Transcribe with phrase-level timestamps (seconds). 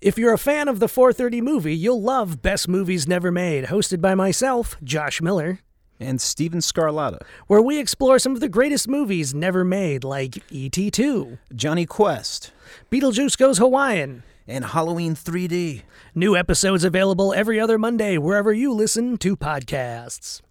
[0.00, 4.00] If you're a fan of the 430 movie, you'll love Best Movies Never Made, hosted
[4.00, 5.58] by myself, Josh Miller,
[5.98, 10.92] and Steven Scarlatta, where we explore some of the greatest movies never made, like E.T.
[10.92, 12.52] 2, Jonny Quest,
[12.92, 15.82] Beetlejuice Goes Hawaiian, and Halloween 3D.
[16.14, 20.42] New episodes available every other Monday, wherever you listen to podcasts.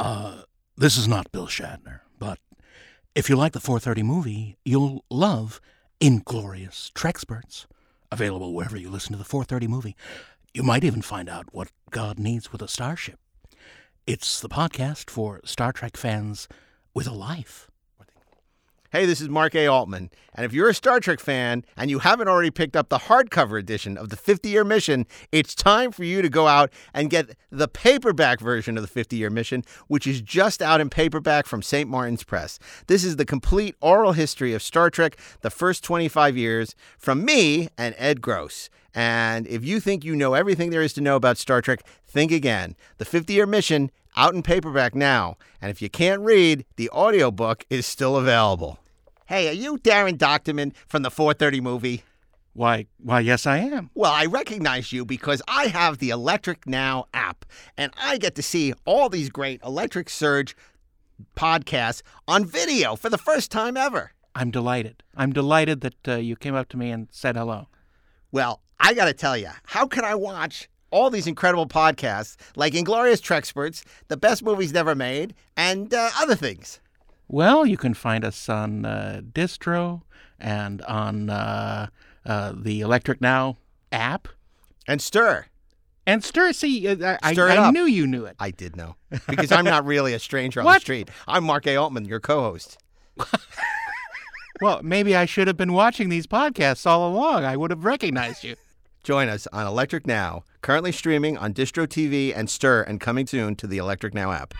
[0.00, 0.42] Uh,
[0.76, 2.40] this is not Bill Shatner, but
[3.14, 5.60] if you like the 430 movie, you'll love
[6.00, 7.66] Inglorious Treksperts
[8.14, 9.96] available wherever you listen to the 430 movie.
[10.54, 13.18] You might even find out what God needs with a starship.
[14.06, 16.48] It's the podcast for Star Trek fans
[16.94, 17.68] with a life.
[18.94, 19.66] Hey, this is Mark A.
[19.66, 20.08] Altman.
[20.36, 23.58] And if you're a Star Trek fan and you haven't already picked up the hardcover
[23.58, 27.36] edition of the 50 year mission, it's time for you to go out and get
[27.50, 31.60] the paperback version of the 50 year mission, which is just out in paperback from
[31.60, 31.90] St.
[31.90, 32.60] Martin's Press.
[32.86, 37.70] This is the complete oral history of Star Trek, the first 25 years, from me
[37.76, 38.70] and Ed Gross.
[38.94, 42.30] And if you think you know everything there is to know about Star Trek, think
[42.30, 42.76] again.
[42.98, 45.36] The 50 year mission out in paperback now.
[45.60, 48.78] And if you can't read, the audiobook is still available.
[49.26, 52.02] Hey, are you Daren Dochterman from the 430 movie?
[52.52, 53.88] Why, why, yes, I am.
[53.94, 57.46] Well, I recognize you because I have the Electric Now app,
[57.78, 60.54] and I get to see all these great Electric Surge
[61.36, 64.12] podcasts on video for the first time ever.
[64.34, 65.02] I'm delighted.
[65.16, 67.68] I'm delighted that uh, you came up to me and said hello.
[68.30, 72.74] Well, I got to tell you, how can I watch all these incredible podcasts like
[72.74, 76.78] Inglorious Treksperts, The Best Movies Never Made, and uh, other things?
[77.28, 80.02] Well, you can find us on uh, Distro
[80.38, 81.88] and on uh,
[82.26, 83.56] uh, the Electric Now
[83.90, 84.28] app.
[84.86, 85.44] And Stirr.
[86.06, 86.54] And Stirr.
[86.54, 88.36] See, uh, I, Stirr I, I knew you knew it.
[88.38, 88.96] I did know.
[89.28, 91.08] Because I'm not really a stranger on the street.
[91.26, 91.76] I'm Mark A.
[91.76, 92.78] Altman, your co host.
[94.60, 97.44] Well, maybe I should have been watching these podcasts all along.
[97.44, 98.54] I would have recognized you.
[99.02, 103.56] Join us on Electric Now, currently streaming on Distro TV and Stirr, and coming soon
[103.56, 104.54] to the Electric Now app.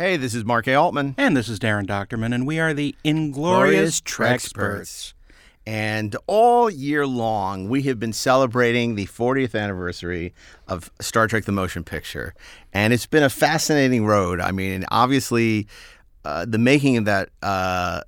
[0.00, 0.74] Hey, this is Mark A.
[0.76, 1.14] Altman.
[1.18, 5.12] And this is Daren Dochterman, and we are the Inglorious Treksperts.
[5.66, 10.32] And all year long, we have been celebrating the 40th anniversary
[10.66, 12.32] of Star Trek the Motion Picture.
[12.72, 14.40] And it's been a fascinating road.
[14.40, 15.66] I mean, obviously,
[16.24, 18.00] uh, the making of that uh,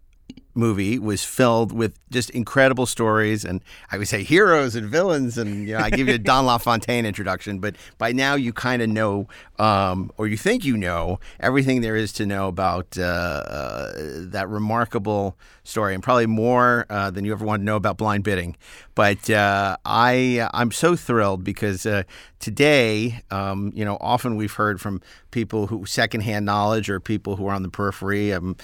[0.54, 5.68] movie was filled with just incredible stories and I would say heroes and villains and
[5.68, 8.88] you know I give you a Don LaFontaine introduction but by now you kind of
[8.88, 13.92] know um, or you think you know everything there is to know about uh, uh,
[13.96, 18.24] that remarkable story and probably more uh, than you ever want to know about blind
[18.24, 18.56] bidding
[18.94, 22.02] but uh, I I'm so thrilled because uh,
[22.40, 27.46] today um, you know often we've heard from people who secondhand knowledge or people who
[27.46, 28.56] are on the periphery um,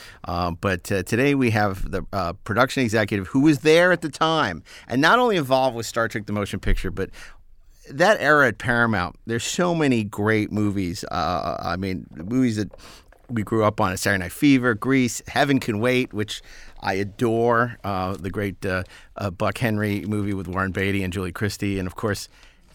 [0.60, 4.62] but uh, today we have the uh, production executive who was there at the time
[4.88, 7.10] and not only involved with Star Trek the motion picture but
[7.91, 11.04] that era at Paramount, there's so many great movies.
[11.10, 12.70] Uh, I mean, movies that
[13.28, 16.42] we grew up on: a Saturday Night Fever, Grease, Heaven Can Wait, which
[16.80, 17.78] I adore.
[17.84, 18.84] Uh, the great uh,
[19.16, 22.28] uh, Buck Henry movie with Warren Beatty and Julie Christie, and of course.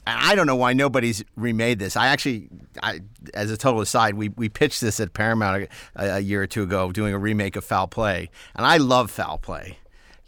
[0.06, 1.96] I don't know why nobody's remade this.
[1.96, 2.50] I actually,
[2.82, 3.00] I,
[3.34, 6.64] as a total aside, we, we pitched this at Paramount a, a year or two
[6.64, 9.78] ago, doing a remake of Foul Play, and I love Foul Play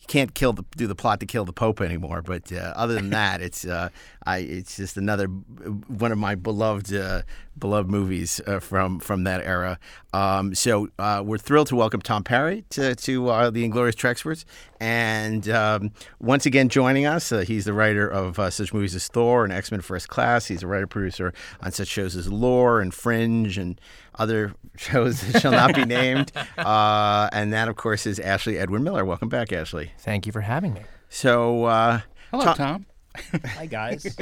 [0.07, 2.21] you can't kill the do the plot to kill the Pope anymore.
[2.21, 3.89] But uh, other than that, it's uh,
[4.25, 7.23] I it's just another one of my beloved uh,
[7.57, 9.79] beloved movies uh, from from that era.
[10.13, 14.45] Um, so uh, we're thrilled to welcome Tom Perry to to uh, the Inglorious Treksperts,
[14.79, 19.51] and um, once again joining us, he's the writer of such movies as Thor and
[19.51, 20.47] X Men First Class.
[20.47, 23.79] He's a writer producer on such shows as Lore and Fringe and
[24.17, 26.31] other shows that shall not be named.
[26.57, 29.05] Uh, and that, of course, is Ashley Edwin Miller.
[29.05, 29.91] Welcome back, Ashley.
[29.99, 30.81] Thank you for having me.
[31.09, 31.99] So, uh,
[32.31, 32.85] Hello, Tom.
[33.45, 34.17] Hi, guys.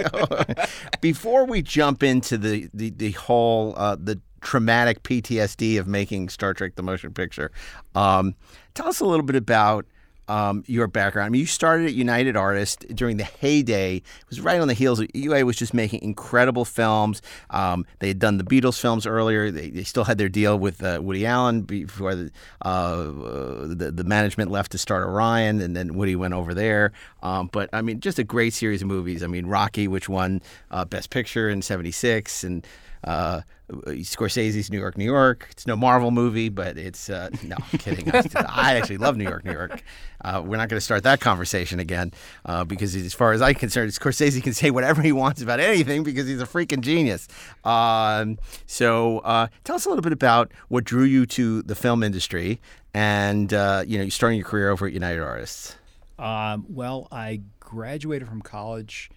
[1.00, 6.54] before we jump into the the, the whole uh, the traumatic PTSD of making Star
[6.54, 7.52] Trek: The Motion Picture,
[7.96, 8.36] um,
[8.74, 9.86] tell us a little bit about
[10.28, 11.26] um, your background.
[11.28, 13.98] I mean, you started at United Artists during the heyday.
[13.98, 17.22] It was right on the heels of UA was just making incredible films.
[17.50, 19.52] Um, they had done the Beatles films earlier.
[19.52, 22.32] They, they still had their deal with uh, Woody Allen before the,
[22.62, 26.92] uh, the the management left to start Orion, and then Woody went over there.
[27.22, 29.24] Um, but I mean, just a great series of movies.
[29.24, 30.42] I mean, Rocky, which won
[30.72, 32.66] uh, Best Picture in '76, and
[33.04, 33.42] Uh,
[33.86, 35.48] Scorsese's New York, New York.
[35.52, 37.56] It's no Marvel movie, but it's uh, no.
[37.60, 38.10] I'm kidding.
[38.12, 39.84] I actually love New York, New York.
[40.24, 42.12] Uh, we're not going to start that conversation again
[42.46, 46.04] uh, because, as far as I'm concerned, Scorsese can say whatever he wants about anything
[46.04, 47.28] because he's a freaking genius.
[47.64, 52.04] Um, so, uh, tell us a little bit about what drew you to the film
[52.04, 52.60] industry
[52.94, 55.76] and uh, you know, starting your career over at United Artists.
[56.20, 59.10] Um, well, I graduated from college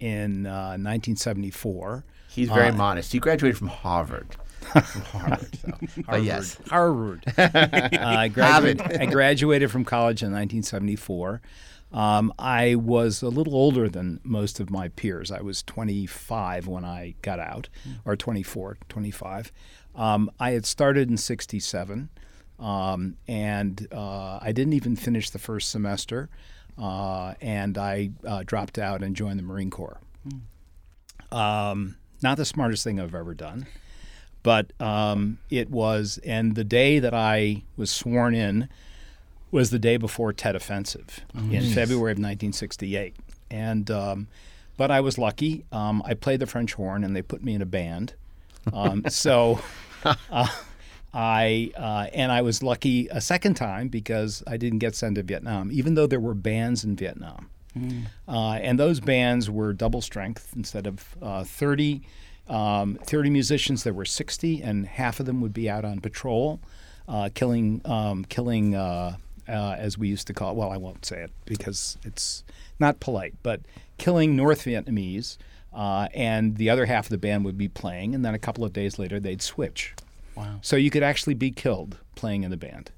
[0.00, 2.04] in uh, 1974.
[2.30, 3.12] He's very Uh, modest.
[3.12, 4.36] He graduated from Harvard.
[4.60, 5.58] from Harvard.
[5.60, 5.72] So.
[6.06, 6.58] But yes.
[6.68, 7.24] Harvard.
[7.38, 7.48] Uh,
[7.92, 11.40] I, graduated, I graduated from college in 1974.
[11.92, 15.32] Um, I was a little older than most of my peers.
[15.32, 17.68] I was 25 when I got out,
[18.04, 19.50] or 24, 25.
[19.96, 22.08] Um, I had started in 67,
[22.60, 26.28] um, and uh, I didn't even finish the first semester,
[26.78, 29.98] uh, and I uh, dropped out and joined the Marine Corps.
[31.32, 33.66] Um, not the smartest thing I've ever done
[34.42, 38.68] but um, it was, and the day that I was sworn in
[39.50, 43.16] was the day before Tet Offensive in February of 1968.
[43.50, 44.28] And, um,
[44.76, 45.64] but I was lucky.
[45.72, 48.14] Um, I played the French horn, and they put me in a band.
[48.72, 49.60] Um, so,
[50.04, 50.46] uh,
[51.12, 55.22] I uh, and I was lucky a second time because I didn't get sent to
[55.24, 57.50] Vietnam, even though there were bands in Vietnam.
[58.28, 62.02] Uh, and those bands were double strength instead of uh, 30,
[62.48, 63.84] um, 30 musicians.
[63.84, 66.60] There were 60, and half of them would be out on patrol,
[67.08, 69.16] uh, killing, um, killing uh,
[69.48, 70.56] uh, as we used to call it.
[70.56, 72.44] Well, I won't say it because it's
[72.78, 73.60] not polite, but
[73.98, 75.36] killing North Vietnamese.
[75.72, 78.64] Uh, and the other half of the band would be playing, and then a couple
[78.64, 79.94] of days later they'd switch.
[80.34, 80.58] Wow.
[80.62, 82.90] So you could actually be killed playing in the band.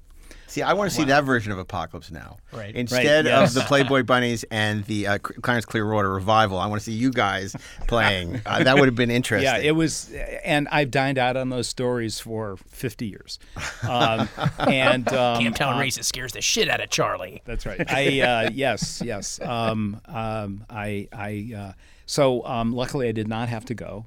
[0.53, 2.37] See, I want to see that version of Apocalypse Now.
[2.51, 2.75] Right.
[2.75, 3.49] Instead Right, yes.
[3.49, 7.09] of the Playboy Bunnies and the uh, Creedence Clearwater revival, I want to see you
[7.09, 7.55] guys
[7.87, 8.39] playing.
[8.53, 9.51] Uh, that would have been interesting.
[9.51, 10.11] Yeah, it was,
[10.43, 13.39] and I've dined out on those stories for 50 years.
[13.87, 14.29] Um,
[14.59, 17.41] and um, Camptown uh, racist scares the shit out of Charlie.
[17.45, 17.81] That's right.
[17.89, 19.39] I uh, yes, yes.
[19.41, 21.73] Um, um, I I uh,
[22.05, 24.05] so um, luckily I did not have to go,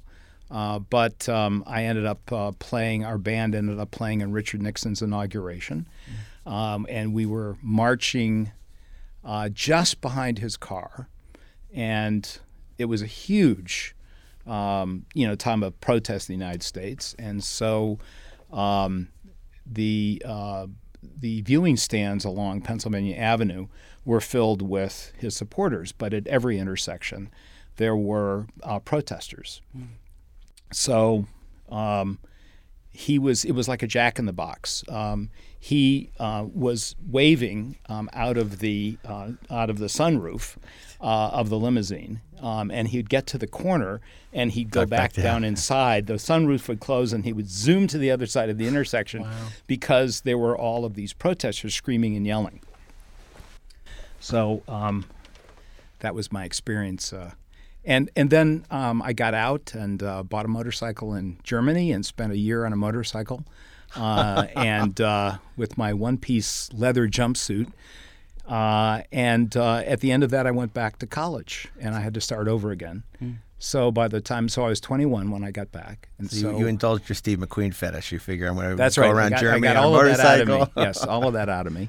[0.51, 3.05] uh, but um, I ended up uh, playing.
[3.05, 5.87] Our band ended up playing in Richard Nixon's inauguration,
[6.47, 8.53] um, and we were marching
[9.25, 11.09] uh, just behind his car,
[11.75, 12.39] and
[12.79, 13.95] it was a huge,
[14.47, 17.99] um, you know, time of protest in the United States, and so.
[18.53, 19.09] Um,
[19.69, 20.69] the uh,
[21.03, 23.67] the viewing stands along Pennsylvania Avenue
[24.05, 27.31] were filled with his supporters, but at every intersection
[27.77, 29.61] there were uh, protesters.
[30.73, 31.27] So
[31.69, 32.19] um,
[32.91, 34.85] he was it was like a jack in the box.
[34.89, 35.31] Um,
[35.67, 40.55] he uh, was waving um, out of the uh, out of the sunroof
[41.01, 44.01] uh, of the limousine, um, and he'd get to the corner
[44.33, 46.07] and he'd go back back, down inside.
[46.07, 49.27] The sunroof would close, and he would zoom to the other side of the intersection
[49.67, 52.61] because there were all of these protesters screaming and yelling.
[54.21, 55.07] So um,
[55.99, 57.13] that was my experience.
[57.13, 57.33] Uh,
[57.85, 62.07] and and then um, I got out and uh, bought a motorcycle in Germany and
[62.07, 63.45] spent a year on a motorcycle,
[63.95, 67.73] uh, and uh, with my one-piece leather jumpsuit.
[68.47, 72.01] Uh, and uh, at the end of that, I went back to college, and I
[72.01, 73.03] had to start over again.
[73.59, 76.51] So by the time, so I was 21 when I got back, and So so,
[76.51, 78.13] you, you indulged your Steve McQueen fetish.
[78.13, 79.11] You figure I'm going to that's go right.
[79.11, 80.73] around I got, Germany I got on a all of that out of motorcycle.
[80.77, 80.83] me.
[80.87, 81.89] Yes, all of that out of me.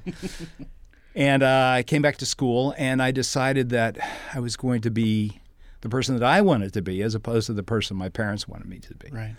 [1.13, 3.97] And uh, I came back to school, and I decided that
[4.33, 5.41] I was going to be
[5.81, 8.67] the person that I wanted to be, as opposed to the person my parents wanted
[8.67, 9.10] me to be.
[9.12, 9.36] Right.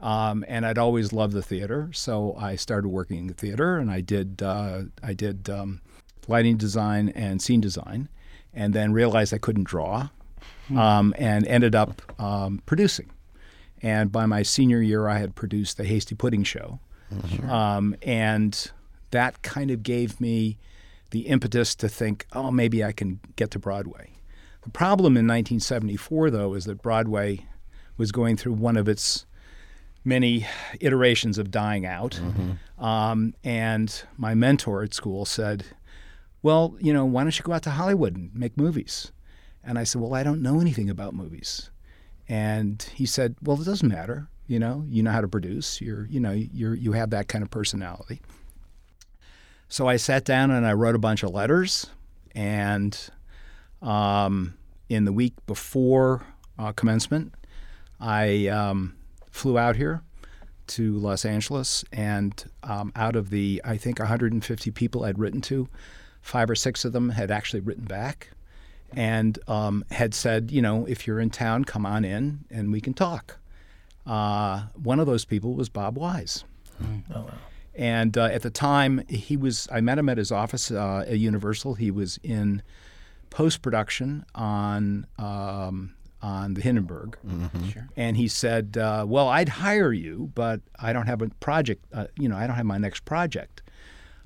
[0.00, 3.90] Um, and I'd always loved the theater, so I started working in the theater, and
[3.90, 5.82] I did uh, I did um,
[6.26, 8.08] lighting design and scene design,
[8.54, 10.08] and then realized I couldn't draw,
[10.74, 13.10] um, and ended up um, producing.
[13.82, 16.80] And by my senior year, I had produced the Hasty Pudding Show,
[17.48, 18.70] um, and
[19.10, 20.56] that kind of gave me
[21.10, 24.12] the impetus to think, oh, maybe I can get to Broadway.
[24.62, 27.46] The problem in 1974, though, is that Broadway
[27.96, 29.26] was going through one of its
[30.04, 30.46] many
[30.80, 32.20] iterations of dying out.
[32.78, 35.64] Um, and my mentor at school said,
[36.42, 39.12] Well, you know, why don't you go out to Hollywood and make movies?
[39.62, 41.70] And I said, Well, I don't know anything about movies.
[42.28, 44.28] And he said, Well, it doesn't matter.
[44.46, 45.80] You know, you know how to produce.
[45.80, 48.20] You're, you know, you're, you have that kind of personality.
[49.68, 51.86] So I sat down and I wrote a bunch of letters.
[52.34, 52.98] And
[53.82, 54.54] um,
[54.88, 56.24] in the week before
[56.58, 57.34] uh, commencement,
[58.00, 58.96] I um,
[59.30, 60.02] flew out here
[60.68, 65.68] to Los Angeles, and um, out of the I think 150 people I'd written to,
[66.20, 68.30] five or six of them had actually written back,
[68.92, 72.80] and um, had said, you know, if you're in town, come on in and we
[72.80, 73.38] can talk.
[74.06, 76.44] Uh, one of those people was Bob Wise.
[77.14, 77.30] Oh, wow.
[77.74, 79.68] And uh, at the time, he was.
[79.70, 81.74] I met him at his office uh, at Universal.
[81.74, 82.62] He was in
[83.30, 87.80] post production on um, on the Hindenburg, Mm-hmm.
[87.96, 91.84] and he said, uh, "Well, I'd hire you, but I don't have a project.
[91.92, 93.62] Uh, you know, I don't have my next project."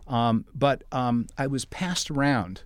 [0.07, 2.63] Um, but um, I was passed around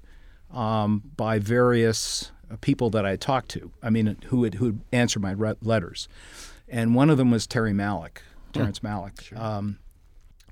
[0.53, 3.71] um, by various uh, people that I talked to.
[3.83, 6.09] I mean, who would who would answer my re- letters,
[6.69, 8.19] and one of them was Terry Malick,
[8.53, 9.39] Terrence Malick.
[9.39, 9.79] Um,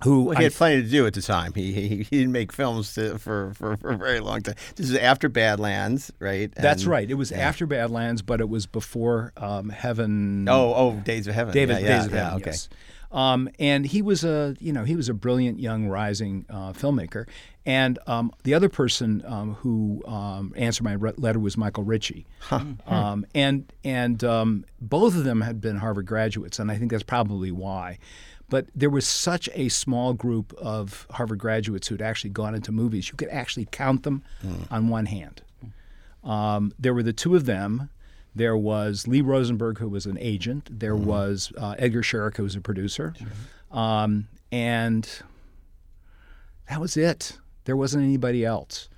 [0.05, 1.53] who Well, he I had plenty to do at the time.
[1.55, 4.57] He he, he didn't make films to, for, for for a very long time.
[4.75, 6.53] This is after Badlands, right?
[6.55, 7.11] That's right.
[7.11, 10.49] It was after Badlands, but it was before um, Heaven.
[10.49, 11.55] Oh, oh, Days of Heaven.
[11.55, 12.37] David yeah, yeah, Days of yeah, Heaven.
[12.41, 12.51] okay.
[12.51, 12.69] Yes.
[13.13, 17.27] Um, and he was a you know he was a brilliant young rising uh, filmmaker.
[17.65, 22.25] And um, the other person um, who um, answered my re- letter was Michael Ritchie.
[22.87, 27.03] Um, and and um, both of them had been Harvard graduates, and I think that's
[27.03, 27.99] probably why.
[28.49, 32.71] But there was such a small group of Harvard graduates who had actually gone into
[32.71, 33.09] movies.
[33.09, 34.23] You could actually count them
[34.71, 35.43] on one hand.
[36.23, 37.91] Um, there were the two of them.
[38.35, 40.69] There was Lee Rosenberg, who was an agent.
[40.81, 43.15] There was uh, Edgar Scherick, who was a producer.
[43.73, 45.09] Um, and
[46.69, 47.39] that was it.
[47.65, 48.89] There wasn't anybody else.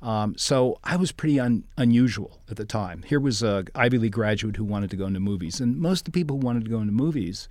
[0.00, 3.02] Um, so I was pretty un- unusual at the time.
[3.04, 6.04] Here was a Ivy League graduate who wanted to go into movies, and most of
[6.06, 7.48] the people who wanted to go into movies,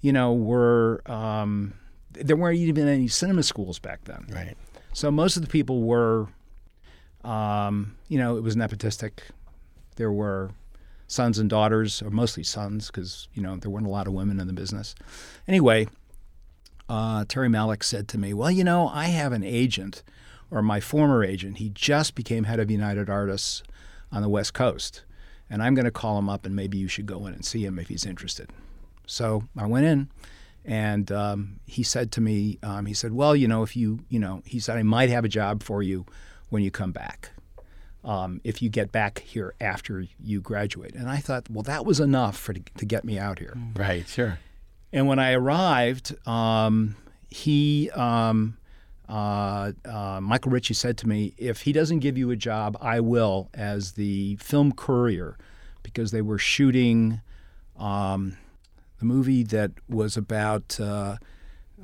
[0.00, 1.74] you know, were um,
[2.12, 4.26] there weren't even any cinema schools back then.
[4.30, 4.56] Right.
[4.92, 6.28] So most of the people were,
[7.24, 9.18] um, you know, it was nepotistic.
[9.96, 10.50] There were
[11.06, 14.40] sons and daughters, or mostly sons, because you know there weren't a lot of women
[14.40, 14.94] in the business.
[15.46, 15.86] Anyway,
[16.88, 20.02] uh, Terry Malick said to me, "Well, you know, I have an agent,
[20.50, 21.58] or my former agent.
[21.58, 23.62] He just became head of United Artists
[24.12, 25.04] on the West Coast,
[25.48, 27.64] and I'm going to call him up, and maybe you should go in and see
[27.64, 28.50] him if he's interested."
[29.06, 30.08] So I went in,
[30.64, 34.18] and um, he said to me, um, he said, "Well, you know, if you, you
[34.18, 36.04] know, he said I might have a job for you
[36.50, 37.30] when you come back,
[38.04, 42.00] um, if you get back here after you graduate." And I thought, well, that was
[42.00, 43.56] enough for to get me out here.
[43.76, 44.06] Right.
[44.08, 44.38] Sure.
[44.92, 46.96] And when I arrived, um,
[47.28, 48.56] he, um,
[49.08, 53.00] uh, uh, Michael Ritchie said to me, if he doesn't give you a job, I
[53.00, 55.36] will as the film courier,
[55.82, 57.20] because they were shooting
[57.76, 58.36] um,
[58.98, 61.16] the movie that was about uh,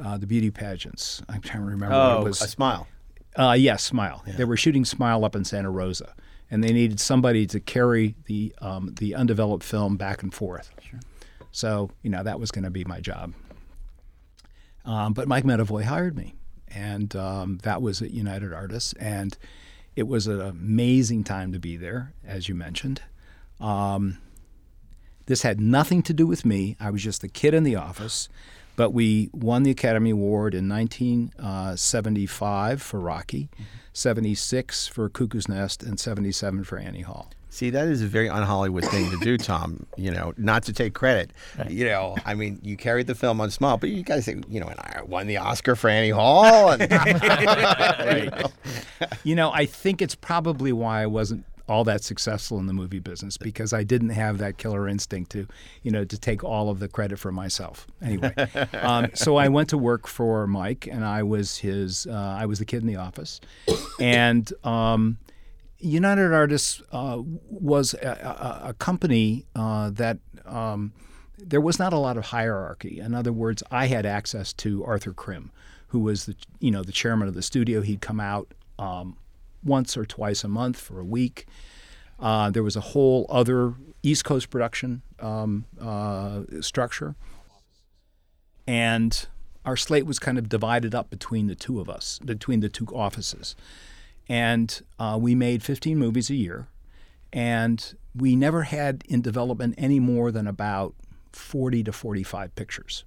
[0.02, 1.22] uh, the beauty pageants.
[1.28, 2.42] I'm trying to remember what Oh, it was.
[2.42, 2.86] a smile.
[3.36, 4.22] Uh, yes, Smile.
[4.26, 6.14] They were shooting Smile up in Santa Rosa,
[6.50, 10.70] and they needed somebody to carry the um, the undeveloped film back and forth.
[10.82, 11.00] Sure.
[11.50, 13.32] So you know that was going to be my job.
[14.84, 16.34] Um, but Mike Medavoy hired me,
[16.68, 19.36] and um, that was at United Artists, and
[19.96, 23.00] it was an amazing time to be there, as you mentioned.
[23.60, 24.18] Um,
[25.26, 26.76] this had nothing to do with me.
[26.80, 28.28] I was just a kid in the office.
[28.74, 33.50] But we won the Academy Award in 1975 uh, for Rocky,
[33.92, 37.30] 76 for Cuckoo's Nest, and 77 for Annie Hall.
[37.50, 39.84] See, that is a very un-Hollywood thing to do, Tom.
[39.98, 41.32] You know, not to take credit.
[41.68, 44.58] You know, I mean, you carried the film on Smile, but you guys say, you
[44.58, 46.70] know, and I won the Oscar for Annie Hall.
[46.70, 46.90] And,
[49.22, 52.98] You know, I think it's probably why I wasn't all that successful in the movie
[52.98, 55.46] business because I didn't have that killer instinct to,
[55.82, 57.86] you know, to take all of the credit for myself.
[58.00, 58.34] Anyway,
[58.74, 62.58] um, so I went to work for Mike, and I was his, uh, I was
[62.58, 63.40] the kid in the office,
[64.00, 65.18] and um,
[65.78, 70.18] United Artists uh, was a, a, a company uh, that.
[70.46, 70.92] Um,
[71.44, 73.00] there was not a lot of hierarchy.
[73.00, 75.50] In other words, I had access to Arthur Krim,
[75.88, 77.80] who was the you know the chairman of the studio.
[77.80, 79.16] He'd come out um,
[79.64, 81.46] once or twice a month for a week.
[82.18, 87.14] Uh, there was a whole other East Coast production um, uh, structure,
[88.66, 89.26] and
[89.64, 92.86] our slate was kind of divided up between the two of us, between the two
[92.86, 93.56] offices,
[94.28, 96.68] and uh, we made 15 movies a year,
[97.32, 100.94] and we never had in development any more than about
[101.32, 103.04] 40 to 45 pictures.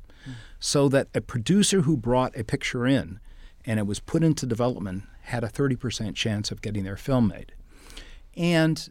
[0.59, 3.19] So that a producer who brought a picture in
[3.65, 7.53] and it was put into development had a 30% chance of getting their film made.
[8.37, 8.89] And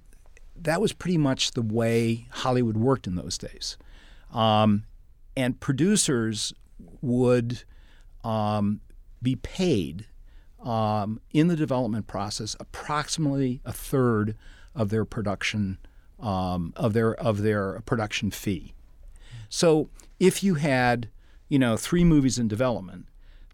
[0.57, 3.77] that was pretty much the way Hollywood worked in those days.
[4.33, 4.85] Um,
[5.37, 6.53] and producers
[7.01, 7.63] would
[8.25, 8.81] um,
[9.23, 10.07] be paid
[10.63, 14.37] um, in the development process approximately a third
[14.75, 15.79] of their production
[16.21, 18.73] um, of their of their production fee.
[19.49, 21.11] So if you had,
[21.49, 23.07] you know, three movies in development,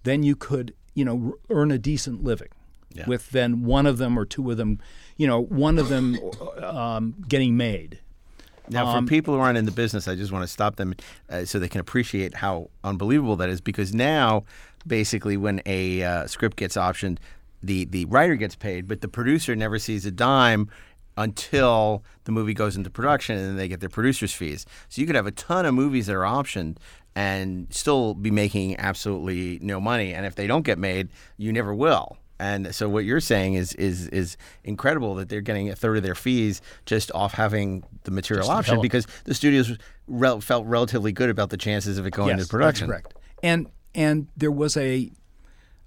[0.04, 2.49] then you could, you know, earn a decent living.
[3.06, 4.80] With then one of them or two of them,
[5.16, 6.18] you know, one of them
[6.61, 8.00] um, getting made.
[8.68, 10.94] Now, Um, for people who aren't in the business, I just want to stop them
[11.28, 13.61] uh, so they can appreciate how unbelievable that is.
[13.61, 14.44] Because now,
[14.87, 17.18] basically, when a uh, script gets optioned,
[17.62, 20.68] the the writer gets paid, but the producer never sees a dime
[21.20, 24.66] until the movie goes into production, and then they get their producer's fees.
[24.88, 26.78] So you could have a ton of movies that are optioned
[27.14, 30.14] and still be making absolutely no money.
[30.14, 32.16] And if they don't get made, you never will.
[32.38, 36.02] And so what you're saying is is is incredible that they're getting a third of
[36.02, 38.82] their fees just off having the material Just option develop.
[38.82, 42.50] because the studios rel- felt relatively good about the chances of it going yes, into
[42.50, 42.88] production.
[42.88, 43.18] That's correct.
[43.42, 45.10] And and there was a,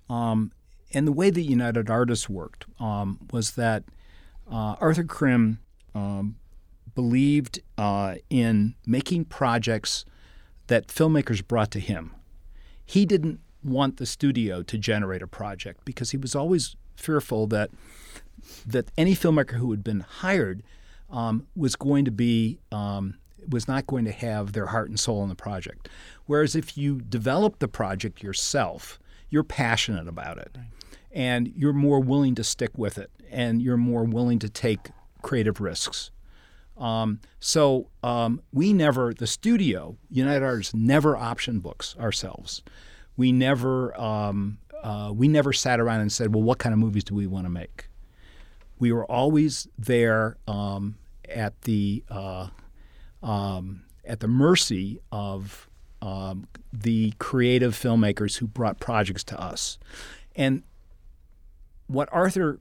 [0.09, 0.51] um,
[0.93, 3.83] and the way that United Artists worked um, was that
[4.53, 5.59] uh, Arthur Krim
[5.95, 6.35] um,
[6.93, 10.05] believed uh, in making projects
[10.67, 12.13] that filmmakers brought to him.
[12.85, 17.71] He didn't want the studio to generate a project because he was always fearful that
[18.65, 20.61] that any filmmaker who had been hired
[21.09, 23.15] um, was going to be um,
[23.49, 25.89] was not going to have their heart and soul in the project.
[26.25, 30.55] Whereas if you develop the project yourself, you're passionate about it,
[31.13, 34.89] and you're more willing to stick with it, and you're more willing to take
[35.21, 36.11] creative risks.
[36.77, 42.63] Um, so um, we never, the studio, United Artists, never optioned books ourselves.
[43.15, 47.03] We never, um, uh, we never sat around and said, "Well, what kind of movies
[47.03, 47.89] do we want to make?"
[48.79, 50.97] We were always there um,
[51.29, 52.47] at the uh,
[53.21, 55.69] um, at the mercy of
[56.01, 59.77] um, the creative filmmakers who brought projects to us,
[60.35, 60.63] and
[61.93, 62.59] what Arthur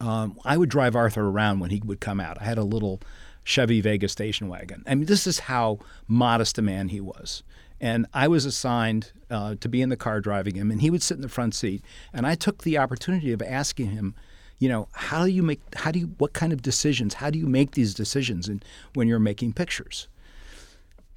[0.00, 2.40] um, I would drive Arthur around when he would come out.
[2.40, 3.00] I had a little
[3.44, 4.82] Chevy Vega station wagon.
[4.86, 5.78] I mean, this is how
[6.08, 7.42] modest a man he was.
[7.80, 11.02] And I was assigned uh, to be in the car driving him, and he would
[11.02, 11.82] sit in the front seat.
[12.12, 14.14] And I took the opportunity of asking him,
[14.58, 17.38] you know, how do you make, how do you, what kind of decisions, how do
[17.38, 18.62] you make these decisions in,
[18.94, 20.08] when you're making pictures?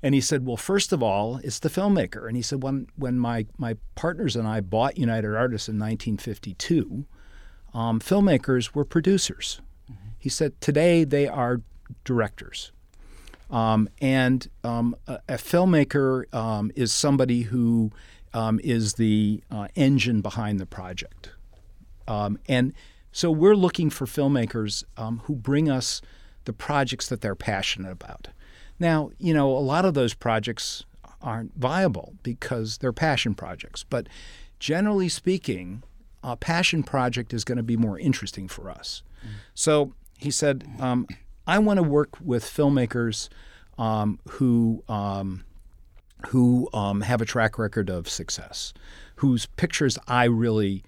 [0.03, 2.27] And he said, well, first of all, it's the filmmaker.
[2.27, 7.05] And he said, when, when my, my partners and I bought United Artists in 1952,
[7.73, 9.61] um, filmmakers were producers.
[10.19, 11.61] He said, today they are
[12.03, 12.73] directors.
[13.49, 17.91] Um, and um, a, a filmmaker um, is somebody who
[18.33, 21.29] um, is the uh, engine behind the project.
[22.07, 22.73] Um, and
[23.13, 24.83] so we're looking for filmmakers
[25.23, 26.01] who bring us
[26.45, 28.27] the projects that they're passionate about.
[28.83, 30.83] Now, you know, a lot of those projects
[31.21, 33.85] aren't viable because they're passion projects.
[33.85, 34.09] But
[34.59, 35.83] generally speaking,
[36.21, 39.01] a passion project is going to be more interesting for us.
[39.53, 41.07] So he said, um,
[41.47, 43.29] I want to work with filmmakers
[43.77, 45.45] um, who um,
[46.27, 48.73] who um, have a track record of success,
[49.15, 50.83] whose pictures I really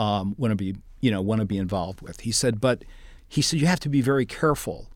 [0.00, 2.22] um, want to be you know want to be involved with.
[2.22, 2.84] He said, but
[3.28, 4.88] he said you have to be very careful.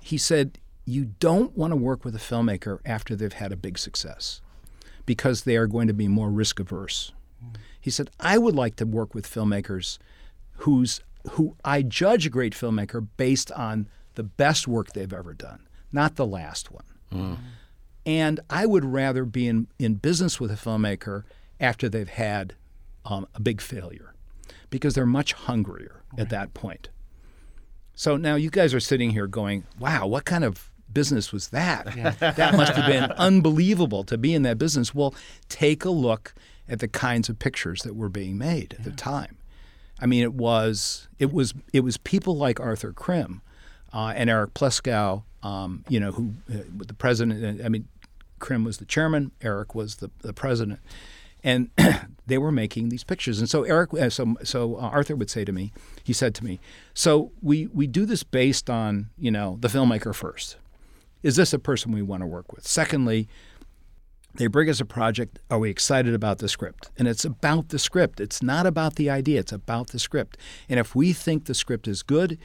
[0.00, 3.76] He said you don't want to work with a filmmaker after they've had a big
[3.76, 4.40] success,
[5.04, 7.12] because they are going to be more risk averse.
[7.80, 9.98] He said, I would like to work with filmmakers
[10.58, 11.00] who's
[11.32, 16.16] who I judge a great filmmaker based on the best work they've ever done, not
[16.16, 16.84] the last one.
[18.06, 21.24] And I would rather be in, in business with a filmmaker
[21.58, 22.54] after they've had
[23.04, 24.14] um, a big failure
[24.70, 26.90] because they're much hungrier at that point.
[27.94, 31.86] So now you guys are sitting here going, wow, what kind of business was that?
[32.20, 34.94] that must have been unbelievable to be in that business.
[34.94, 35.14] Well,
[35.48, 36.34] take a look
[36.68, 39.36] at the kinds of pictures that were being made at the time.
[40.00, 43.40] I mean, it was it was it was people like Arthur Krim
[43.92, 47.64] uh, and Eric Pleskow, um, you know, who uh, the president.
[47.64, 47.88] I mean,
[48.38, 50.80] Krim was the chairman, Eric was the, the president,
[51.42, 51.70] and
[52.26, 53.38] they were making these pictures.
[53.38, 55.72] And so Eric, uh, so so uh, Arthur would say to me,
[56.04, 56.60] he said to me,
[56.92, 60.56] so we we do this based on you know the filmmaker first.
[61.26, 62.64] Is this a person we want to work with?
[62.68, 63.28] Secondly,
[64.34, 65.40] they bring us a project.
[65.50, 66.88] Are we excited about the script?
[66.96, 68.20] And it's about the script.
[68.20, 69.40] It's not about the idea.
[69.40, 70.38] It's about the script.
[70.68, 72.38] And if we think the script is good,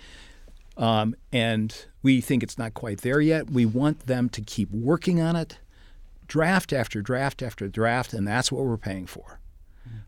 [0.77, 5.21] um, and we think it's not quite there yet, we want them to keep working
[5.21, 5.59] on it,
[6.25, 9.39] draft after draft after draft, and that's what we're paying for.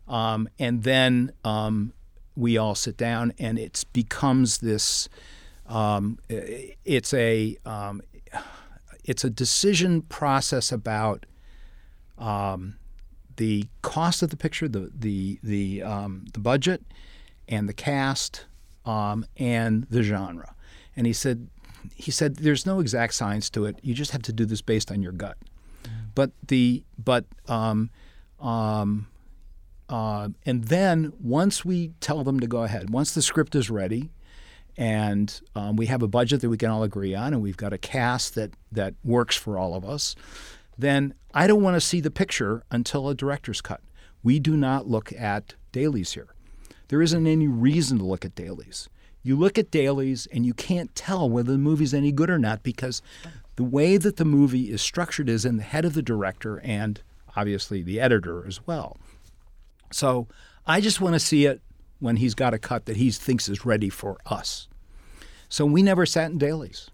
[0.08, 1.92] Um, and then um,
[2.34, 5.08] we all sit down, and it becomes this.
[5.68, 8.02] Um, it's a um,
[9.04, 11.26] it's a decision process about
[12.18, 12.76] um,
[13.36, 16.82] the cost of the picture, the the the um, the budget,
[17.48, 18.46] and the cast,
[18.84, 20.54] um, and the genre.
[20.96, 21.48] And he said,
[21.94, 23.78] he said, there's no exact science to it.
[23.82, 25.36] You just have to do this based on your gut.
[26.14, 27.90] But the but um,
[28.40, 29.08] um,
[29.88, 34.10] uh, and then once we tell them to go ahead, once the script is ready,
[34.76, 37.72] and um, we have a budget that we can all agree on, and we've got
[37.72, 40.14] a cast that that works for all of us,
[40.76, 43.80] then I don't want to see the picture until a director's cut.
[44.22, 46.34] We do not look at dailies here.
[46.88, 48.88] There isn't any reason to look at dailies.
[49.22, 52.62] You look at dailies and you can't tell whether the movie's any good or not
[52.62, 53.00] because
[53.56, 57.00] the way that the movie is structured is in the head of the director and
[57.36, 58.98] obviously the editor as well.
[59.92, 60.28] So
[60.66, 61.62] I just want to see it
[62.04, 64.68] when he's got a cut that he thinks is ready for us.
[65.48, 66.90] So we never sat in dailies.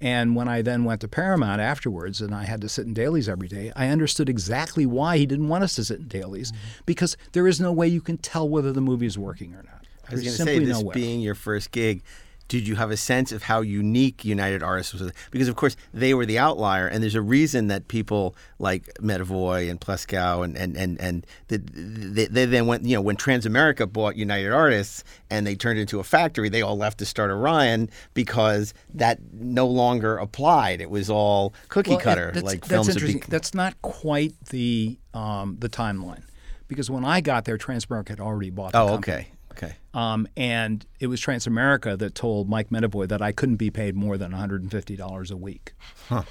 [0.00, 3.28] And when I then went to Paramount afterwards and I had to sit in dailies
[3.28, 6.82] every day, I understood exactly why he didn't want us to sit in dailies mm-hmm.
[6.84, 9.86] because there is no way you can tell whether the movie is working or not.
[10.08, 12.02] I was going to say, this no being your first gig,
[12.48, 15.12] did you have a sense of how unique United Artists was?
[15.30, 19.70] Because of course they were the outlier, and there's a reason that people like Medavoy
[19.70, 22.84] and Pleskow and and and and the, they, they, then went.
[22.84, 26.62] You know, when Transamerica bought United Artists and they turned it into a factory, they
[26.62, 30.80] all left to start Orion because that no longer applied.
[30.80, 32.88] It was all cookie well, cutter, that's, like that's films.
[32.88, 33.20] Interesting.
[33.20, 33.26] Be...
[33.28, 36.22] That's not quite the um, the timeline
[36.68, 38.72] because when I got there, Transamerica had already bought.
[38.72, 39.14] The oh, company.
[39.14, 39.28] okay.
[39.56, 39.74] Okay.
[39.94, 44.18] Um, and it was Transamerica that told Mike Medavoy that I couldn't be paid more
[44.18, 45.72] than $150 a week.
[46.08, 46.22] Huh.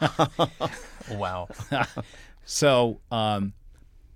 [1.10, 1.48] wow.
[2.44, 3.54] so um,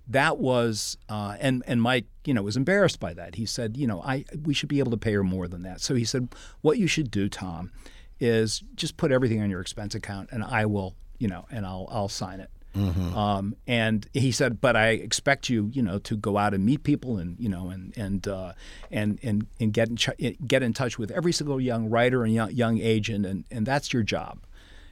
[0.07, 3.35] that was, uh, and and Mike, you know, was embarrassed by that.
[3.35, 5.81] He said, you know, I we should be able to pay her more than that.
[5.81, 6.29] So he said,
[6.61, 7.71] what you should do, Tom,
[8.19, 11.87] is just put everything on your expense account, and I will, you know, and I'll
[11.89, 12.49] I'll sign it.
[12.75, 13.15] Mm-hmm.
[13.15, 16.83] Um, and he said, "But I expect you, you know, to go out and meet
[16.83, 18.53] people, and you know, and and uh,
[18.89, 20.09] and and and get in ch-
[20.47, 23.93] get in touch with every single young writer and young, young agent, and and that's
[23.93, 24.39] your job,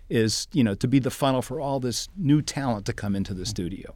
[0.09, 3.33] is you know to be the funnel for all this new talent to come into
[3.33, 3.95] the studio."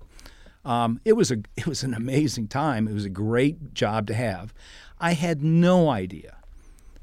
[0.63, 2.87] Um, it was a it was an amazing time.
[2.87, 4.53] It was a great job to have.
[4.99, 6.37] I had no idea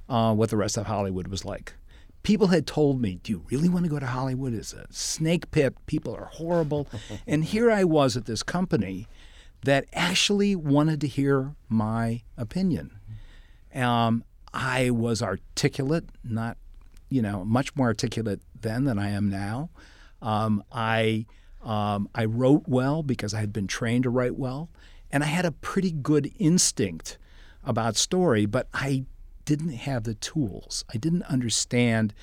[0.09, 1.75] uh, what the rest of Hollywood was like
[2.23, 4.55] people had told me, Do you really want to go to Hollywood?
[4.55, 5.75] It's a snake pit.
[5.87, 6.89] People are horrible.
[7.27, 9.07] and here I was at this company
[9.65, 12.99] that actually wanted to hear my opinion.
[13.75, 16.57] Um, I was articulate, not,
[17.09, 19.71] you know, much more articulate then than I am now.
[20.21, 21.27] Um, I,
[21.63, 24.69] um, I wrote well because I had been trained to write well.
[25.11, 27.19] And I had a pretty good instinct
[27.65, 29.05] about story, but I
[29.45, 30.85] didn't have the tools.
[30.93, 32.15] I didn't understand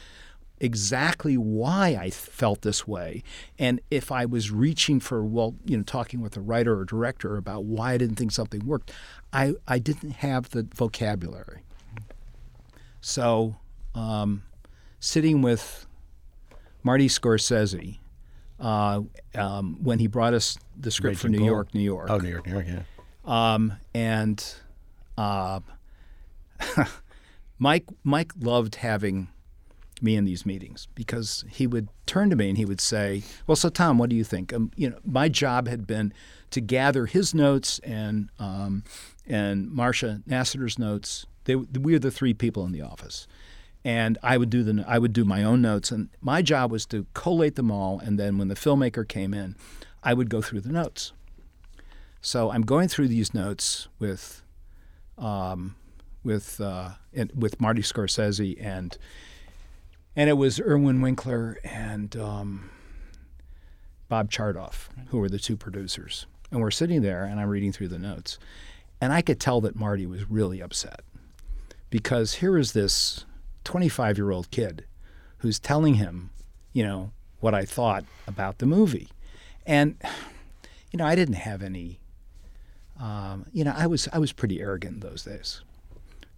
[0.59, 3.23] exactly why I felt this way.
[3.57, 7.37] And if I was reaching for, well, you know, talking with a writer or director
[7.37, 8.91] about why I didn't think something worked,
[9.31, 11.61] I, I didn't have the vocabulary.
[13.01, 13.55] So,
[13.95, 14.43] um,
[14.99, 15.85] sitting with
[16.83, 17.99] Marty Scorsese,
[18.59, 19.01] uh,
[19.35, 22.09] um, when he brought us the script Raging for New York, New York.
[22.09, 22.81] Oh, New York, New York, yeah.
[23.25, 24.43] Um, and
[25.17, 25.61] uh,
[27.59, 29.27] Mike Mike loved having
[30.01, 33.57] me in these meetings because he would turn to me and he would say, "Well,
[33.57, 36.13] so Tom, what do you think?" Um, you know, my job had been
[36.51, 38.83] to gather his notes and um,
[39.27, 41.25] and Marcia Nasatir's notes.
[41.43, 43.27] They, we were the three people in the office,
[43.83, 46.85] and I would do the I would do my own notes, and my job was
[46.87, 47.99] to collate them all.
[47.99, 49.55] And then when the filmmaker came in,
[50.01, 51.11] I would go through the notes.
[52.21, 54.43] So I'm going through these notes with
[55.17, 55.75] um,
[56.23, 56.91] with uh,
[57.35, 58.97] with Marty Scorsese and
[60.15, 62.69] and it was Irwin Winkler and um,
[64.07, 66.25] Bob Chartoff who were the two producers.
[66.51, 68.39] And we're sitting there, and I'm reading through the notes,
[68.99, 71.01] and I could tell that Marty was really upset
[71.91, 73.25] because here is this
[73.65, 74.85] 25 year old kid
[75.37, 76.31] who's telling him,
[76.73, 79.09] you know, what I thought about the movie,
[79.65, 79.95] and
[80.91, 81.99] you know, I didn't have any.
[82.99, 85.61] Um, you know, I was I was pretty arrogant those days.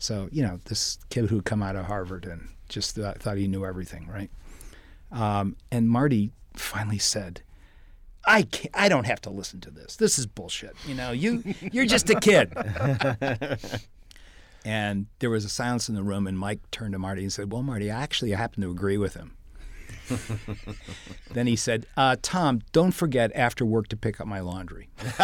[0.01, 3.47] So, you know, this kid who'd come out of Harvard and just thought, thought he
[3.47, 4.31] knew everything, right?
[5.11, 7.41] Um, and Marty finally said,
[8.25, 9.97] I can't, I don't have to listen to this.
[9.97, 10.75] This is bullshit.
[10.87, 12.51] You know, you you're just a kid.
[14.65, 17.51] and there was a silence in the room, and Mike turned to Marty and said,
[17.51, 19.37] "Well, Marty, I actually, I happen to agree with him."
[21.33, 24.89] then he said, uh, Tom, don't forget after work to pick up my laundry.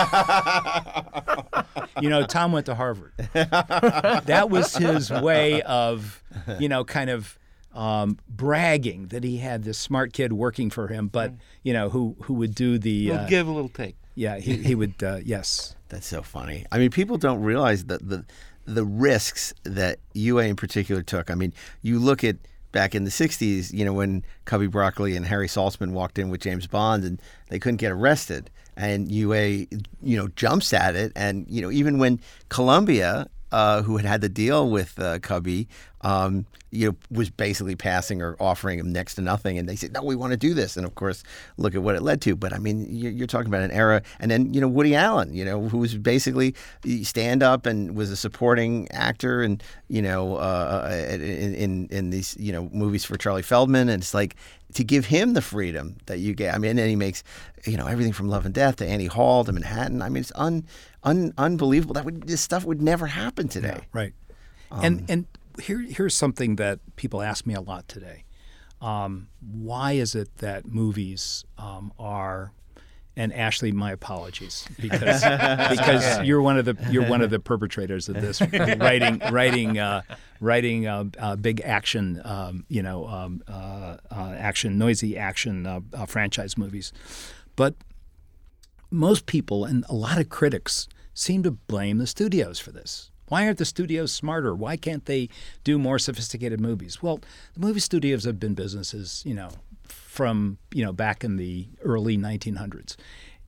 [2.01, 3.13] you know, Tom went to Harvard.
[3.33, 6.23] that was his way of,
[6.59, 7.37] you know, kind of
[7.73, 12.15] um, bragging that he had this smart kid working for him, but, you know, who,
[12.23, 13.11] who would do the.
[13.11, 13.95] Uh, give a little take.
[14.15, 15.75] Yeah, he, he would, uh, yes.
[15.89, 16.65] That's so funny.
[16.71, 18.25] I mean, people don't realize that the,
[18.65, 21.31] the risks that UA in particular took.
[21.31, 22.37] I mean, you look at
[22.71, 26.41] back in the 60s, you know, when Cubby Broccoli and Harry Saltzman walked in with
[26.41, 28.49] James Bond and they couldn't get arrested.
[28.75, 29.65] And UA,
[30.03, 31.11] you know, jumps at it.
[31.15, 35.67] And, you know, even when Columbia, uh, who had had the deal with uh, Cubby,
[36.01, 39.93] um, you know, was basically passing or offering him next to nothing, and they said,
[39.93, 41.23] "No, we want to do this." And of course,
[41.57, 42.35] look at what it led to.
[42.35, 45.45] But I mean, you're, talking about an era, and then you know Woody Allen, you
[45.45, 46.55] know, who was basically
[47.03, 52.35] stand up and was a supporting actor, and you know, uh, in, in in these
[52.37, 54.35] you know movies for Charlie Feldman, and it's like
[54.73, 56.53] to give him the freedom that you get.
[56.53, 57.23] I mean, and he makes
[57.65, 60.01] you know everything from Love and Death to Annie Hall to Manhattan.
[60.01, 60.65] I mean, it's un,
[61.03, 61.93] un unbelievable.
[61.93, 63.81] That would this stuff would never happen today.
[63.93, 64.13] Right.
[64.71, 65.25] and and
[65.61, 68.25] here here's something that people ask me a lot today.
[68.81, 72.51] Um, why is it that movies um, are
[73.17, 75.23] and Ashley, my apologies because
[75.69, 80.03] because you're one of the you're one of the perpetrators of this writing writing uh,
[80.39, 85.81] writing uh, uh, big action um, you know um, uh, uh, action noisy action uh,
[86.05, 86.93] franchise movies,
[87.55, 87.75] but
[88.89, 93.11] most people and a lot of critics seem to blame the studios for this.
[93.29, 94.55] Why aren't the studios smarter?
[94.55, 95.27] Why can't they
[95.65, 97.03] do more sophisticated movies?
[97.03, 97.19] Well,
[97.55, 99.49] the movie studios have been businesses, you know,
[100.17, 102.95] from you know back in the early 1900s,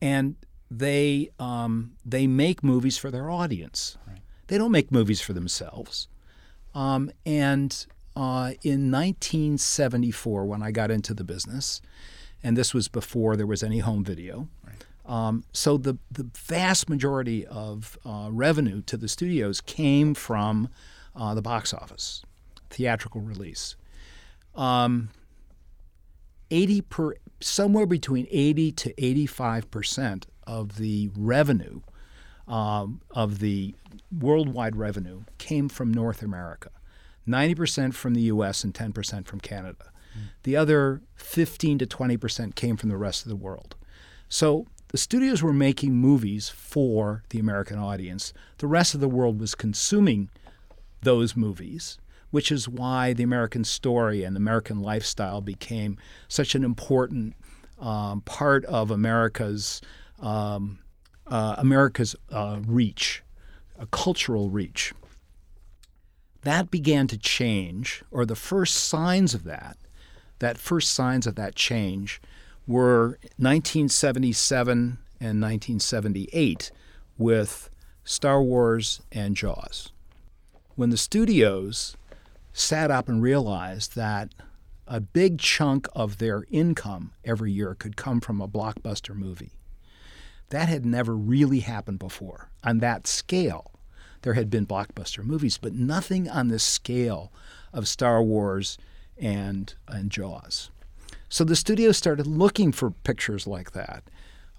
[0.02, 0.36] and
[0.70, 3.98] they um, they make movies for their audience.
[4.08, 4.20] Right.
[4.48, 6.08] They don't make movies for themselves.
[6.76, 7.72] Um, and
[8.16, 11.82] uh, in 1974, when I got into the business,
[12.44, 14.48] and this was before there was any home video.
[15.08, 20.70] Um, so the the vast majority of uh, revenue to the studios came from
[21.16, 22.22] uh, the box office,
[22.70, 23.76] theatrical release.
[24.54, 25.10] Um,
[26.52, 31.82] 80 per somewhere between 80 to 85 percent of the revenue
[32.48, 33.76] um, of the
[34.12, 36.70] worldwide revenue came from North America.
[37.26, 38.64] 90 percent from the U.S.
[38.64, 39.92] and 10 percent from Canada.
[40.18, 40.24] Mm.
[40.44, 43.76] The other 15 to 20 percent came from the rest of the world.
[44.28, 48.34] So the studios were making movies for the American audience.
[48.58, 50.30] The rest of the world was consuming
[51.02, 52.00] those movies
[52.32, 57.36] which is why the American story and the American lifestyle became such an important
[57.80, 59.82] um, part of America's
[60.20, 60.80] um,
[61.28, 63.24] uh, America's uh, reach,
[63.78, 64.94] a cultural reach.
[66.42, 69.78] That began to change, or the first signs of that,
[70.40, 72.22] that first signs of that change
[72.66, 76.72] were 1977 and 1978
[77.18, 77.70] with
[78.04, 79.92] Star Wars and Jaws.
[80.76, 81.98] When the studios
[82.60, 84.34] sat up and realized that
[84.88, 89.52] a big chunk of their income every year could come from a blockbuster movie.
[90.50, 93.72] That had never really happened before on that scale.
[94.24, 97.32] There had been blockbuster movies, but nothing on the scale
[97.72, 98.78] of Star Wars
[99.18, 100.72] and, and Jaws.
[101.30, 104.04] So the studio started looking for pictures like that.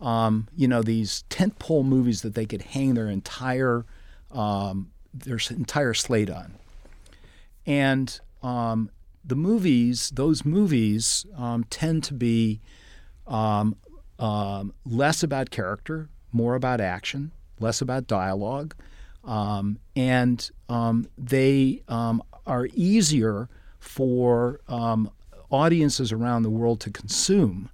[0.00, 3.84] Um, you know, these tentpole movies that they could hang their entire
[4.30, 6.54] um, their entire slate on.
[7.70, 8.90] And um,
[9.24, 12.60] the movies, those movies, um, tend to be
[13.28, 13.76] um,
[14.18, 17.30] um less about character, more about action,
[17.60, 18.74] less about dialogue,
[19.22, 24.60] um, and um, they are easier for
[25.50, 27.70] audiences around the world to consume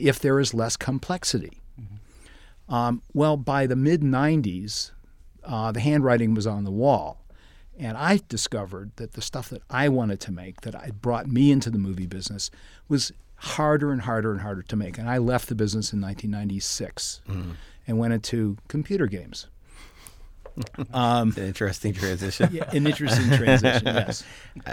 [0.00, 1.62] if there is less complexity.
[1.80, 2.96] Mm-hmm.
[3.14, 4.90] well, by the mid 90s,
[5.44, 7.25] uh, the handwriting was on the wall.
[7.78, 11.50] And I discovered that the stuff that I wanted to make, that I brought me
[11.50, 12.50] into the movie business,
[12.88, 14.98] was harder and harder and harder to make.
[14.98, 17.52] And I left the business in 1996 mm.
[17.86, 19.46] and went into computer games.
[20.94, 22.48] Um, an interesting transition.
[22.50, 23.86] yeah, an interesting transition.
[23.94, 24.24] Yes.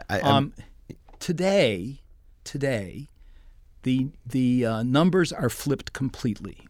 [0.10, 0.54] I, um,
[1.20, 2.00] today,
[2.46, 3.10] today,
[3.82, 6.70] the the uh, numbers are flipped completely.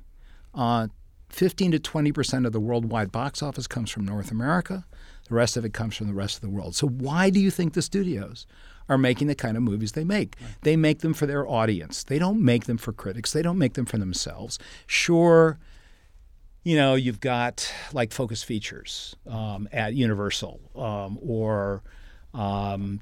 [0.55, 0.87] Uh,
[1.29, 4.83] 15 to 20 percent of the worldwide box office comes from North America.
[5.29, 6.75] The rest of it comes from the rest of the world.
[6.75, 8.45] So why do you think the studios
[8.89, 10.35] are making the kind of movies they make?
[10.41, 10.49] Right.
[10.61, 12.03] They make them for their audience.
[12.03, 13.31] They don't make them for critics.
[13.31, 14.59] They don't make them for themselves.
[14.85, 15.57] Sure,
[16.63, 21.83] you know, you've got like Focus Features um, at Universal um, or
[22.33, 23.01] um,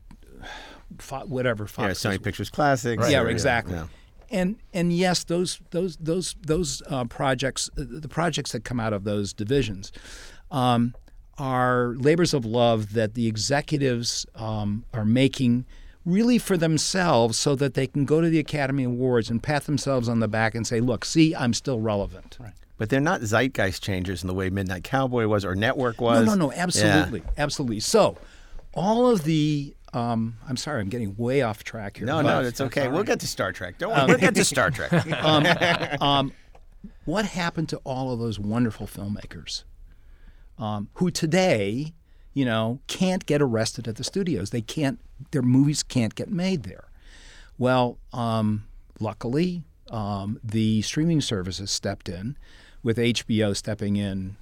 [1.25, 1.67] whatever.
[1.67, 3.03] Fox yeah, Sony Pictures Classics.
[3.03, 3.11] Right.
[3.11, 3.75] Yeah, exactly.
[3.75, 3.87] Yeah.
[4.31, 8.93] And and yes, those those those those uh, projects, uh, the projects that come out
[8.93, 9.91] of those divisions,
[10.49, 10.95] um,
[11.37, 15.65] are labors of love that the executives um, are making
[16.05, 20.09] really for themselves so that they can go to the Academy Awards and pat themselves
[20.09, 22.37] on the back and say, look, see, I'm still relevant.
[22.39, 22.53] Right.
[22.77, 26.25] But they're not zeitgeist changers in the way Midnight Cowboy was or Network was.
[26.25, 27.19] No, no, no, absolutely.
[27.19, 27.43] Yeah.
[27.43, 27.79] Absolutely.
[27.79, 28.17] So,
[28.73, 32.07] all of the um, I'm sorry, I'm getting way off track here.
[32.07, 32.87] No, no, it's okay.
[32.87, 33.77] We'll get to Star Trek.
[33.77, 33.99] Don't worry.
[33.99, 34.93] Um, we'll get to Star Trek.
[35.23, 35.45] um,
[36.01, 36.33] um,
[37.05, 39.63] what happened to all of those wonderful filmmakers
[40.61, 41.93] um, who today
[42.33, 44.51] you know, can't get arrested at the studios.
[44.51, 44.99] They can't.
[45.31, 46.85] Their movies can't get made there.
[47.57, 48.63] Well, um,
[48.99, 52.37] luckily, um, the streaming services stepped in,
[52.81, 54.37] with HBO stepping in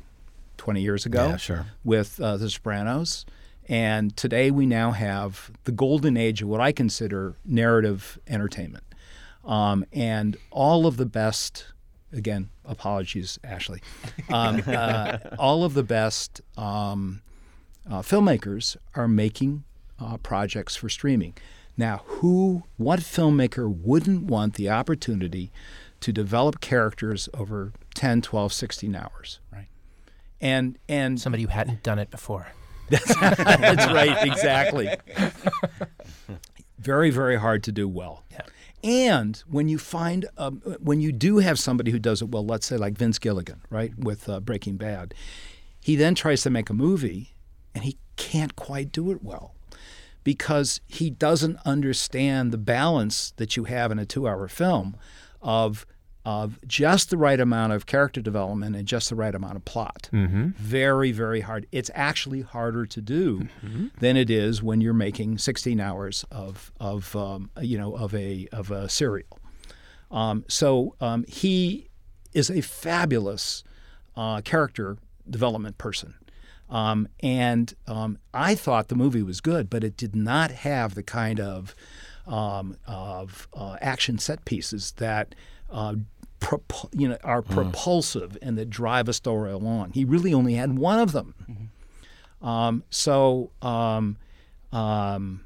[0.58, 1.30] 20 years ago.
[1.30, 1.66] Yeah, sure.
[1.84, 3.26] With uh, The Sopranos.
[3.68, 8.84] And today we now have the golden age of what I consider narrative entertainment.
[9.44, 11.66] Um, and all of the best,
[12.12, 13.82] again, apologies, Ashley,
[14.30, 17.22] um, uh, all of the best um,
[17.90, 19.64] uh, filmmakers are making
[20.00, 21.36] uh, projects for streaming.
[21.78, 25.52] Now, who, what filmmaker wouldn't want the opportunity
[26.02, 29.40] to develop characters over 10, 12, 16 hours?
[29.52, 29.68] Right.
[30.42, 32.48] And, and Somebody who hadn't done it before.
[32.90, 34.90] that's, that's right, exactly.
[36.80, 38.24] Very, very hard to do well.
[38.32, 38.42] Yeah.
[38.84, 42.66] And when you find, um, when you do have somebody who does it well, let's
[42.68, 45.14] say like Vince Gilligan, right, with uh, Breaking Bad,
[45.82, 47.36] he then tries to make a movie
[47.76, 49.54] and he can't quite do it well
[50.24, 54.96] because he doesn't understand the balance that you have in a two hour film
[55.42, 55.86] of
[56.26, 60.10] of just the right amount of character development and just the right amount of plot.
[60.12, 60.50] Mm-hmm.
[60.50, 61.66] Very, very hard.
[61.72, 63.48] It's actually harder to do
[64.00, 68.48] than it is when you're making 16 hours of of um, you know of a
[68.52, 69.40] of a serial.
[70.12, 71.90] Um, so um, he
[72.34, 73.64] is a fabulous
[74.16, 74.98] uh, character
[75.30, 76.16] development person.
[76.70, 81.04] Um, and um, I thought the movie was good, but it did not have the
[81.04, 81.76] kind of
[82.28, 85.34] um, of uh, action set pieces that
[85.72, 85.96] uh,
[86.40, 89.92] propu- you know are propulsive and that drive a story along.
[89.92, 91.72] He really only had one of them.
[92.42, 94.18] Um, so um,
[94.72, 95.44] um,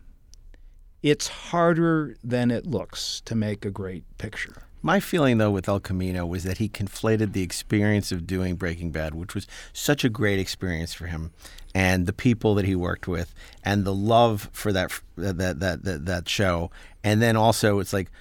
[1.02, 4.64] it's harder than it looks to make a great picture.
[4.86, 8.92] My feeling, though, with El Camino was that he conflated the experience of doing Breaking
[8.92, 11.32] Bad, which was such a great experience for him,
[11.74, 13.34] and the people that he worked with,
[13.64, 16.70] and the love for that that that that, that show,
[17.02, 18.12] and then also it's like,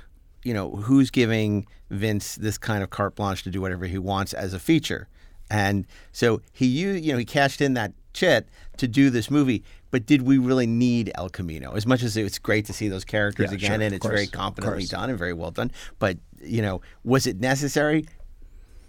[0.43, 4.33] you know, who's giving Vince this kind of carte blanche to do whatever he wants
[4.33, 5.09] as a feature,
[5.51, 9.63] and so he used, you know, he cashed in that chit to do this movie.
[9.91, 11.73] But did we really need El Camino?
[11.73, 14.21] As much as it's great to see those characters Yeah, again, sure, and it's very
[14.21, 18.07] course, of competently done and very well done, but you know, was it necessary?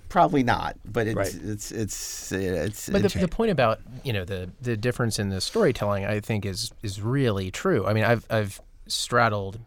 [0.09, 0.77] Probably not.
[0.85, 1.35] But it's Right.
[1.43, 2.87] it's it's it's.
[2.89, 6.45] But the, the point about you know the the difference in the storytelling, I think,
[6.45, 7.85] is is really true.
[7.85, 9.59] I mean, I've I've straddled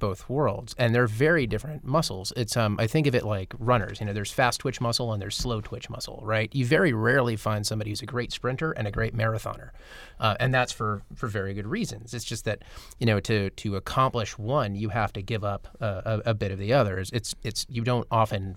[0.00, 2.32] both worlds, and they're very different muscles.
[2.36, 4.00] It's um I think of it like runners.
[4.00, 6.52] You know, there's fast twitch muscle and there's slow twitch muscle, right?
[6.54, 9.70] You very rarely find somebody who's a great sprinter and a great marathoner,
[10.18, 12.12] uh, and that's for for very good reasons.
[12.14, 12.62] It's just that
[12.98, 16.50] you know to to accomplish one, you have to give up uh, a, a bit
[16.50, 17.10] of the others.
[17.12, 18.56] It's it's you don't often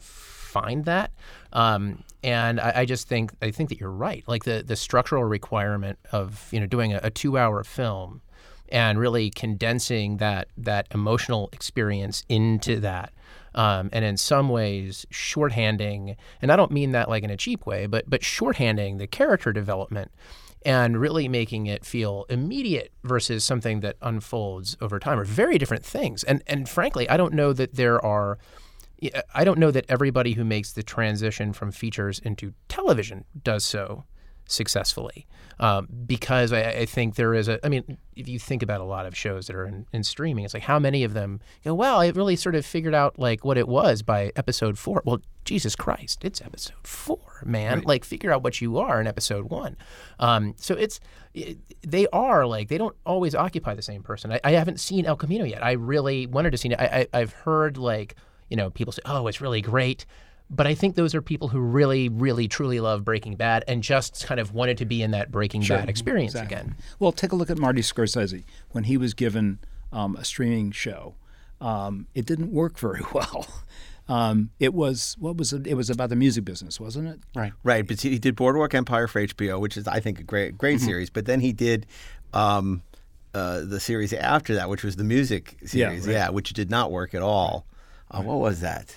[0.53, 1.12] find that.
[1.51, 4.23] Um, and I, I just think I think that you're right.
[4.27, 8.21] Like the the structural requirement of you know doing a, a two hour film
[8.73, 13.13] and really condensing that that emotional experience into that.
[13.55, 17.65] Um, and in some ways, shorthanding, and I don't mean that like in a cheap
[17.67, 20.12] way, but but shorthanding the character development
[20.65, 25.86] and really making it feel immediate versus something that unfolds over time are very different
[25.86, 26.23] things.
[26.23, 28.39] And and frankly, I don't know that there are
[29.36, 34.05] I don't know that everybody who makes the transition from features into television does so
[34.47, 35.25] successfully.
[35.60, 38.86] Um, because I, I think there is a I mean if you think about a
[38.86, 41.69] lot of shows that are in, in streaming it's like how many of them you
[41.69, 45.03] know well it really sort of figured out like what it was by episode four.
[45.06, 47.82] Well Jesus Christ it's episode four man.
[47.86, 49.77] Like figure out what you are in episode one.
[50.19, 50.99] Um, so it's
[51.34, 54.32] it, they are like they don't always occupy the same person.
[54.32, 55.63] I, I haven't seen El Camino yet.
[55.63, 56.79] I really wanted to see it.
[56.79, 58.15] I, I, I've heard like
[58.49, 60.06] you know people say oh it's really great
[60.49, 64.25] but I think those are people who really, really, truly love Breaking Bad and just
[64.25, 66.56] kind of wanted to be in that Breaking Bad experience Exactly.
[66.58, 66.75] again.
[66.99, 69.60] Well, take a look at Marty Scorsese when he was given
[69.91, 71.15] um, a streaming show.
[71.62, 73.47] Um, it didn't work very well.
[74.10, 75.65] Um, it was what was it?
[75.65, 77.19] It was about the music business, wasn't it?
[77.34, 77.53] Right.
[77.63, 77.88] right.
[77.88, 80.86] But he did Boardwalk Empire for HBO, which is I think a great great Mm-hmm.
[80.88, 81.10] series.
[81.10, 81.86] But then he did.
[82.34, 82.82] Um,
[83.36, 86.13] uh, the series after that, which was the music Yeah, series, right.
[86.13, 87.65] yeah, which did not work at all.
[88.12, 88.95] Uh, what was that?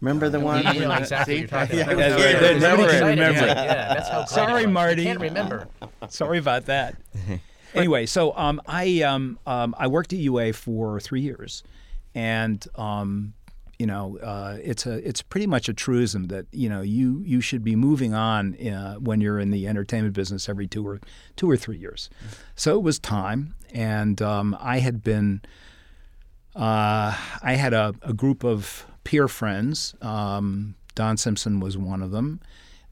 [0.00, 0.64] Remember the one?
[0.74, 1.96] You know exactly what you're talking about.
[1.98, 3.46] Yeah, That yeah, yeah, nobody can remember.
[3.46, 4.66] Yeah, yeah, that's how Sorry.
[4.66, 5.04] Marty.
[5.04, 5.68] Can't remember.
[6.08, 6.96] Sorry about that.
[7.74, 11.62] anyway, so um, I um, um, I worked at UA for three years,
[12.14, 13.34] and um,
[13.78, 17.42] you know uh, it's a it's pretty much a truism that you know you you
[17.42, 21.00] should be moving on uh, when you're in the entertainment business every two or
[21.36, 22.08] two or three years.
[22.54, 25.42] So it was time, and um, I had been.
[26.56, 29.92] Uh, I had a, a group of peer friends.
[30.00, 32.38] Um, Don Simpson was one of them.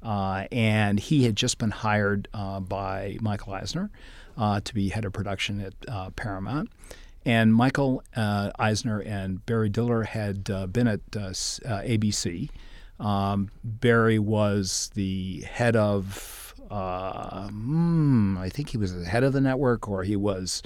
[0.02, 3.88] uh, and he had just been hired uh, by Michael Eisner
[4.36, 6.70] uh, to be head of production at uh, Paramount.
[7.24, 12.48] And Michael uh, Eisner and Barry Diller had uh, been at ABC.
[12.98, 19.40] Um, Barry was the head of, hmm, I think he was the head of the
[19.40, 20.62] network, or he was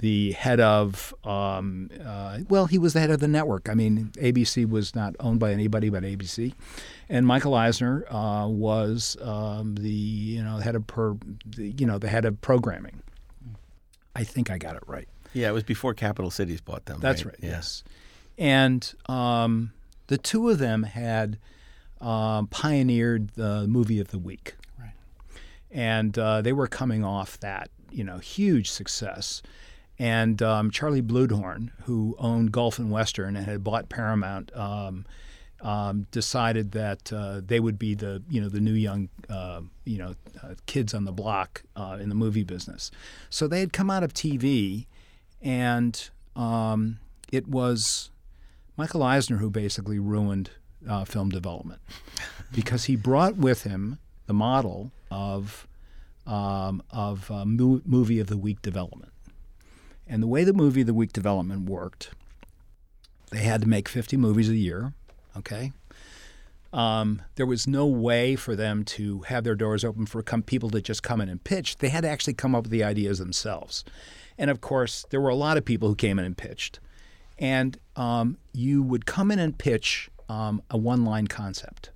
[0.00, 3.68] the head of, um, uh, well, he was the head of the network.
[3.68, 6.54] I mean, ABC was not owned by anybody but ABC,
[7.08, 11.98] and Michael Eisner uh, was um, the you know head of per, the, you know
[11.98, 13.02] the head of programming.
[14.16, 15.08] I think I got it right.
[15.34, 17.00] Yeah, it was before Capital Cities bought them.
[17.00, 17.36] That's right.
[17.42, 17.84] right yes,
[18.38, 19.72] and um,
[20.06, 21.38] the two of them had
[22.00, 24.56] um, pioneered the movie of the week.
[24.78, 24.92] Right.
[25.70, 29.42] And uh, they were coming off that you know huge success
[30.00, 35.04] and um, Charlie Bluhdorn, who owned Gulf and Western and had bought Paramount, um,
[35.60, 39.98] um, decided that uh, they would be the you know the new young uh, you
[39.98, 42.90] know uh, kids on the block uh, in the movie business.
[43.28, 44.86] So they had come out of TV,
[45.42, 46.98] and um,
[47.30, 48.10] it was
[48.78, 50.48] Michael Eisner who basically ruined
[50.88, 51.82] uh, film development
[52.54, 55.68] because he brought with him the model of
[56.26, 59.09] um, of uh, mo- movie of the week development.
[60.10, 62.10] And the way the movie the week development worked,
[63.30, 64.92] they had to make 50 movies a year,
[65.36, 65.70] okay?
[66.72, 70.80] Um, there was no way for them to have their doors open for people to
[70.80, 71.78] just come in and pitch.
[71.78, 73.84] They had to actually come up with the ideas themselves.
[74.36, 76.80] And of course, there were a lot of people who came in and pitched.
[77.38, 81.90] And um, you would come in and pitch um, a one line concept.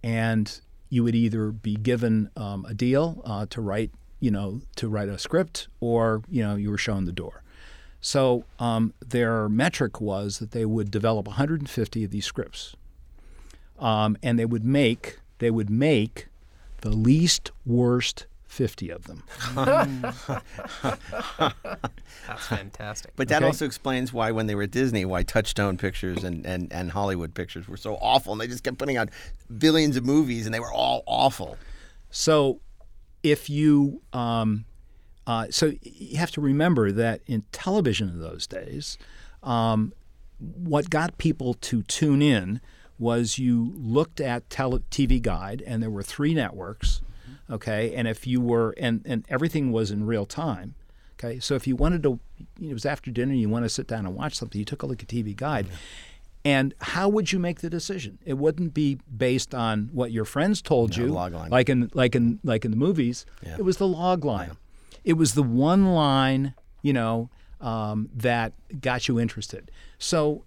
[0.00, 0.60] And
[0.90, 3.90] you would either be given um, a deal uh, to write
[4.20, 7.42] you know, to write a script or, you know, you were shown the door.
[8.00, 12.76] So um, their metric was that they would develop 150 of these scripts,
[13.78, 16.28] um, and they would make they would make
[16.82, 19.22] the least worst 50 of them.
[22.26, 23.12] That's fantastic.
[23.16, 23.46] But that Okay.
[23.46, 27.34] also explains why, when they were at Disney, why Touchstone Pictures and, and, and Hollywood
[27.34, 28.32] Pictures were so awful.
[28.32, 29.10] And they just kept putting out
[29.58, 31.58] billions of movies, and they were all awful.
[32.10, 32.60] So
[33.30, 34.64] if you um,
[35.26, 38.96] uh, so you have to remember that in television in those days,
[39.42, 39.92] um,
[40.38, 42.60] what got people to tune in
[42.98, 47.02] was you looked at tele- TV Guide, and there were three networks.
[47.50, 50.74] Okay, and if you were and and everything was in real time.
[51.18, 52.20] Okay, so if you wanted to,
[52.60, 54.86] it was after dinner, you want to sit down and watch something, you took a
[54.86, 55.66] look at TV Guide.
[56.46, 58.18] And how would you make the decision?
[58.24, 61.50] It wouldn't be based on what your friends told No, you, log line.
[61.50, 63.26] like in like in like in the movies.
[63.44, 63.56] Yeah.
[63.58, 64.52] It was the log line.
[65.02, 67.30] It was the one line, you know,
[67.60, 69.72] um, that got you interested.
[69.98, 70.44] So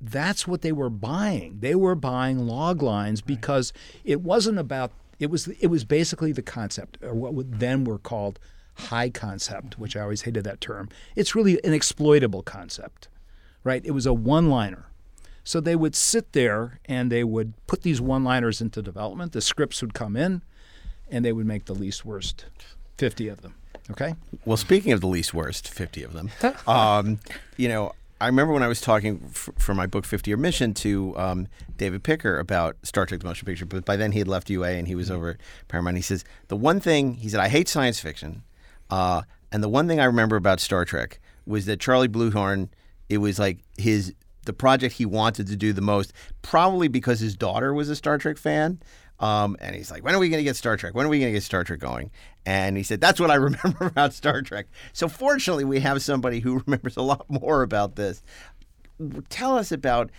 [0.00, 1.58] that's what they were buying.
[1.58, 3.72] They were buying log lines because
[4.04, 4.92] it wasn't about.
[5.18, 8.38] It was it was basically the concept, or what would then were called
[8.74, 10.88] high concept, which I always hated that term.
[11.16, 13.08] It's really an exploitable concept,
[13.64, 13.84] right?
[13.84, 14.86] It was a one-liner.
[15.50, 19.32] So they would sit there and they would put these one-liners into development.
[19.32, 20.42] The scripts would come in,
[21.10, 22.44] and they would make the least worst
[22.96, 23.56] fifty of them.
[23.90, 24.14] Okay.
[24.44, 26.30] Well, speaking of the least worst, 50 of them,
[26.68, 27.18] um,
[27.56, 30.72] you know, I remember when I was talking f- for my book, 50 Year Mission,
[30.74, 34.28] to um, David Picker about Star Trek The Motion Picture, but by then he had
[34.28, 35.36] left UA and he was over at
[35.66, 35.96] Paramount.
[35.96, 38.44] He says, the one thing, he said, I hate science fiction.
[38.88, 42.68] Uh, and the one thing I remember about Star Trek was that Charlie Bluhdorn,
[43.08, 44.14] it was like his
[44.44, 46.12] the project he wanted to do the most,
[46.42, 48.80] probably because his daughter was a Star Trek fan.
[49.20, 50.94] Um, and he's like, when are we going to get Star Trek?
[50.94, 52.10] When are we going to get Star Trek going?
[52.46, 54.66] And he said, that's what I remember about Star Trek.
[54.92, 58.22] So fortunately, we have somebody who remembers a lot more about this.
[59.28, 60.10] Tell us about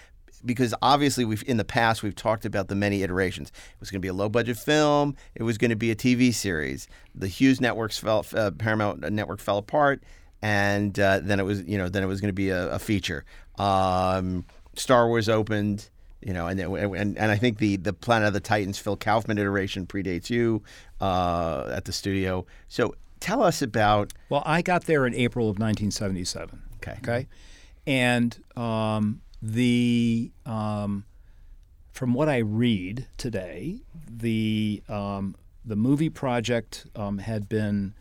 [0.44, 3.50] because obviously we've in the past we've talked about the many iterations.
[3.50, 5.16] It was going to be a low budget film.
[5.36, 6.88] It was going to be a TV series.
[7.14, 10.04] The Hughes networks fell, uh, Paramount network fell apart,
[10.42, 12.80] and uh, then it was you know then it was going to be a, a
[12.80, 13.26] feature.
[13.62, 14.46] Um,
[14.76, 15.90] Star Wars opened.
[16.24, 19.40] You know, and, and and I think the the Planet of the Titans Phil Kaufman
[19.40, 20.62] iteration predates you
[21.00, 22.46] uh, at the studio.
[22.68, 26.62] So tell us about Well, I got there in April of 1977.
[26.76, 26.98] Okay.
[27.02, 27.28] Okay.
[27.88, 31.06] And um, the um,
[31.92, 35.36] from what I read today, the um,
[35.66, 37.94] the movie project um, had been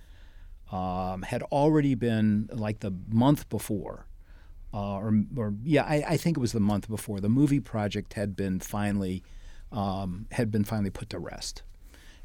[0.70, 4.06] um, had already been like the month before.
[4.72, 8.14] Uh, or, or yeah, I, I think it was the month before the movie project
[8.14, 9.22] had been finally
[9.72, 11.62] um, had been finally put to rest,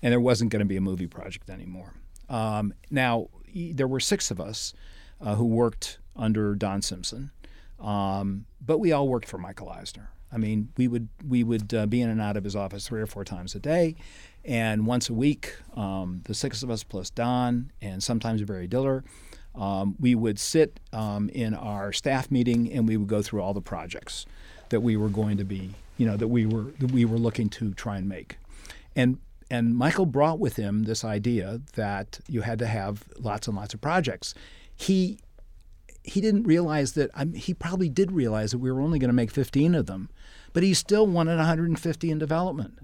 [0.02, 1.94] and there wasn't going to be a movie project anymore.
[2.30, 4.74] Um, now there were six of us
[5.22, 7.32] uh, who worked under Don Simpson,
[7.80, 10.10] um, but we all worked for Michael Eisner.
[10.32, 13.02] I mean, we would we would uh, be in and out of his office three
[13.02, 13.96] or four times a day,
[14.46, 19.04] And once a week, um, the six of us plus Don and sometimes Barry Diller,
[19.58, 23.54] um, we would sit um, in our staff meeting and we would go through all
[23.54, 24.26] the projects
[24.70, 27.50] that we were going to be, you know, that we were that we were looking
[27.50, 28.38] to try and make.
[28.96, 33.56] And and Michael brought with him this idea that you had to have lots and
[33.56, 34.34] lots of projects.
[34.76, 35.20] He
[36.04, 39.14] he didn't realize that I he probably did realize that we were only going to
[39.14, 40.10] make 15 of them,
[40.54, 42.80] but he still wanted 150 in development.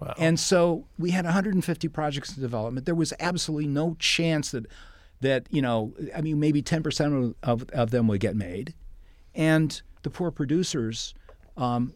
[0.00, 0.14] Wow.
[0.16, 2.86] And so we had 150 projects in development.
[2.86, 4.66] There was absolutely no chance that
[5.20, 8.74] that you know, I mean, maybe 10% of, of them would get made,
[9.34, 11.14] and the poor producers.
[11.56, 11.92] Um,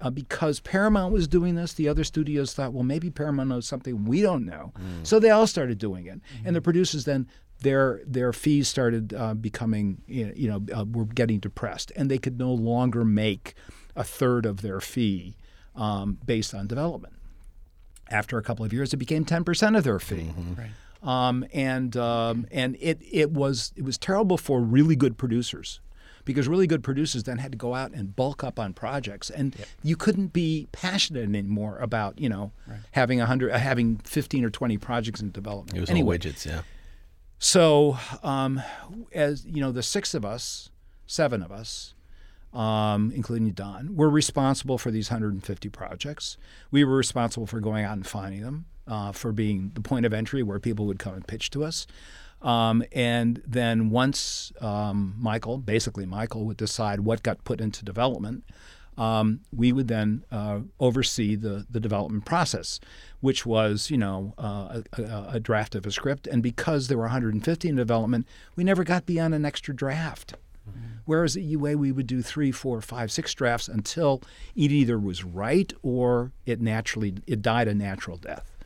[0.00, 4.04] uh, because Paramount was doing this, the other studios thought, well, maybe Paramount knows something
[4.04, 4.72] we don't know.
[5.02, 7.26] So they all started doing it, and the producers then
[7.60, 12.38] their their fees started uh, becoming you know uh, were getting depressed, and they could
[12.38, 13.54] no longer make
[13.96, 15.36] a third of their fee
[15.74, 17.14] um, based on development.
[18.10, 20.30] After a couple of years, it became ten percent of their fee.
[21.02, 25.80] Um, and um, and it it was it was terrible for really good producers
[26.24, 29.30] because really good producers then had to go out and bulk up on projects.
[29.30, 32.52] And you couldn't be passionate anymore about you know
[32.92, 35.76] having a hundred uh, having 15 or 20 projects in development.
[35.76, 36.62] It was anyway widgets, yeah.
[37.38, 38.60] so um,
[39.14, 40.70] as you know the six of us
[41.06, 41.94] seven of us
[42.52, 46.36] um, including Don, were responsible for these 150 projects.
[46.70, 50.12] We were responsible for going out and finding them, uh, for being the point of
[50.12, 51.86] entry where people would come and pitch to us.
[52.40, 58.44] Um, and then once um, Michael, basically Michael, would decide what got put into development,
[58.96, 62.80] um, we would then uh, oversee the, the development process,
[63.20, 66.26] which was, you know, uh, a, a, draft of a script.
[66.26, 68.26] And because there were 150 in development,
[68.56, 70.34] we never got beyond an extra draft.
[71.08, 74.22] Whereas at UA, we would do three, four, five, six drafts until
[74.54, 78.57] it either was right or it naturally it died a natural death.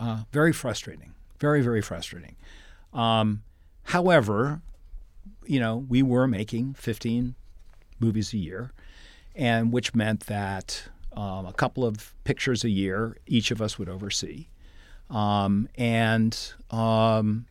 [0.00, 2.36] Uh, very frustrating, very very frustrating.
[2.92, 3.42] Um,
[3.84, 4.60] however,
[5.46, 7.34] you know we were making 15
[8.00, 8.72] movies a year,
[9.34, 10.84] and which meant that
[11.16, 14.46] um, a couple of pictures a year each of us would oversee,
[15.10, 17.46] um, and um,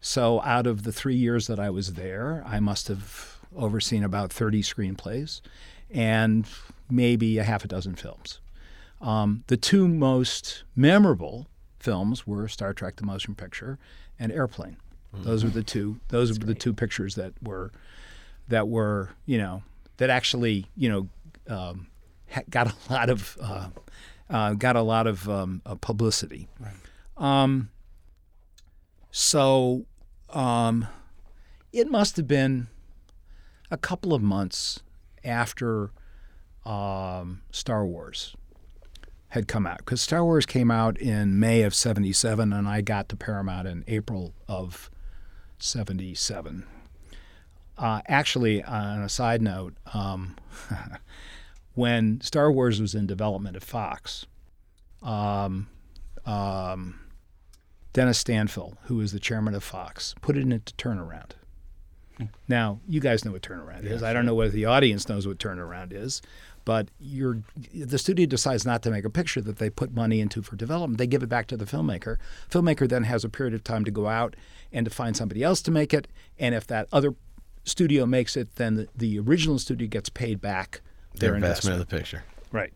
[0.00, 4.32] so out of the three years that I was there, I must have overseen about
[4.32, 5.40] 30 screenplays
[5.90, 6.46] and
[6.90, 8.40] maybe a half a dozen films.
[9.00, 11.48] Um, the two most memorable
[11.86, 13.78] films were Star Trek: The Motion Picture
[14.18, 14.76] and Airplane.
[15.12, 16.00] Those were the two.
[16.08, 17.70] Those were the two pictures that were
[18.48, 19.62] that were you know
[19.98, 21.08] that actually you know
[21.54, 21.86] um,
[22.28, 23.68] ha- got a lot of uh,
[24.28, 26.48] uh, got a lot of um, uh, publicity.
[27.16, 27.70] Um,
[29.12, 29.86] so
[30.30, 30.88] um,
[31.72, 32.66] it must have been
[33.70, 34.80] a couple of months
[35.24, 35.92] after
[36.64, 38.34] um, Star Wars
[39.36, 43.08] had come out because Star Wars came out in May of '77, and I got
[43.10, 44.90] to Paramount in April of
[45.58, 46.64] '77.
[47.78, 50.36] Uh, actually, on a side note, um,
[51.74, 54.24] when Star Wars was in development at Fox,
[55.02, 55.68] um,
[56.24, 56.98] um,
[57.92, 61.32] Dennis Stanfill, who is the chairman of Fox, put it into turnaround.
[62.48, 64.02] Now, you guys know what turnaround is.
[64.02, 66.22] I don't know whether the audience knows what turnaround is,
[66.66, 67.38] but you're,
[67.72, 70.98] the studio decides not to make a picture that they put money into for development.
[70.98, 72.18] They give it back to the filmmaker.
[72.50, 74.36] Filmmaker then has a period of time to go out
[74.72, 76.08] and to find somebody else to make it.
[76.38, 77.14] And if that other
[77.64, 80.82] studio makes it, then the, the original studio gets paid back
[81.14, 82.24] Their their, investment of the picture.
[82.52, 82.74] Right.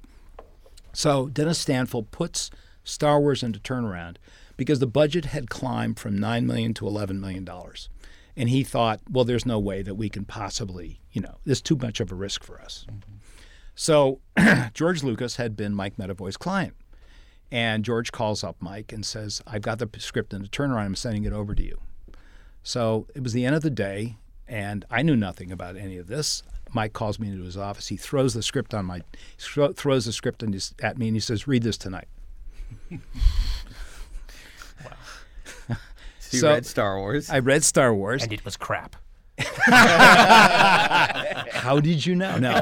[0.92, 2.50] So Dennis Stanfill puts
[2.84, 4.16] Star Wars into turnaround
[4.56, 7.88] because the budget had climbed from nine million to eleven million dollars,
[8.36, 11.76] and he thought, well, there's no way that we can possibly, you know, there's too
[11.76, 12.86] much of a risk for us.
[12.88, 13.16] Mm-hmm.
[13.74, 14.20] So
[14.74, 16.74] George Lucas had been Mike Medavoy's client,
[17.50, 20.84] and George calls up Mike and says, "I've got the script in the turnaround.
[20.84, 21.80] I'm sending it over to you."
[22.62, 24.16] So it was the end of the day,
[24.46, 26.42] and I knew nothing about any of this.
[26.72, 27.88] Mike calls me into his office.
[27.88, 29.02] He throws the script on my
[29.38, 32.08] throws the script in at me, and he says, "Read this tonight."
[32.90, 32.98] So
[36.30, 37.30] you So- read Star Wars.
[37.30, 38.22] I read Star Wars.
[38.22, 38.96] and it was crap.
[41.52, 42.38] How did you know?
[42.38, 42.60] No.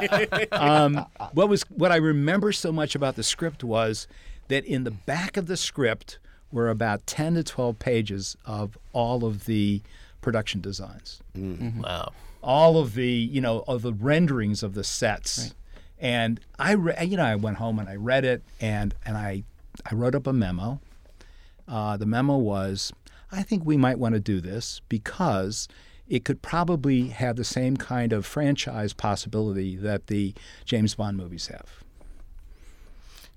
[0.51, 4.07] Um, what was what I remember so much about the script was
[4.47, 6.19] that in the back of the script
[6.51, 9.81] were about ten to twelve pages of all of the
[10.21, 11.21] production designs.
[11.35, 12.11] Wow.
[12.43, 15.53] all of the you know of the renderings of the sets
[15.97, 19.43] and i re- you know i went home and i read it and and i
[19.89, 20.79] i wrote up a memo
[21.69, 22.91] uh, the memo was
[23.31, 25.67] i think we might want to do this because
[26.09, 30.33] it could probably have the same kind of franchise possibility that the
[30.65, 31.83] james bond movies have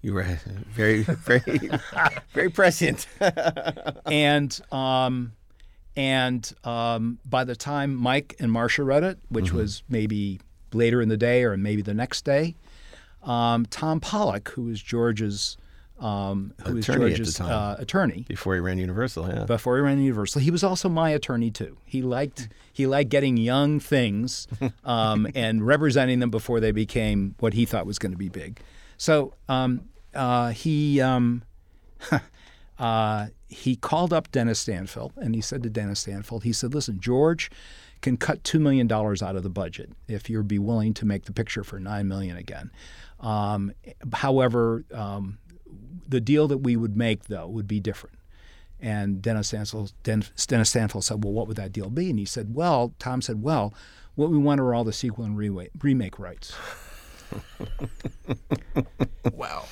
[0.03, 0.25] You were
[0.71, 1.71] very, very,
[2.35, 3.07] very prescient.
[4.07, 5.33] and um,
[5.95, 9.57] and um, by the time Mike and Marcia read it, which Mm-hmm.
[9.59, 10.41] was maybe
[10.73, 12.55] later in the day or maybe the next day,
[13.23, 15.57] um, Tom Pollock, who was George's
[16.03, 19.45] um, who was Attorney at the George's uh, attorney Before he ran Universal, yeah.
[19.45, 21.79] before he ran Universal, he was also my attorney too.
[21.85, 24.49] He liked he liked getting young things
[24.85, 28.59] um, and representing them before they became what he thought was going to be big.
[28.97, 31.45] So um, uh, he um,
[32.81, 37.01] uh, he called up Dennis Stanfield and he said to Dennis Stanfield, he said, "Listen,
[37.01, 37.51] George."
[38.01, 41.27] Can cut two million dollars out of the budget if you'd be willing to make
[41.27, 42.73] the picture for nine million again.
[43.23, 43.73] Um,
[44.13, 45.39] however, um,
[46.09, 48.17] the deal that we would make though would be different.
[48.81, 52.25] And Dennis Stanfield, Den- Dennis Stanfield said, "Well, what would that deal be?" And he
[52.25, 53.73] said, "Well," Tom said, "Well,
[54.17, 56.55] what we want are all the sequel and re- remake rights."
[59.33, 59.65] Wow.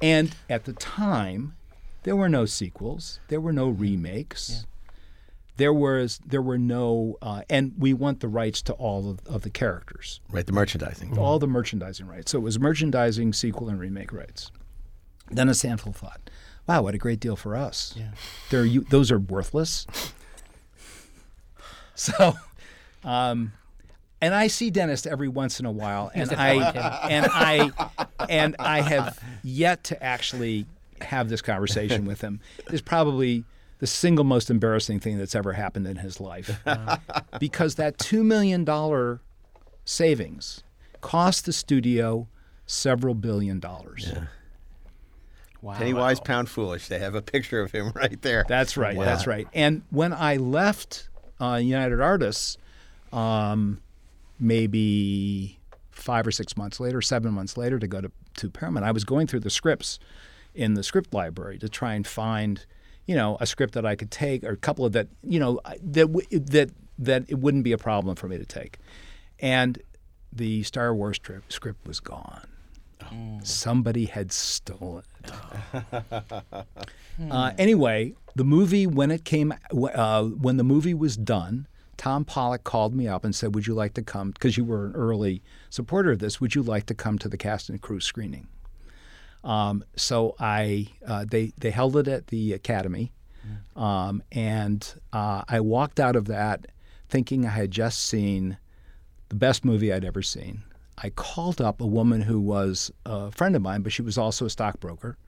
[0.00, 1.54] And at the time,
[2.02, 4.66] there were no sequels, there were no remakes.
[5.58, 9.40] There was there were no, uh, and we want the rights to all of, of
[9.42, 11.16] the characters, right, the merchandising.
[11.18, 12.32] all the merchandising rights.
[12.32, 14.50] So it was merchandising, sequel, and remake rights.
[15.32, 16.20] Dennis Stanfield thought,
[16.66, 17.94] "Wow, what a great deal for us!
[17.96, 18.10] Yeah.
[18.50, 19.86] They're you, those are worthless."
[21.98, 22.34] So,
[23.04, 23.52] um,
[24.20, 26.52] and I see Dennis every once in a while, and I
[27.08, 27.70] and I
[28.28, 30.66] and I have yet to actually
[31.00, 32.40] have this conversation with him.
[32.70, 33.44] It's probably
[33.78, 36.60] the single most embarrassing thing that's ever happened in his life,
[37.38, 39.20] because that two million dollar
[39.84, 40.62] savings
[41.00, 42.28] cost the studio
[42.66, 44.12] several billion dollars.
[45.78, 46.88] Penny wise, pound foolish.
[46.88, 48.44] They have a picture of him right there.
[48.48, 48.96] That's right.
[49.06, 49.48] That's right.
[49.54, 51.08] And when I left
[51.40, 52.56] uh, United Artists,
[53.12, 53.80] um,
[54.38, 55.58] maybe
[55.90, 59.04] five or six months later, seven months later, to go to, to Paramount, I was
[59.04, 59.98] going through the scripts
[60.54, 62.64] in the script library to try and find,
[63.06, 65.60] you know, a script that I could take or a couple of that, you know,
[65.82, 68.78] that w- that that it wouldn't be a problem for me to take,
[69.38, 69.78] and
[70.32, 72.46] the Star Wars tri- script was gone.
[73.42, 75.15] Somebody had stolen it.
[77.30, 81.66] Uh, anyway, the movie when it came, uh, when the movie was done,
[81.96, 84.32] Tom Pollock called me up and said, "Would you like to come?
[84.32, 86.40] Because you were an early supporter of this.
[86.40, 88.48] Would you like to come to the cast and crew screening?"
[89.42, 93.12] Um, so I, uh, they they held it at the Academy,
[93.76, 96.66] um, and uh, I walked out of that
[97.08, 98.58] thinking I had just seen
[99.28, 100.62] the best movie I'd ever seen.
[100.98, 104.46] I called up a woman who was a friend of mine, but she was also
[104.46, 105.18] a stockbroker,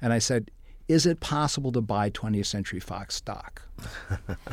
[0.00, 0.50] and I said,
[0.88, 3.62] "Is it possible to buy 20th Century Fox stock?"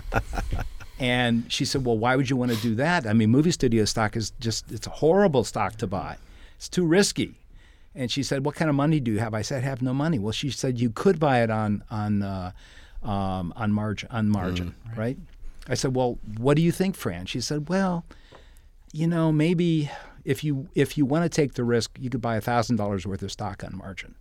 [0.99, 3.05] and she said, "Well, why would you want to do that?
[3.05, 6.17] I mean, movie studio stock is just—it's a horrible stock to buy.
[6.55, 7.35] It's too risky."
[7.93, 9.93] And she said, "What kind of money do you have?" I said, "I have no
[9.93, 12.51] money." Well, she said, "You could buy it on on uh,
[13.03, 15.17] um, on margin on margin, right.
[15.67, 18.05] I said, "Well, what do you think, Fran?" She said, "Well,
[18.91, 19.91] you know, maybe
[20.27, 23.23] if you if you want to take the risk, you could buy thousand dollars worth
[23.23, 24.13] of stock on margin."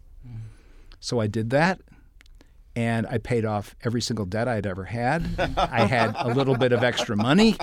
[1.01, 1.81] So I did that,
[2.75, 5.27] and I paid off every single debt I'd ever had.
[5.57, 7.57] I had a little bit of extra money,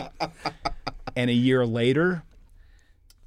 [1.16, 2.24] and a year later,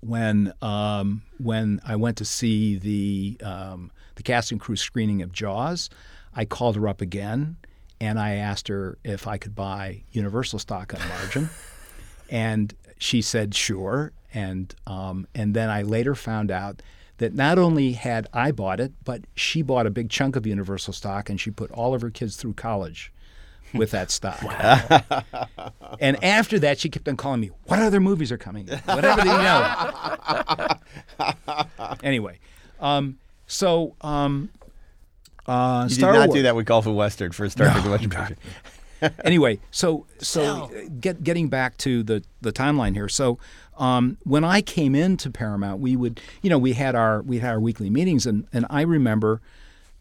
[0.00, 5.32] when um, when I went to see the um, the cast and crew screening of
[5.32, 5.88] Jaws,
[6.34, 7.56] I called her up again,
[8.00, 11.48] and I asked her if I could buy Universal stock on margin,
[12.28, 14.12] and she said sure.
[14.32, 16.82] And um, and then I later found out
[17.18, 20.92] that not only had I bought it, but she bought a big chunk of Universal
[20.92, 23.12] stock, and she put all of her kids through college
[23.72, 24.42] with that stock.
[26.00, 28.68] and after that, she kept on calling me, "What other movies are coming?
[28.68, 30.78] Whatever the,
[31.18, 32.38] you know." anyway,
[32.80, 34.50] um, so um,
[35.46, 36.34] uh, You did not Wars.
[36.34, 38.36] do that with Gulf and Western for a Star Trek: Motion
[39.24, 40.70] anyway, so so
[41.00, 43.08] get, getting back to the the timeline here.
[43.08, 43.38] So
[43.78, 47.50] um, when I came into Paramount, we would you know we had our we had
[47.50, 49.40] our weekly meetings, and and I remember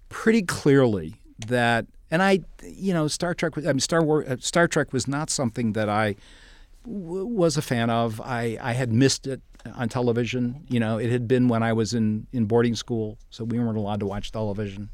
[0.10, 1.16] pretty clearly
[1.48, 4.94] that, and I you know Star Trek was I mean Star War uh, Star Trek
[4.94, 6.16] was not something that I
[6.86, 8.22] w- was a fan of.
[8.22, 9.42] I I had missed it
[9.76, 10.66] on television.
[10.70, 13.78] You know, it had been when I was in in boarding school, so we weren't
[13.78, 14.90] allowed to watch television.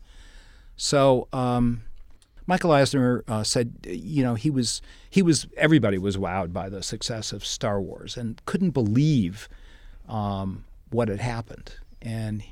[0.76, 1.28] So.
[1.34, 1.84] Um,
[2.48, 6.84] Michael Eisner uh, said, you know, he was he was everybody was wowed by the
[6.84, 9.48] success of Star Wars and couldn't believe
[10.08, 11.76] um, what had happened.
[12.02, 12.44] And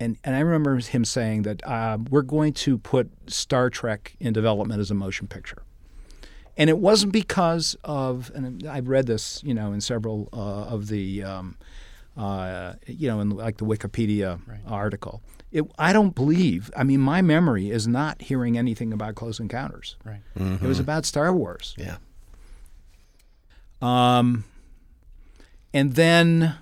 [0.00, 4.32] and and I remember him saying that uh, we're going to put Star Trek in
[4.32, 5.62] development as a motion picture.
[6.56, 10.88] And it wasn't because of, and I've read this, you know, in several uh, of
[10.88, 11.56] the um,
[12.16, 15.22] uh, you know, in like the Wikipedia article.
[15.50, 16.70] It, I don't believe.
[16.76, 19.96] I mean, my memory is not hearing anything about Close Encounters.
[20.04, 20.20] Right.
[20.36, 21.74] It was about Star Wars.
[21.78, 21.96] Yeah.
[23.80, 24.44] Um,
[25.72, 26.56] and then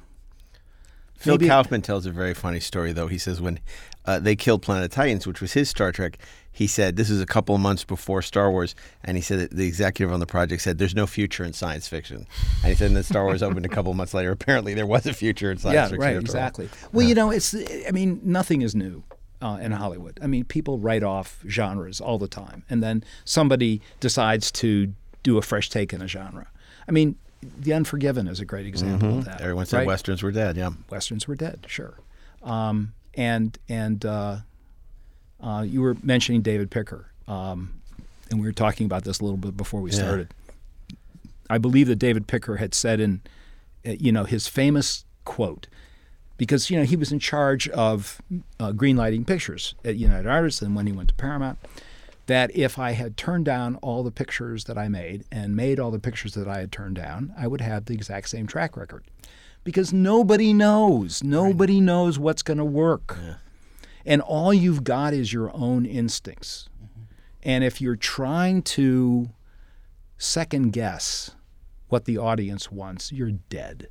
[1.17, 3.07] Phil Maybe- Kaufman tells a very funny story, though.
[3.09, 3.59] He says when
[4.05, 6.19] uh, they killed Planet Titans, which was his Star Trek,
[6.57, 9.51] he said this is a couple of months before Star Wars, and he said that
[9.51, 12.27] the executive on the project said there's no future in science fiction,
[12.63, 14.31] and he said that Star Wars opened a couple of months later.
[14.31, 16.01] Apparently, there was a future in science yeah, fiction.
[16.01, 16.23] right, after all.
[16.23, 16.69] exactly.
[16.93, 17.55] Well, you know, it's.
[17.55, 19.03] I mean, nothing is new
[19.43, 20.19] uh, in Hollywood.
[20.23, 25.37] I mean, people write off genres all the time, and then somebody decides to do
[25.37, 26.47] a fresh take in a genre.
[26.89, 27.17] I mean,
[27.59, 29.43] The Unforgiven is a great example of that.
[29.43, 29.87] Everyone said right?
[29.87, 30.57] westerns were dead.
[30.57, 30.71] Yeah.
[30.89, 31.99] westerns were dead, sure.
[32.43, 34.39] Um, and and uh,
[35.41, 37.81] uh, you were mentioning David Picker, um,
[38.31, 39.97] and we were talking about this a little bit before we Yeah.
[39.99, 40.29] started.
[41.49, 43.21] I believe that David Picker had said in,
[43.87, 45.69] uh, you know, his famous quote,
[46.37, 48.21] because you know he was in charge of
[48.59, 51.59] uh, greenlighting pictures at United Artists, and when he went to Paramount,
[52.27, 55.93] that if I had turned down all the pictures that I made and made all
[55.93, 59.05] the pictures that I had turned down, I would have the exact same track record.
[59.63, 61.23] Because nobody knows.
[61.25, 63.17] Nobody knows what's going to work.
[64.07, 66.69] And all you've got is your own instincts.
[67.43, 69.31] And if you're trying to
[70.17, 71.33] second guess
[71.89, 73.89] what the audience wants, you're dead.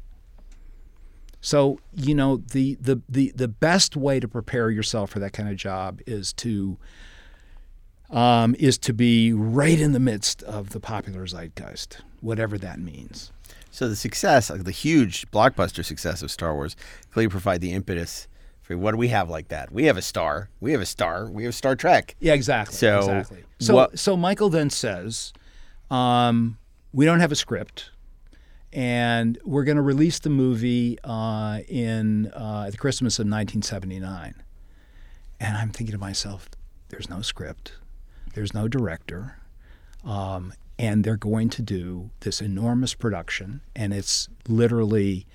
[1.41, 5.49] So, you know, the, the, the, the best way to prepare yourself for that kind
[5.49, 6.77] of job is to
[8.09, 13.31] um, is to be right in the midst of the popular zeitgeist, whatever that means.
[13.71, 16.75] So the success, the huge blockbuster success of Star Wars,
[17.11, 18.27] clearly provide the impetus
[18.69, 19.71] what do we have like that?
[19.71, 20.49] We have a star.
[20.59, 21.29] We have a star.
[21.29, 22.15] We have Star Trek.
[22.19, 22.75] Yeah, exactly.
[22.75, 23.43] So, exactly.
[23.59, 25.31] So, what- so Michael then says,
[25.91, 26.57] um,
[26.91, 27.91] "We don't have a script,
[28.73, 34.41] and we're going to release the movie uh, in uh, the Christmas of 1979."
[35.39, 36.49] And I'm thinking to myself,
[36.89, 37.73] "There's no script,
[38.33, 39.37] there's no director,
[40.03, 45.27] um, and they're going to do this enormous production, and it's literally."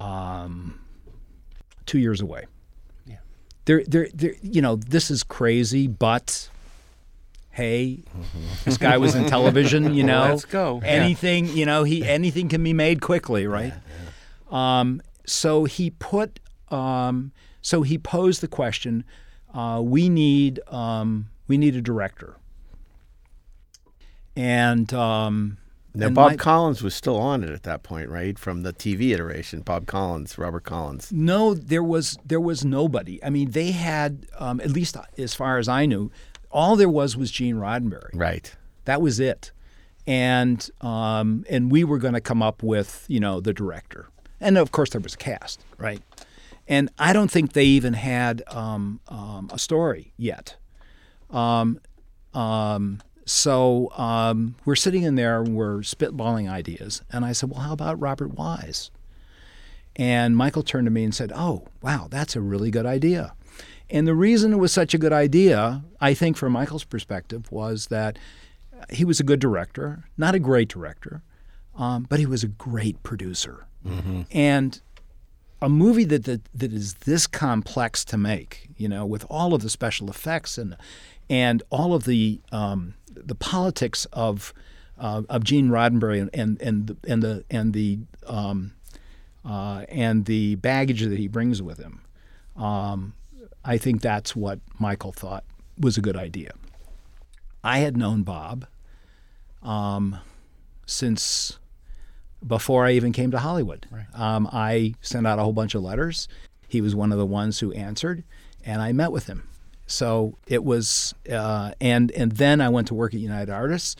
[0.00, 0.80] Um,
[1.88, 2.46] two years away.
[3.06, 3.16] Yeah.
[3.64, 6.48] They're, they're, they're, you know, this is crazy, but
[7.50, 8.04] hey,
[8.64, 10.28] this guy was in television, you know.
[10.28, 10.80] Let's go.
[10.82, 10.90] Yeah.
[10.90, 13.72] Anything, you know, he anything can be made quickly, right?
[14.52, 14.80] Yeah.
[14.80, 19.02] Um, so he put, um, so he posed the question:
[19.52, 22.36] uh, We need, um, we need a director,
[24.36, 25.58] and um,
[25.98, 28.38] Now and Bob Mike- Collins was still on it at that point, right?
[28.38, 31.10] From the TV iteration, Bob Collins, Robert Collins.
[31.12, 33.22] No, there was there was nobody.
[33.24, 36.10] I mean, they had um, at least as far as I knew,
[36.50, 38.10] all there was was Gene Roddenberry.
[38.14, 38.54] Right.
[38.84, 39.50] That was it,
[40.06, 44.08] and um, and we were going to come up with you know the director,
[44.40, 46.00] and of course there was a cast, right?
[46.68, 50.56] And I don't think they even had um, um, a story yet.
[51.30, 51.80] Um,
[52.34, 57.60] um, so um, we're sitting in there, and we're spitballing ideas, and I said, "Well,
[57.60, 58.90] how about Robert Wise?"
[59.96, 63.34] And Michael turned to me and said, "Oh, wow, that's a really good idea."
[63.90, 67.86] And the reason it was such a good idea, I think, from Michael's perspective, was
[67.86, 68.18] that
[68.90, 71.22] he was a good director, not a great director,
[71.76, 73.66] um, but he was a great producer.
[74.30, 74.80] And
[75.60, 79.62] a movie that, that that is this complex to make, you know, with all of
[79.62, 80.76] the special effects and
[81.30, 82.94] and all of the um,
[83.24, 84.52] the politics of
[84.98, 88.72] uh, of Gene Roddenberry and and and the and the and the um,
[89.44, 92.00] uh, and the baggage that he brings with him.
[92.56, 93.14] Um,
[93.64, 95.44] I think that's what Michael thought
[95.78, 96.52] was a good idea.
[97.62, 98.66] I had known Bob
[99.62, 100.18] um,
[100.86, 101.58] since
[102.46, 103.86] before I even came to Hollywood.
[104.14, 106.28] Um, I sent out a whole bunch of letters.
[106.68, 108.24] He was one of the ones who answered,
[108.64, 109.48] and I met with him.
[109.90, 113.96] So it was, uh, and and then I went to work at United Artists,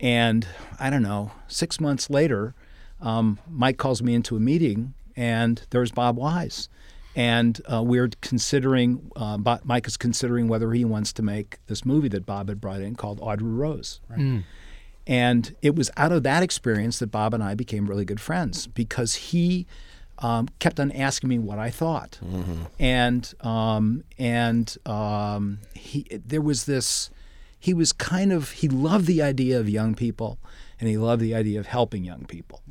[0.00, 0.48] and
[0.80, 2.54] I don't know, six months later,
[3.00, 6.70] um, Mike calls me into a meeting, and there's Bob Wise,
[7.14, 9.12] and uh, we're considering.
[9.14, 12.80] Uh, Mike is considering whether he wants to make this movie that Bob had brought
[12.80, 14.00] in called Audrey Rose.
[15.06, 18.66] And it was out of that experience that Bob and I became really good friends
[18.66, 19.66] because he
[20.18, 22.18] um, kept on asking me what I thought,
[22.78, 27.10] and um, and um, he there was this.
[27.60, 30.38] He was kind of he loved the idea of young people,
[30.80, 32.62] and he loved the idea of helping young people,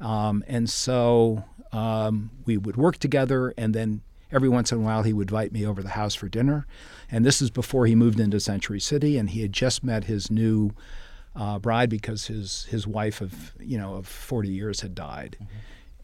[0.00, 4.02] um, and so um, we would work together, and then
[4.32, 6.66] every once in a while he would invite me over the house for dinner,
[7.10, 10.30] and this is before he moved into Century City, and he had just met his
[10.30, 10.70] new
[11.34, 15.36] uh, bride because his his wife of you know of 40 years had died,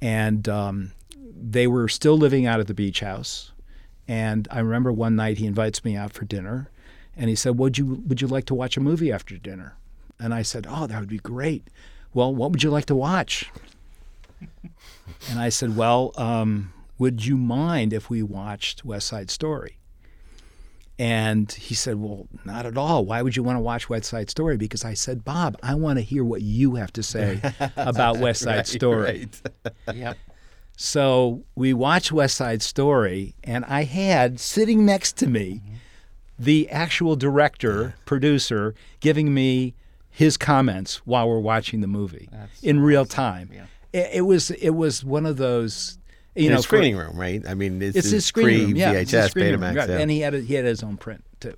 [0.03, 3.53] and um, they were still living out at the beach house.
[4.09, 6.69] And I remember one night he invites me out for dinner,
[7.17, 9.77] and he said, "Would you would you like to watch a movie after dinner?"
[10.19, 11.69] And I said, "Oh, that would be great."
[12.13, 13.51] Well, what would you like to watch?
[15.31, 19.79] and I said, "Well, um, would you mind if we watched West Side Story?"
[20.99, 23.05] And he said, Well, not at all.
[23.05, 24.57] Why would you want to watch West Side Story?
[24.57, 27.41] Because I said, Bob, I want to hear what you have to say
[27.77, 29.29] about West Side Story.
[29.93, 30.17] Yep.
[30.77, 35.75] So we watched West Side Story, and I had sitting next to me mm-hmm.
[36.39, 39.75] the actual director, producer, giving me
[40.11, 42.29] his comments while we're watching the movie
[42.63, 43.51] in real time.
[43.93, 45.99] It, it was it was one of those
[46.35, 47.43] you know a for- screening room, right?
[47.47, 48.95] I mean, it's, it's his screening room, yeah.
[48.95, 49.89] VHS, screening Betamax, right.
[49.89, 49.99] yeah.
[49.99, 51.55] and he had a, he had his own print too.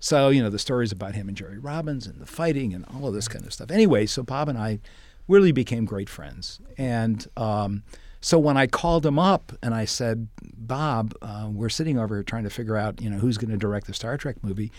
[0.00, 3.06] So you know the stories about him and Jerry Robbins and the fighting and all
[3.06, 3.70] of this kind of stuff.
[3.70, 4.80] Anyway, so Bob and I
[5.26, 7.82] really became great friends, and um,
[8.20, 12.22] so when I called him up and I said, Bob, uh, we're sitting over here
[12.22, 14.72] trying to figure out you know who's going to direct the Star Trek movie.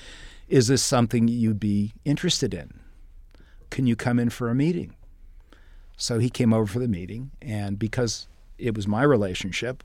[0.47, 2.79] Is this something you'd be interested in?
[3.69, 4.95] Can you come in for a meeting?
[5.95, 8.27] So he came over for the meeting, and because
[8.59, 9.83] it was my relationship,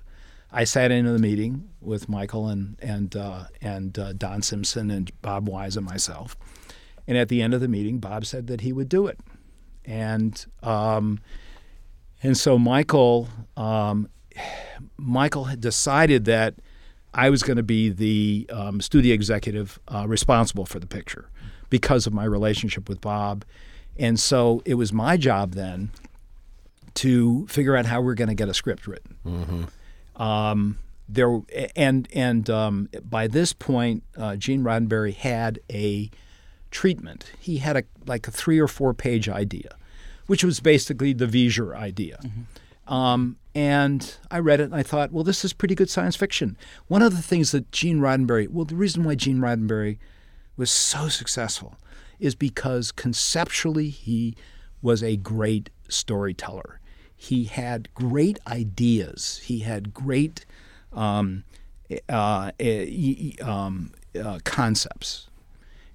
[0.52, 5.10] I sat into the meeting with Michael and and uh, and uh, Don Simpson and
[5.20, 6.36] Bob Wise and myself.
[7.06, 9.18] And at the end of the meeting, Bob said that he would do it,
[9.84, 11.20] and um,
[12.22, 14.08] and so Michael um,
[14.96, 16.54] Michael had decided that
[17.12, 21.30] I was going to be the um, studio executive uh, responsible for the picture
[21.68, 23.44] because of my relationship with Bob,
[23.96, 25.90] and so it was my job then
[26.94, 29.16] to figure out how we're going to get a script written.
[30.16, 30.78] Um,
[31.08, 31.40] there
[31.76, 36.10] and and um, by this point, uh, Gene Roddenberry had a
[36.70, 37.32] treatment.
[37.40, 39.76] He had a like a three or four page idea,
[40.26, 42.18] which was basically the V'Ger idea.
[42.86, 46.56] Um, and I read it and I thought, well, this is pretty good science fiction.
[46.88, 49.98] One of the things that Gene Roddenberry, well, the reason why Gene Roddenberry
[50.56, 51.76] was so successful
[52.18, 54.36] is because conceptually he
[54.82, 56.80] was a great storyteller.
[57.24, 59.40] He had great ideas.
[59.44, 60.44] He had great
[60.92, 61.44] um,
[62.08, 62.50] uh,
[63.42, 65.28] um, uh, concepts.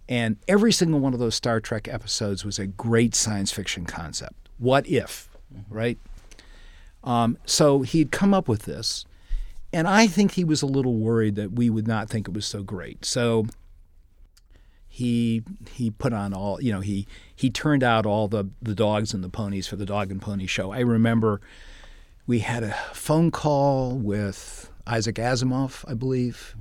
[0.07, 4.49] And every single one of those Star Trek episodes was a great science fiction concept.
[4.57, 5.29] What if,
[5.69, 5.99] right?
[7.03, 9.05] Um, so he'd come up with this,
[9.71, 12.47] and I think he was a little worried that we would not think it was
[12.47, 13.05] so great.
[13.05, 13.45] So
[14.99, 19.13] he he put on all you know he he turned out all the the dogs
[19.13, 20.73] and the ponies for the dog and pony show.
[20.73, 21.39] I remember
[22.27, 26.53] we had a phone call with Isaac Asimov, I believe,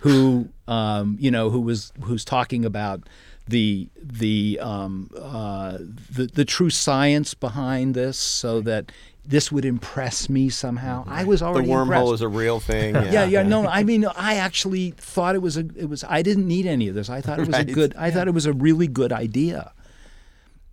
[0.00, 3.06] who um, you know who was who's talking about
[3.46, 5.76] the the um, uh,
[6.10, 8.90] the the true science behind this, so that
[9.30, 11.04] this would impress me somehow.
[11.06, 12.12] I was already the wormhole impressed.
[12.14, 12.94] is a real thing.
[13.12, 13.66] yeah, yeah, no.
[13.66, 15.60] I mean, I actually thought it was a.
[15.76, 16.04] It was.
[16.04, 17.08] I didn't need any of this.
[17.08, 17.94] I thought it was a good.
[17.96, 19.72] I thought it was a really good idea.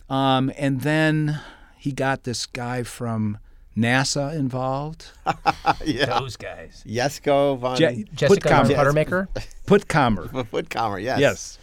[0.09, 1.39] Um, and then
[1.77, 3.37] he got this guy from
[3.77, 5.11] NASA involved.
[5.85, 6.19] yeah.
[6.19, 6.83] Those guys.
[6.87, 8.75] Jesco von Je- Jessica Puttkamer.
[8.75, 9.27] Buttermaker.
[9.67, 10.47] Puttkamer.
[10.47, 11.19] Footcomer, yes.
[11.19, 11.59] Yes.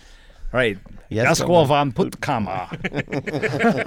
[0.55, 0.79] Right.
[1.11, 2.71] Yes, Jesco von Puttkamer.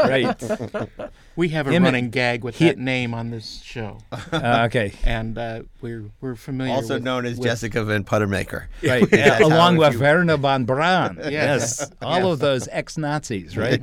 [0.08, 1.10] right.
[1.36, 4.00] We have a Him- running gag with he- that name on this show,
[4.32, 4.92] Uh, okay.
[5.06, 6.74] and uh, we're we're familiar.
[6.74, 8.66] Also with, known as with- Jessica Van Puttermaker.
[8.84, 9.10] Right.
[9.10, 11.18] That's how Along with you- Wernher von Braun.
[11.24, 11.32] Yes.
[11.80, 11.90] Yes.
[12.02, 13.82] All of those ex Nazis, right?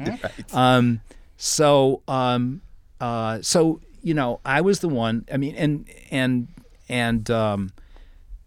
[0.52, 1.00] Um,
[1.36, 2.60] so, um,
[3.00, 5.24] uh, so you know, I was the one.
[5.32, 6.48] I mean, and and
[6.88, 7.72] and um,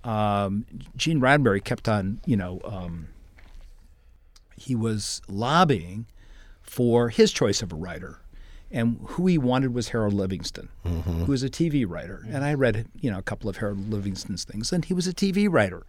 [0.03, 0.65] um,
[0.95, 3.07] Gene Roddenberry kept on, you know, um,
[4.67, 6.05] he was lobbying
[6.61, 8.19] for his choice of a writer.
[8.69, 12.25] And who he wanted was Harold Livingston, who was a TV writer.
[12.29, 15.13] And I read, you know, a couple of Harold Livingston's things, and he was a
[15.13, 15.85] TV writer.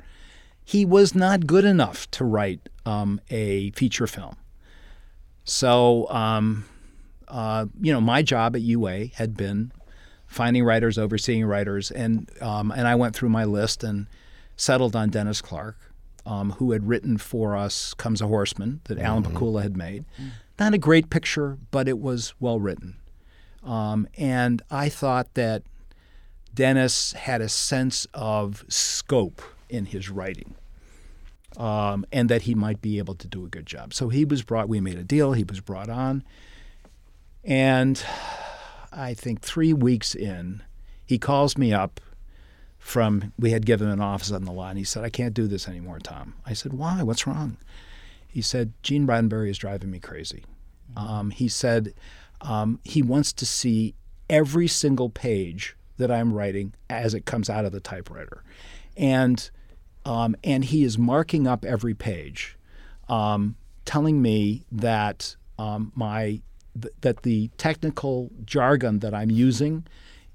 [0.64, 4.36] He was not good enough to write um, a feature film.
[5.42, 6.66] So, um,
[7.26, 9.72] uh, you know, my job at UA had been
[10.28, 14.06] finding writers, overseeing writers, and um, and I went through my list and
[14.56, 15.76] settled on Dennis Clark,
[16.28, 20.04] um, who had written for us "Comes a Horseman" that Alan Pakula had made.
[20.58, 22.96] Not a great picture, but it was well written,
[23.64, 25.62] um, and I thought that
[26.52, 30.54] Dennis had a sense of scope in his writing
[31.56, 33.94] um, and that he might be able to do a good job.
[33.94, 34.68] So he was brought.
[34.68, 35.32] We made a deal.
[35.32, 36.24] He was brought on,
[37.44, 38.02] and
[38.92, 40.62] I think three weeks in,
[41.06, 42.00] he calls me up
[42.88, 43.32] from.
[43.38, 44.70] We had given him an office on the lot.
[44.70, 47.02] And he said, "I can't do this anymore, Tom." I said, "Why?
[47.02, 47.58] What's wrong?"
[48.26, 50.44] He said, "Gene Roddenberry is driving me crazy."
[50.96, 51.94] Um, he said
[52.40, 53.94] um, he wants to see
[54.30, 58.42] every single page that I'm writing as it comes out of the typewriter,
[58.96, 59.50] and
[60.04, 62.56] um, and he is marking up every page,
[63.08, 66.40] um, telling me that um, my
[66.80, 69.86] th- that the technical jargon that I'm using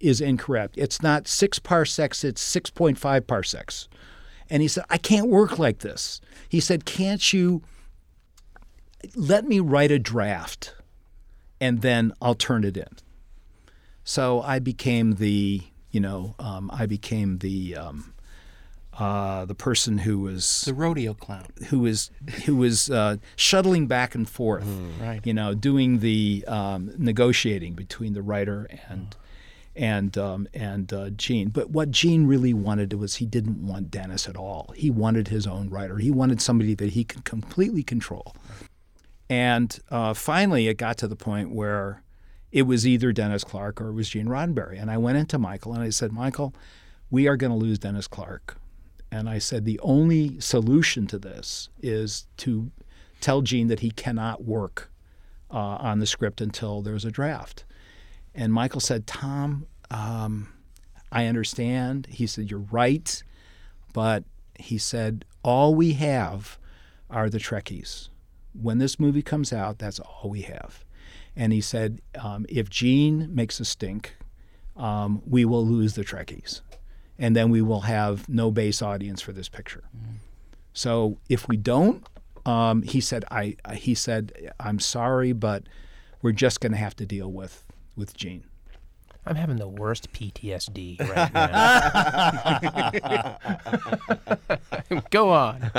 [0.03, 0.75] is incorrect.
[0.77, 3.87] It's not six parsecs; it's six point five parsecs.
[4.49, 6.21] And he said, I can't work like this.
[6.47, 7.63] He said, Can't you
[9.15, 10.75] let me write a draft
[11.59, 12.89] and then I'll turn it in?
[14.03, 18.13] So I became the, you know, um, I became the, um,
[18.99, 21.45] uh, the person who was The rodeo clown.
[21.69, 22.11] who was
[22.45, 24.67] who was uh, shuttling back and forth,
[25.01, 25.21] right.
[25.25, 29.15] you know, doing the um, negotiating between the writer and
[29.75, 31.49] and um, and uh, Gene.
[31.49, 34.73] But what Gene really wanted was he didn't want Dennis at all.
[34.75, 35.97] He wanted his own writer.
[35.97, 38.35] He wanted somebody that he could completely control.
[39.29, 42.03] And uh, finally, it got to the point where
[42.51, 44.79] it was either Dennis Clark or it was Gene Roddenberry.
[44.79, 46.53] And I went into Michael and I said, Michael,
[47.09, 48.57] we are going to lose Dennis Clark.
[49.11, 52.71] And I said, the only solution to this is to
[53.21, 54.91] tell Gene that he cannot work
[55.49, 57.63] uh, on the script until there's a draft.
[58.35, 60.49] And Michael said, Tom, um,
[61.11, 62.07] I understand.
[62.09, 63.23] He said, You're right.
[63.93, 64.23] But
[64.57, 66.57] he said, All we have
[67.09, 68.09] are the Trekkies.
[68.59, 70.83] When this movie comes out, that's all we have.
[71.35, 74.15] And he said, um, If Gene makes a stink,
[74.75, 76.61] um, we will lose the Trekkies.
[77.19, 79.83] And then we will have no base audience for this picture.
[80.73, 82.03] So if we don't,
[82.45, 85.63] um, he said, I, he said, I'm sorry, but
[86.21, 87.63] we're just going to have to deal with,
[87.95, 88.45] with Gene.
[89.25, 91.33] I'm having the worst PTSD right
[94.91, 94.99] now.
[95.11, 95.71] Go on.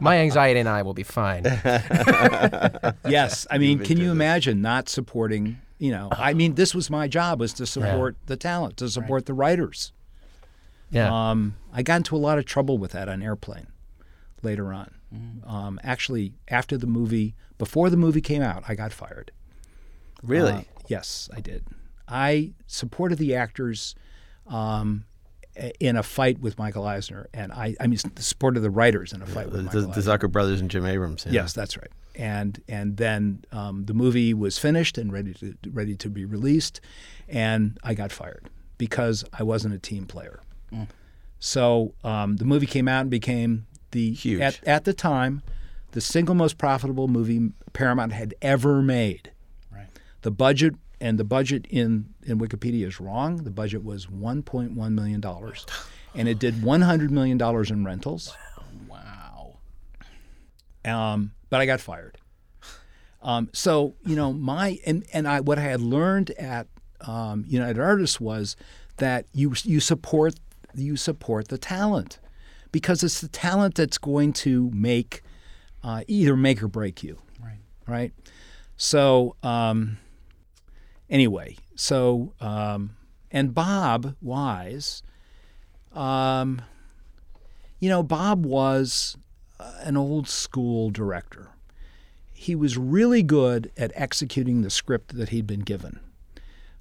[0.00, 1.42] My anxiety and I will be fine.
[3.06, 5.58] yes, I mean, can you imagine not supporting?
[5.78, 9.26] You know, I mean, this was my job was to support the talent, to support
[9.26, 9.92] the writers.
[10.90, 11.30] Yeah.
[11.30, 13.66] Um, I got into a lot of trouble with that on Airplane
[14.42, 14.94] later on.
[15.46, 19.30] Um, actually, after the movie, before the movie came out, I got fired.
[20.24, 20.52] Really?
[20.52, 21.64] Uh, yes, I did.
[22.06, 23.94] I supported the actors
[24.46, 25.04] um,
[25.80, 29.26] in a fight with Michael Eisner, and I, I mean, supported the writers in a
[29.26, 30.00] fight the, with the, Michael the.
[30.00, 31.24] Zucker brothers and Jim Abrahams.
[31.26, 31.32] yeah.
[31.32, 31.90] Yes, that's right.
[32.16, 36.80] And and then um, the movie was finished and ready to ready to be released,
[37.28, 40.40] and I got fired because I wasn't a team player.
[41.38, 44.40] So um, the movie came out and became the Huge.
[44.40, 45.42] at at the time
[45.92, 49.30] the single most profitable movie Paramount had ever made.
[50.24, 53.44] The budget and the budget in in Wikipedia is wrong.
[53.44, 55.66] The budget was 1.1 million dollars,
[56.14, 58.34] and it did 100 million dollars in rentals.
[58.88, 59.58] Wow.
[60.82, 62.16] Um, but I got fired.
[63.20, 66.68] Um, so you know my and and I what I had learned at
[67.02, 68.56] um, United Artists was
[68.96, 70.36] that you you support
[70.74, 72.18] you support the talent
[72.72, 75.20] because it's the talent that's going to make
[75.82, 77.18] uh, either make or break you.
[77.42, 77.60] Right.
[77.86, 78.12] Right.
[78.78, 79.98] So um,
[81.14, 82.96] anyway, so um,
[83.30, 85.02] and Bob Wise,
[85.92, 86.60] um,
[87.78, 89.16] you know, Bob was
[89.58, 91.50] uh, an old school director.
[92.32, 96.00] He was really good at executing the script that he'd been given.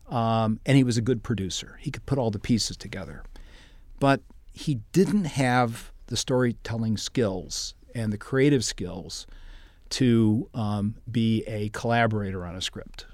[0.10, 1.78] Um, and he was a good producer.
[1.80, 3.24] He could put all the pieces together.
[4.00, 4.22] But
[4.52, 9.26] he didn't have the storytelling skills and the creative skills
[9.92, 13.06] to um, be a collaborator on a script.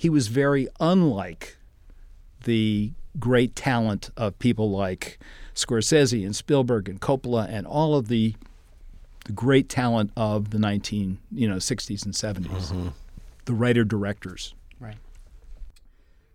[0.00, 1.58] He was very unlike
[2.44, 5.18] the great talent of people like
[5.54, 8.34] Scorsese and Spielberg and Coppola and all of the,
[9.26, 12.94] the great talent of the 19 you know 60s and 70s,
[13.44, 14.54] the writer directors.
[14.80, 14.96] Right.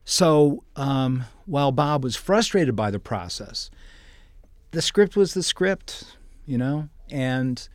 [0.04, 3.72] So um, while Bob was frustrated by the process,
[4.70, 7.68] the script was the script, you know, and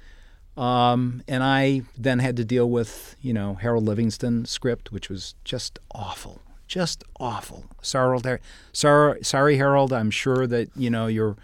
[0.56, 5.34] um, and I then had to deal with you know Harold Livingston script, which was
[5.44, 7.64] just awful, just awful.
[7.82, 8.38] Sorry,
[8.72, 9.92] sorry, sorry, Harold.
[9.92, 11.36] I'm sure that you know you're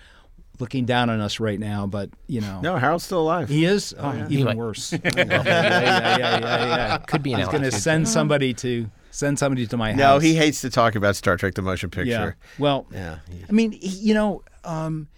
[0.59, 2.61] looking down on us right now, but you know.
[2.63, 3.49] No, Harold's still alive.
[3.49, 4.93] He is oh, even He worse.
[4.93, 6.99] yeah, yeah, yeah, yeah, yeah, yeah.
[6.99, 9.99] Could be an He's going to send somebody to send somebody to my house.
[9.99, 12.03] no, he hates to talk about Star Trek: The Motion Yeah.
[12.05, 12.37] Picture.
[12.59, 13.19] Well, Yeah.
[13.31, 15.09] he- I mean, he- you know, um,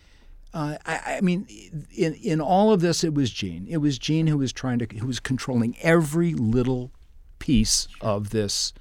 [0.55, 1.47] uh, I, I mean,
[1.95, 3.67] in in all of this, it was Gene.
[3.69, 6.91] It was Gene who was trying to, who was controlling every little
[7.39, 8.73] piece of this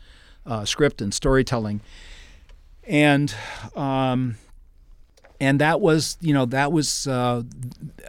[0.46, 1.82] uh, script and storytelling,
[2.86, 3.34] and
[3.76, 4.38] um,
[5.40, 7.44] and that was, you know, that was uh,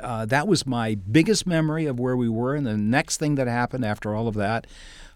[0.00, 2.54] uh, that was my biggest memory of where we were.
[2.54, 4.66] And the next thing that happened after all of that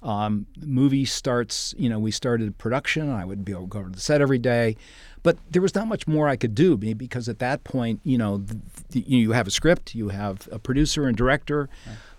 [0.03, 3.11] Um, the movie starts, you know, we started production.
[3.11, 4.77] I would be able to go to the set every day,
[5.23, 8.39] but there was not much more I could do because at that point, you know,
[8.39, 8.59] the,
[8.91, 11.69] the, you have a script, you have a producer and director,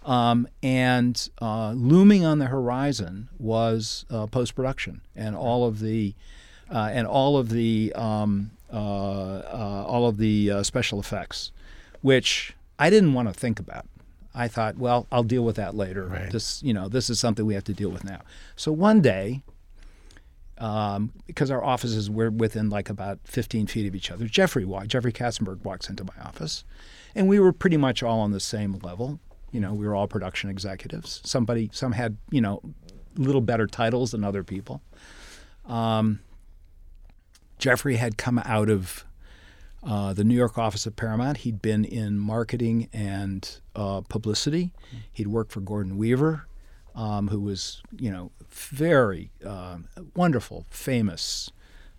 [0.06, 6.14] um, and uh, looming on the horizon was uh, post production and all of the
[6.72, 11.52] uh, and all of the um, uh, uh, all of the uh, special effects,
[12.02, 13.86] which I didn't want to think about.
[14.36, 16.08] I thought, well, I'll deal with that later.
[16.08, 16.32] Right.
[16.32, 18.22] This, you know, this is something we have to deal with now.
[18.56, 19.44] So one day,
[20.58, 25.14] um, because our offices were within like about 15 feet of each other, Jeffrey Jeffrey
[25.14, 26.64] Katzenberg walks into my office,
[27.16, 29.20] and we were pretty much all on the same level.
[29.52, 31.22] You know, we were all production executives.
[31.24, 32.62] Somebody, some had, you know,
[33.16, 34.82] little better titles than other people.
[35.66, 36.22] Um,
[37.60, 39.06] Jeffrey had come out of
[39.86, 41.38] uh, the New York office of Paramount.
[41.38, 44.72] He'd been in marketing and uh, publicity.
[45.12, 46.48] He'd worked for Gordon Weaver,
[46.96, 49.78] um, who was, you know, very uh,
[50.16, 51.52] wonderful, famous,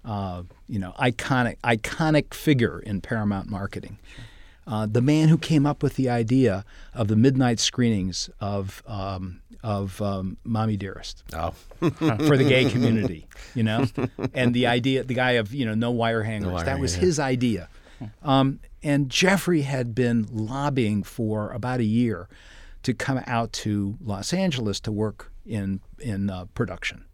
[0.05, 3.99] uh, you know, iconic, iconic figure in Paramount marketing.
[4.67, 6.65] Uh, the man who came up with the idea
[6.95, 11.51] of the midnight screenings of um, of um, "Mommy Dearest" Oh,
[11.81, 13.87] for the gay community, you know,
[14.35, 17.01] and the idea, the guy of you know no wire hangers, wire that was yeah.
[17.01, 17.69] his idea.
[18.23, 22.29] Um, and Jeffrey had been lobbying for about a year
[22.83, 27.07] to come out to Los Angeles to work in in uh, production.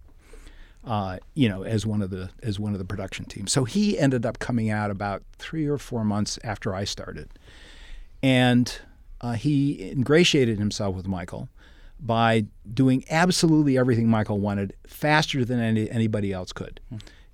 [0.84, 3.52] Uh, you know, as one of the as one of the production teams.
[3.52, 7.30] So he ended up coming out about three or four months after I started,
[8.24, 8.76] and
[9.20, 11.48] uh, he ingratiated himself with Michael
[12.00, 16.80] by doing absolutely everything Michael wanted faster than any, anybody else could.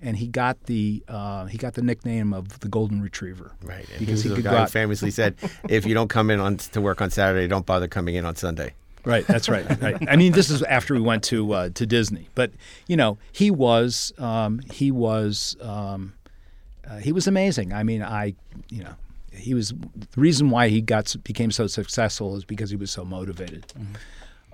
[0.01, 3.89] And he got the uh, he got the nickname of the Golden Retriever, right.
[3.91, 5.37] And Because he he the could guy who famously said,
[5.71, 8.37] "If you don't come in on to work on Saturday, don't bother coming in on
[8.37, 8.75] Sunday."
[9.07, 9.65] Right, that's right.
[9.81, 9.97] Right.
[10.09, 12.51] I mean, this is after we went to uh, to Disney, but
[12.89, 16.13] you know, he was um, he was um,
[16.87, 17.73] uh, he was amazing.
[17.73, 18.35] I mean, I
[18.69, 18.95] you know,
[19.33, 23.05] he was the reason why he got became so successful is because he was so
[23.05, 23.65] motivated,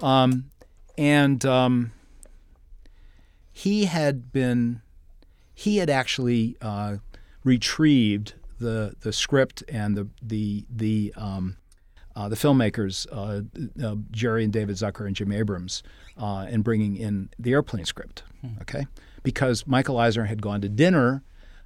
[0.02, 0.50] um,
[0.98, 1.92] and um,
[3.52, 4.82] he had been
[5.54, 6.96] he had actually uh,
[7.44, 11.56] retrieved the the script and the the the um,
[12.14, 13.42] uh, the filmmakers, uh,
[13.84, 15.82] uh, Jerry and David Zucker and Jim Abrahams,
[16.18, 18.22] uh, and bringing in the airplane script.
[18.60, 18.86] Okay,
[19.22, 21.22] because Michael Eisner had gone to dinner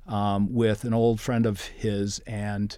[0.07, 2.76] um, with an old friend of his and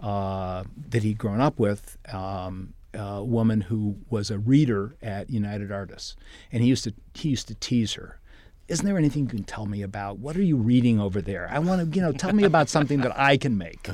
[0.00, 1.98] uh, that he'd grown up with.
[2.12, 6.16] Um, a woman who was a reader at United Artists,
[6.52, 8.20] and he used to he used to tease her.
[8.66, 10.18] Isn't there anything you can tell me about?
[10.18, 11.46] What are you reading over there?
[11.50, 13.90] I want to, you know, tell me about something that I can make.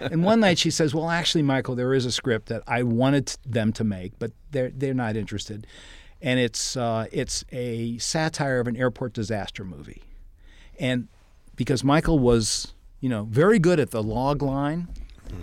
[0.00, 3.34] And one night she says, "Well, actually, Michael, there is a script that I wanted
[3.46, 5.66] them to make, but they're they're not interested,
[6.20, 10.02] and it's uh, it's a satire of an airport disaster movie,
[10.78, 11.08] and
[11.56, 14.88] because Michael was, you know, very good at the log line,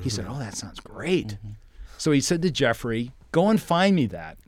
[0.02, 0.36] he said, mm-hmm.
[0.36, 1.50] "Oh, that sounds great." Mm-hmm.
[2.00, 4.40] So he said to Jeffrey, "Go and find me that."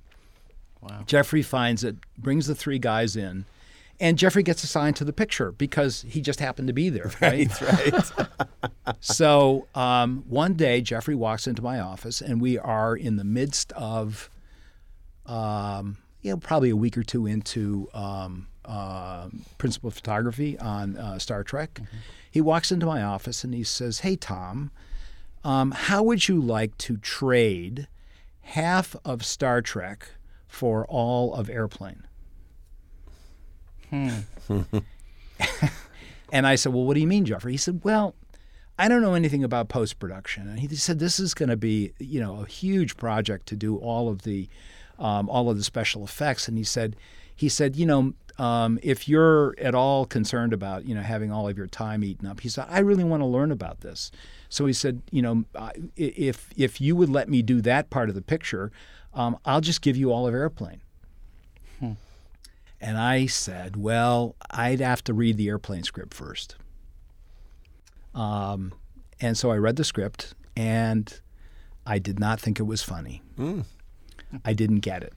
[0.82, 1.04] Wow.
[1.06, 3.46] Jeffrey finds it, brings the three guys in,
[4.00, 7.12] and Jeffrey gets assigned to the picture because he just happened to be there.
[7.22, 7.52] Right.
[7.62, 7.94] Right.
[9.00, 13.72] So um, one day, Jeffrey walks into my office, and we are in the midst
[13.74, 14.30] of,
[15.26, 21.20] um, you know, probably a week or two into um, uh, principal photography on uh,
[21.20, 21.80] Star Trek.
[22.30, 24.72] He walks into my office and he says, "Hey, Tom,
[25.44, 27.88] um, how would you like to trade
[28.42, 30.10] half of Star Trek
[30.48, 32.06] for all of Airplane?"
[36.32, 37.52] And I said, Well, what do you mean, Jeffrey?
[37.52, 38.16] He said, Well,
[38.80, 40.48] I don't know anything about post production.
[40.48, 43.78] And he said, This is going to be, you know, a huge project to do
[43.78, 44.48] all of the,
[44.98, 46.48] um, all of the special effects.
[46.48, 46.96] And he said,
[47.42, 51.48] he said, you know, um, if you're at all concerned about, you know, having all
[51.50, 54.12] of your time eaten up, he said, I really want to learn about this.
[54.48, 55.46] So he said, you know,
[55.96, 58.72] if if you would let me do that part of the picture,
[59.16, 60.82] um, I'll just give you all of Airplane.
[62.80, 66.56] And I said, well, I'd have to read the airplane script first.
[68.14, 68.72] Um,
[69.20, 71.20] and so I read the script, and
[71.88, 73.22] I did not think it was funny.
[74.46, 75.14] I didn't get it.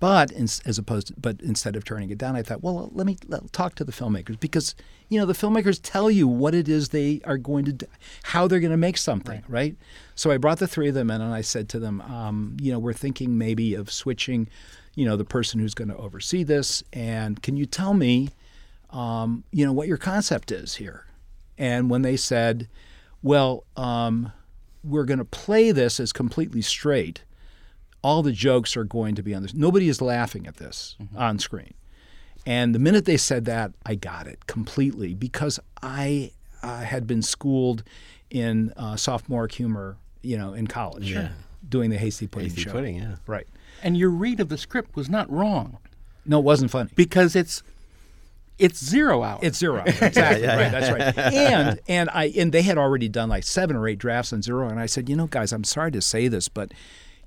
[0.00, 3.06] But in, as opposed, to, but instead of turning it down, I thought, well, let
[3.06, 4.74] me let, talk to the filmmakers because
[5.10, 7.86] you know the filmmakers tell you what it is they are going to, do,
[8.22, 9.76] how they're going to make something, right.
[10.14, 12.72] So I brought the three of them in, and I said to them, um, you
[12.72, 14.48] know, we're thinking maybe of switching,
[14.94, 18.30] you know, the person who's going to oversee this, and can you tell me,
[18.88, 21.04] um, you know, what your concept is here?
[21.58, 22.68] And when they said,
[23.22, 24.32] well, um,
[24.82, 27.22] we're going to play this as completely straight,
[28.02, 29.54] all the jokes are going to be on this.
[29.54, 31.74] Nobody is laughing at this on screen.
[32.46, 36.32] And the minute they said that, I got it completely because I
[36.62, 37.82] uh, had been schooled
[38.30, 41.14] in uh, sophomore humor, you know, in college,
[41.68, 42.72] doing the hasty pudding Hasty show.
[42.72, 43.16] pudding, yeah.
[43.26, 43.46] Right.
[43.82, 45.78] And your read of the script was not wrong
[46.26, 46.90] No, it wasn't funny.
[46.94, 47.62] because it's
[48.58, 49.40] it's zero hours.
[49.42, 49.82] It's zero.
[49.86, 50.46] Exactly.
[50.46, 50.70] right.
[50.70, 51.18] That's right.
[51.34, 54.68] And and I and they had already done like seven or eight drafts on zero.
[54.68, 56.72] And I said, you know, guys, I'm sorry to say this, but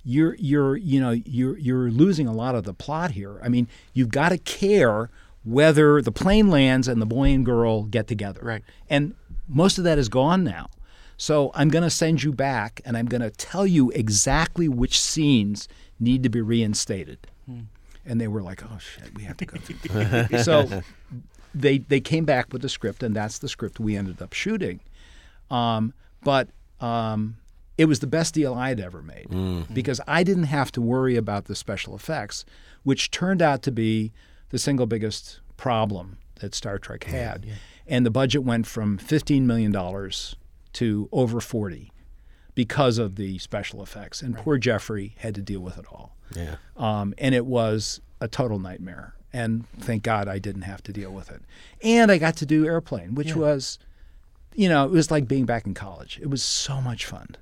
[0.03, 3.39] you're you're you know you're you're losing a lot of the plot here.
[3.43, 5.09] I mean, you've got to care
[5.43, 8.41] whether the plane lands and the boy and girl get together.
[8.43, 8.63] Right.
[8.89, 9.15] And
[9.47, 10.69] most of that is gone now.
[11.17, 14.99] So I'm going to send you back, and I'm going to tell you exactly which
[14.99, 15.67] scenes
[15.99, 17.27] need to be reinstated.
[18.05, 20.81] And they were like, "Oh shit, we have to go." through." so
[21.55, 24.81] they they came back with the script, and that's the script we ended up shooting.
[25.49, 25.93] Um,
[26.23, 26.49] but
[26.81, 27.37] um,
[27.77, 29.27] it was the best deal I had ever made
[29.73, 32.45] because I didn't have to worry about the special effects,
[32.83, 34.11] which turned out to be
[34.49, 37.45] the single biggest problem that Star Trek had.
[37.87, 39.73] And the budget went from $15 million
[40.73, 41.91] to over 40
[42.55, 44.21] because of the special effects.
[44.21, 46.15] And poor Jeffrey had to deal with it all.
[46.35, 46.55] Yeah.
[46.77, 49.15] Um, and it was a total nightmare.
[49.33, 51.41] And thank God I didn't have to deal with it.
[51.81, 53.79] And I got to do Airplane, which was,
[54.53, 56.19] you know, it was like being back in college.
[56.21, 57.35] It was so much fun,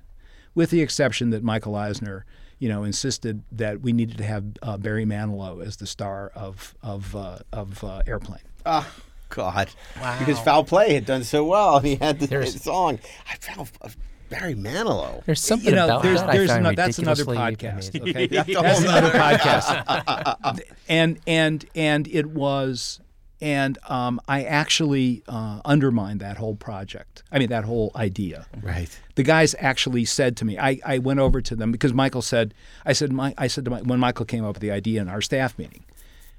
[0.54, 2.24] with the exception that Michael Eisner,
[2.58, 6.74] you know, insisted that we needed to have uh, Barry Manilow as the star of
[6.82, 8.42] of uh, of uh, Airplane.
[8.64, 8.88] Oh,
[9.30, 9.70] God.
[10.00, 10.18] wow.
[10.18, 12.98] Because Foul Play had done so well, and he had the hit song.
[13.30, 13.88] I found uh,
[14.28, 15.24] Barry Manilow.
[15.24, 18.00] There's something you know, about there's, that I there's find no, that's another ridiculously podcast.
[18.00, 18.08] amazing.
[18.08, 20.60] Okay, That's a that's whole another podcast.
[20.88, 23.00] and and and it was,
[23.42, 27.24] and um, I actually uh, undermined that whole project.
[27.32, 28.46] I mean, that whole idea.
[28.62, 28.88] Right.
[29.16, 32.54] The guys actually said to me, I, I went over to them because Michael said,
[32.86, 35.08] I said, my, I said to my, when Michael came up with the idea in
[35.08, 35.84] our staff meeting,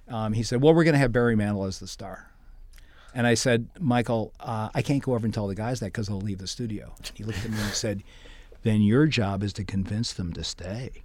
[0.08, 2.32] um, he said, well, we're going to have Barry Manilow as the star.
[3.14, 6.08] And I said, Michael, uh, I can't go over and tell the guys that because
[6.08, 6.94] they'll leave the studio.
[6.98, 8.02] And He looked at me and said,
[8.64, 11.04] then your job is to convince them to stay.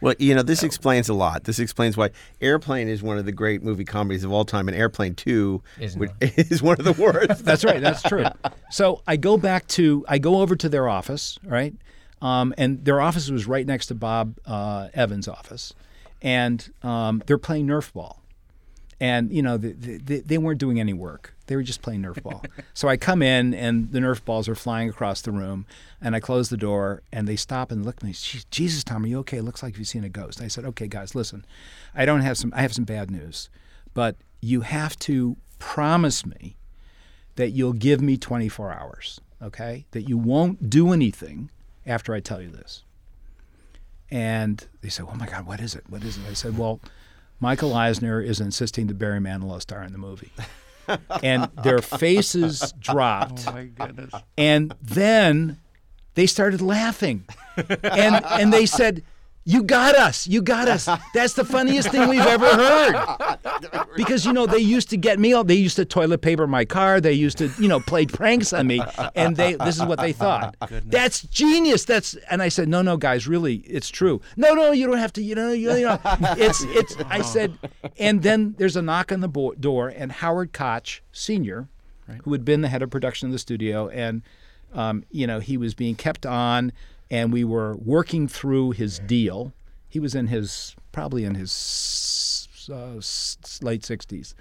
[0.00, 1.44] Well, you know, this explains a lot.
[1.44, 2.10] This explains why
[2.40, 5.96] Airplane is one of the great movie comedies of all time, and Airplane 2 Is
[5.96, 7.44] which is one of the worst.
[7.44, 7.80] That's right.
[7.80, 8.26] That's true.
[8.70, 11.74] So I go back to I go over to their office, right?
[12.22, 15.74] Um, and their office was right next to Bob uh, Evans' office,
[16.22, 18.22] and um, they're playing Nerf ball,
[19.00, 21.34] and you know they, they, they weren't doing any work.
[21.46, 22.42] They were just playing Nerf ball.
[22.74, 25.66] so I come in, and the Nerf balls are flying across the room,
[26.00, 28.14] and I close the door, and they stop and look at me.
[28.50, 29.38] Jesus, Tom, are you okay?
[29.38, 30.40] It looks like you've seen a ghost.
[30.40, 31.44] I said, Okay, guys, listen,
[31.94, 32.52] I don't have some.
[32.56, 33.50] I have some bad news,
[33.94, 36.56] but you have to promise me
[37.36, 39.86] that you'll give me 24 hours, okay?
[39.92, 41.50] That you won't do anything
[41.86, 42.82] after I tell you this.
[44.10, 45.84] And they said, Oh my God, what is it?
[45.88, 46.22] What is it?
[46.28, 46.80] I said, Well,
[47.40, 50.32] Michael Eisner is insisting that Barry Manilow star in the movie.
[51.22, 53.44] and their faces dropped.
[53.46, 54.12] Oh my goodness.
[54.38, 55.58] And then
[56.14, 57.26] they started laughing.
[57.82, 59.02] And and they said,
[59.46, 60.26] "You got us.
[60.26, 60.86] You got us.
[61.14, 63.38] That's the funniest thing we've ever heard."
[63.96, 66.66] Because you know, they used to get me all they used to toilet paper my
[66.66, 68.82] car, they used to, you know, play pranks on me,
[69.14, 70.54] and they this is what they thought.
[70.84, 71.84] That's genius.
[71.86, 75.12] That's and I said, "No, no, guys, really, it's true." "No, no, you don't have
[75.14, 75.98] to, you know, you know,
[76.36, 77.56] it's it's I said,
[77.98, 81.68] and then there's a knock on the bo- door and Howard Koch senior
[82.24, 84.22] who had been the head of production of the studio, and
[84.74, 86.72] um, you know he was being kept on,
[87.10, 89.52] and we were working through his deal.
[89.88, 93.00] He was in his probably in his uh,
[93.64, 94.34] late sixties,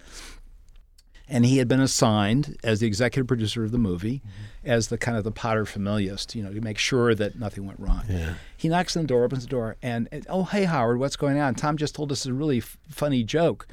[1.27, 4.21] and he had been assigned as the executive producer of the movie,
[4.63, 7.79] as the kind of the pater familias, you know, to make sure that nothing went
[7.79, 8.03] wrong.
[8.09, 8.33] Yeah.
[8.57, 11.39] He knocks on the door, opens the door, and, and, oh hey Howard, what's going
[11.39, 11.55] on?
[11.55, 13.67] Tom just told us a really f- funny joke.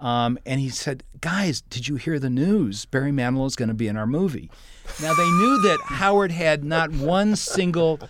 [0.00, 2.84] Um, and he said, "Guys, did you hear the news?
[2.84, 4.50] Barry Manilow is going to be in our movie."
[5.00, 8.00] Now they knew that Howard had not one single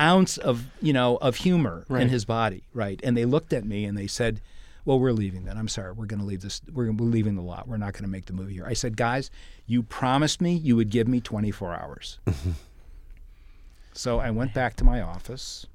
[0.00, 2.98] ounce of you know of humor in his body, right?
[3.04, 4.40] And they looked at me and they said,
[4.84, 5.58] "Well, we're leaving then.
[5.58, 6.62] I'm sorry, we're going to leave this.
[6.72, 7.68] We're, we're leaving the lot.
[7.68, 9.30] We're not going to make the movie here." I said, "Guys,
[9.66, 12.18] you promised me you would give me 24 hours."
[13.92, 15.66] so I went back to my office,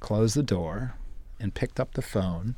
[0.00, 0.94] closed the door,
[1.38, 2.56] and picked up the phone.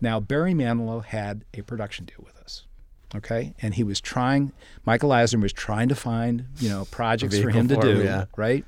[0.00, 2.66] Now, Barry Manilow had a production deal with us.
[3.14, 4.52] Okay, and he was trying.
[4.86, 8.26] Michael Eisner was trying to find, you know, projects for him to do, yeah.
[8.36, 8.64] right?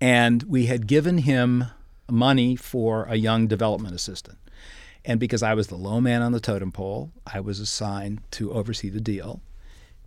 [0.00, 1.64] And we had given him
[2.10, 4.38] money for a young development assistant.
[5.04, 8.52] And because I was the low man on the totem pole, I was assigned to
[8.52, 9.40] oversee the deal.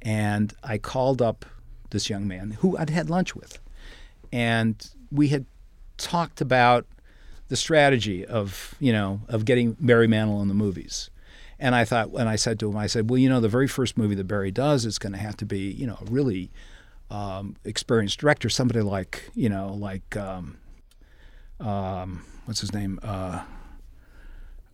[0.02, 1.46] And I called up
[1.90, 3.60] this young man who I'd had lunch with.
[4.32, 5.46] And we had
[5.98, 6.86] talked about
[7.50, 11.10] the strategy of you know of getting Barry Manilow in the movies.
[11.60, 13.68] And I thought, and I said to him, I said, well, you know, the very
[13.68, 16.50] first movie that Barry does is going to have to be, you know, a really
[17.12, 20.58] um, experienced director, somebody like, you know, like, um,
[21.60, 23.44] um, what's his name, uh,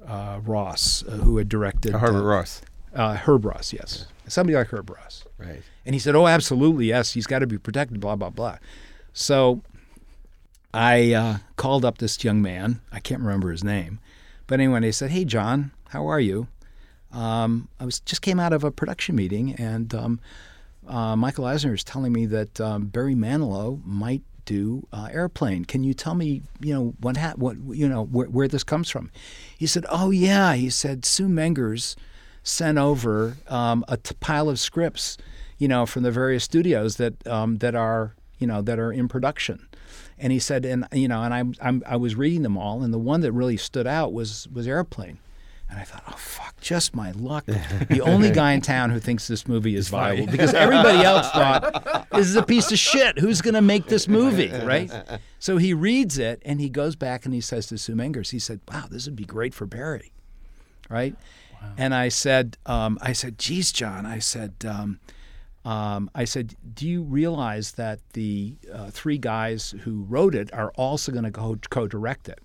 [0.05, 2.61] uh, Ross, uh, who had directed Herbert uh, Ross.
[2.95, 5.26] uh, Herb Ross, yes, somebody like Herb Ross.
[5.38, 5.61] Right.
[5.85, 7.14] And he said, "Oh, absolutely, yes.
[7.14, 8.57] He's got to be protected." Blah blah blah.
[9.14, 9.61] So
[10.73, 12.80] I uh, called up this young man.
[12.91, 13.99] I can't remember his name,
[14.45, 16.47] but anyway, he said, "Hey, John, how are you?"
[17.11, 20.19] Um, I was just came out of a production meeting, and um,
[20.88, 25.65] uh, Michael Eisner is telling me that um, Barry Manilow might do uh, Airplane.
[25.65, 28.89] Can you tell me, you know, what ha- what you know where, where this comes
[28.89, 29.11] from?
[29.57, 31.95] He said, "Oh yeah," he said, "Sue Mengers
[32.41, 35.18] sent over um, a t- pile of scripts,
[35.57, 39.07] you know, from the various studios that um, that are you know that are in
[39.07, 39.68] production."
[40.19, 42.91] And he said, and you know, and I'm, I'm I was reading them all, and
[42.91, 45.19] the one that really stood out was was Airplane.
[45.69, 47.45] And I thought, oh fuck, just my luck.
[47.89, 52.07] The only guy in town who thinks this movie is viable because everybody else thought
[52.11, 53.19] this is a piece of shit.
[53.19, 54.91] Who's going to make this movie, right?
[55.39, 58.39] So he reads it and he goes back and he says to Sue Mengers, he
[58.39, 60.11] said, "Wow, this would be great for Barry."
[60.89, 61.15] right?
[61.77, 64.99] And I said, um, I said, geez, John, I said, um,
[65.65, 70.72] um, I said, do you realize that the uh, three guys who wrote it are
[70.77, 72.39] also going to co- co-direct it?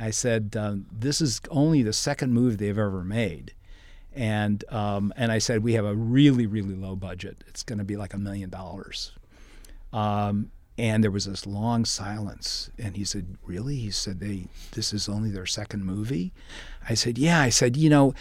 [0.00, 3.52] I said, um, this is only the second movie they've ever made.
[4.12, 7.44] And um, and I said we have a really really low budget.
[7.46, 9.12] It's going to be like a million dollars.
[9.92, 12.70] Um, and there was this long silence.
[12.76, 16.32] And he said, "Really?" He said, "They this is only their second movie."
[16.88, 18.14] I said, "Yeah." I said, "You know,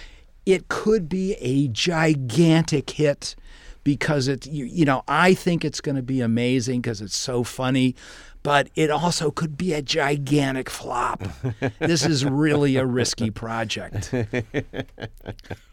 [0.46, 3.36] it could be a gigantic hit."
[3.84, 7.44] Because it, you, you know, I think it's going to be amazing because it's so
[7.44, 7.96] funny,
[8.44, 11.24] but it also could be a gigantic flop.
[11.80, 14.14] this is really a risky project.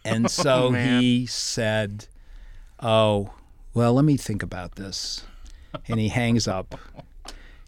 [0.06, 2.06] And so oh, he said,
[2.80, 3.32] Oh,
[3.74, 5.24] well, let me think about this.
[5.88, 6.78] And he hangs up.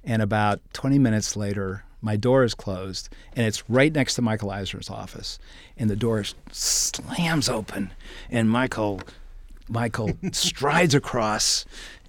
[0.05, 4.51] And about 20 minutes later, my door is closed, and it's right next to Michael
[4.51, 5.39] Eisner's office.
[5.77, 7.91] And the door slams open,
[8.31, 9.01] and Michael,
[9.69, 11.65] Michael strides across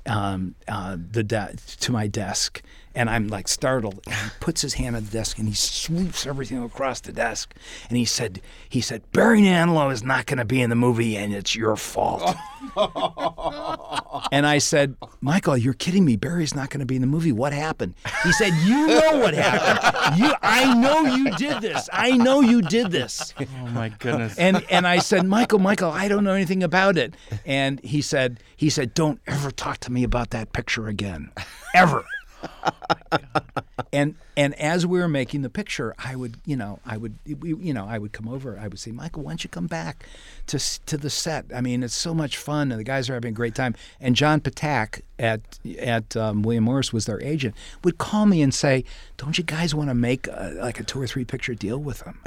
[0.06, 2.61] um, uh, the de- to my desk,
[2.95, 4.01] and I'm like startled.
[4.05, 7.53] And he puts his hand on the desk and he sweeps everything across the desk,
[7.89, 11.17] and he said, "He said Barry Manilow is not going to be in the movie,
[11.17, 12.35] and it's your fault."
[14.31, 16.15] and I said, "Michael, you're kidding me.
[16.15, 17.31] Barry's not going to be in the movie.
[17.31, 20.19] What happened?" He said, "You know what happened.
[20.19, 21.89] You, I know you did this.
[21.91, 24.37] I know you did this." Oh my goodness.
[24.37, 27.13] and and I said, Michael, Michael, I don't know anything about it.
[27.45, 31.31] And he said, he said, don't ever talk to me about that picture again,
[31.73, 32.03] ever.
[33.93, 37.73] and and as we were making the picture, I would, you know, I would, you
[37.73, 38.57] know, I would come over.
[38.57, 40.05] I would say, Michael, why don't you come back
[40.47, 41.45] to to the set?
[41.53, 43.75] I mean, it's so much fun, and the guys are having a great time.
[43.99, 47.55] And John Patak at at um, William Morris was their agent.
[47.83, 48.85] Would call me and say,
[49.17, 51.99] "Don't you guys want to make a, like a two or three picture deal with
[51.99, 52.21] them?"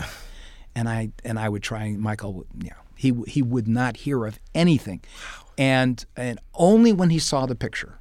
[0.75, 1.91] and I and I would try.
[1.93, 5.01] Michael, you know, he he would not hear of anything,
[5.57, 7.99] and and only when he saw the picture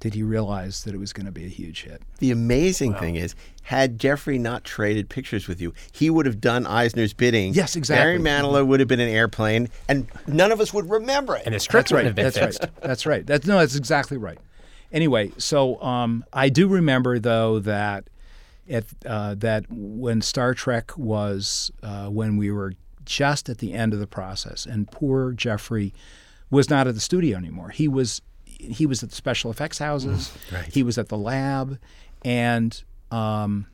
[0.00, 2.02] did he realize that it was going to be a huge hit.
[2.18, 6.66] The amazing thing is, had Jeffrey not traded pictures with you, he would have done
[6.66, 7.52] Eisner's bidding.
[7.52, 8.04] Yes, exactly.
[8.04, 11.42] Barry Manilow would have been an airplane, and none of us would remember it.
[11.46, 11.98] And the script That's right.
[12.04, 12.60] wouldn't have been That's fixed.
[12.62, 12.82] right.
[12.82, 13.26] That's right.
[13.26, 13.58] That's no.
[13.58, 14.38] That's exactly right.
[14.92, 18.08] Anyway, so um, I do remember though that
[18.70, 23.92] at uh, that when Star Trek was uh, when we were just at the end
[23.92, 25.92] of the process, and poor Jeffrey
[26.50, 27.70] was not at the studio anymore.
[27.70, 28.22] He was
[28.58, 30.32] he was at the special effects houses.
[30.72, 31.78] He was at the lab,
[32.24, 33.66] and um,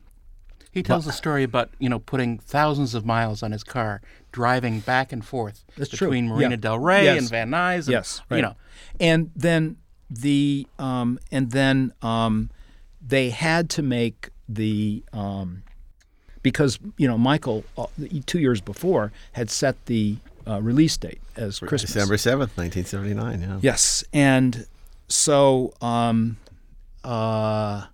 [0.71, 4.01] He tells a story about you know putting thousands of miles on his car,
[4.31, 6.07] driving back and forth That's true.
[6.07, 6.55] between Marina Yeah.
[6.57, 7.19] Del Rey Yes.
[7.19, 7.79] and Van Nuys.
[7.85, 8.37] And, Yes, right.
[8.37, 8.55] you know,
[8.99, 9.77] and then
[10.09, 12.49] the um, and then um,
[13.05, 15.63] they had to make the um,
[16.43, 17.87] because you know Michael uh,
[18.27, 20.17] two years before had set the
[20.47, 21.91] uh, release date as Christmas.
[21.93, 23.41] December seventh, nineteen seventy nine.
[23.41, 23.57] Yeah.
[23.61, 24.67] Yes, and
[25.07, 26.37] so um,
[27.03, 27.85] uh,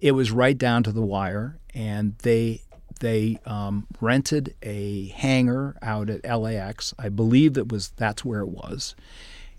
[0.00, 2.62] it was right down to the wire, and they
[3.00, 6.94] they um, rented a hangar out at LAX.
[6.98, 8.94] I believe that was that's where it was,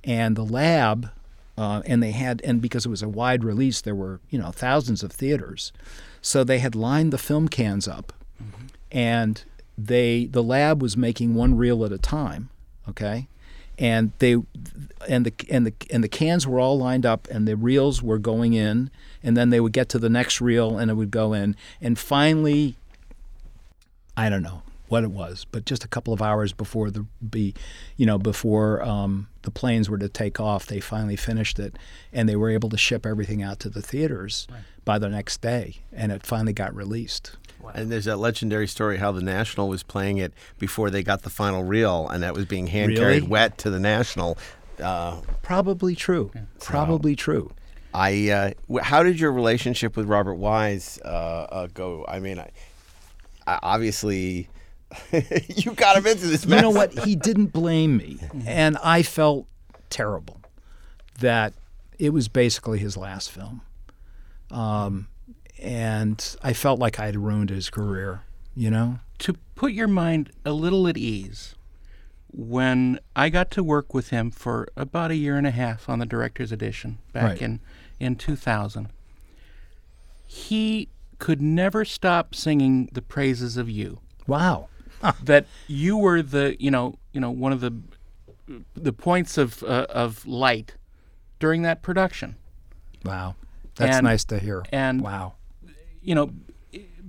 [0.03, 1.09] and the lab.
[1.57, 4.51] Uh, and they had, and because it was a wide release, there were you know
[4.51, 5.71] thousands of theaters,
[6.21, 8.13] so they had lined the film cans up,
[8.91, 9.43] and
[9.77, 12.49] they the lab was making one reel at a time,
[12.87, 13.27] okay,
[13.77, 14.37] and they
[15.07, 18.19] and the and the and the cans were all lined up, and the reels were
[18.19, 18.91] going in,
[19.23, 21.97] and then they would get to the next reel, and it would go in, and
[21.97, 22.75] finally,
[24.15, 27.53] I don't know what it was, but just a couple of hours before the be,
[27.95, 31.77] you know, before um, the planes were to take off, they finally finished it,
[32.11, 34.47] and they were able to ship everything out to the theaters
[34.83, 37.37] by the next day, and it finally got released.
[37.75, 41.29] And there's that legendary story how the National was playing it before they got the
[41.29, 43.27] final reel, and that was being hand carried Really?
[43.27, 44.37] wet to the National.
[44.81, 46.31] Uh, Probably true.
[46.59, 47.51] Probably true.
[47.93, 52.05] I uh, w- how did your relationship with Robert Wise uh, uh, go?
[52.07, 52.49] I mean, I,
[53.45, 54.47] I obviously
[55.55, 56.45] you got him into this.
[56.45, 56.97] you know what?
[56.99, 59.45] He didn't blame me, and I felt
[59.89, 60.39] terrible
[61.19, 61.53] that
[61.99, 63.61] it was basically his last film,
[64.49, 65.07] um,
[65.61, 68.21] and I felt like I had ruined his career.
[68.55, 71.55] You know, to put your mind a little at ease,
[72.33, 75.99] when I got to work with him for about a year and a half on
[75.99, 77.41] the director's edition back Right.
[77.41, 77.59] in,
[77.99, 78.89] in 2000,
[80.27, 80.89] he
[81.19, 83.99] could never stop singing the praises of you.
[84.27, 84.67] wow.
[85.23, 87.73] that you were the you know you know one of the
[88.75, 90.75] the points of uh, of light
[91.39, 92.35] during that production.
[93.03, 93.33] Wow,
[93.77, 94.61] that's And- nice to hear.
[94.71, 95.33] and- wow,
[96.01, 96.31] You know,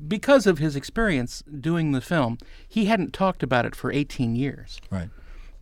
[0.06, 2.38] because of his experience doing the film,
[2.68, 4.80] he hadn't talked about it for 18 years.
[4.90, 5.08] right.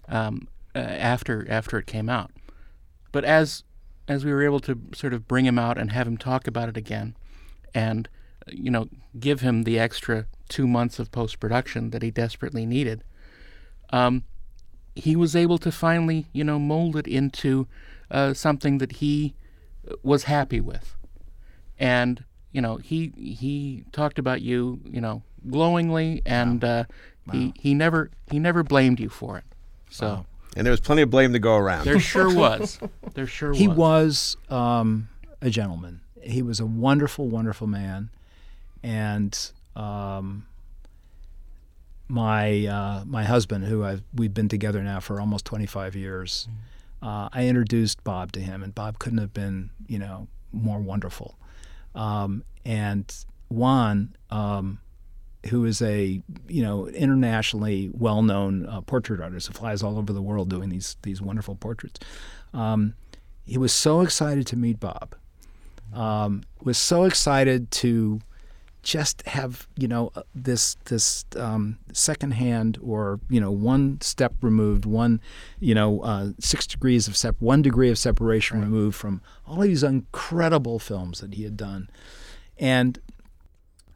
[0.08, 2.30] um, uh, after after it came out.
[3.12, 3.64] But as
[4.06, 6.68] as we were able to sort of bring him out and have him talk about
[6.68, 7.16] it again,
[7.74, 8.08] and
[8.48, 8.88] you know
[9.18, 13.02] give him the extra two months of post production that he desperately needed,
[13.90, 14.24] um,
[14.94, 17.66] he was able to finally you know mold it into
[18.10, 19.34] uh, something that he
[20.02, 20.96] was happy with,
[21.78, 26.84] and you know he he talked about you you know glowingly, and uh,
[27.32, 29.44] he he never he never blamed you for it.
[29.90, 30.24] So.
[30.56, 31.84] and there was plenty of blame to go around.
[31.84, 32.78] There sure was.
[33.14, 33.76] There sure He was.
[33.76, 35.08] He was um,
[35.40, 36.00] a gentleman.
[36.22, 38.10] He was a wonderful, wonderful man,
[38.82, 39.36] and
[39.74, 40.46] um,
[42.08, 46.48] my uh, my husband, who I've we've been together now for almost 25 years,
[47.02, 51.36] uh, I introduced Bob to him, and Bob couldn't have been you know more wonderful.
[51.94, 53.12] Um, and
[53.48, 54.78] Juan, um,
[55.48, 60.22] who is a you know internationally well-known uh, portrait artist who flies all over the
[60.22, 61.98] world doing these these wonderful portraits.
[62.52, 62.94] Um,
[63.44, 65.14] he was so excited to meet Bob.
[65.92, 68.20] Um, was so excited to
[68.82, 74.84] just have you know uh, this this um, secondhand or you know one step removed,
[74.84, 75.20] one
[75.58, 79.82] you know uh, six degrees of sep- one degree of separation removed from all these
[79.82, 81.88] incredible films that he had done,
[82.58, 83.00] and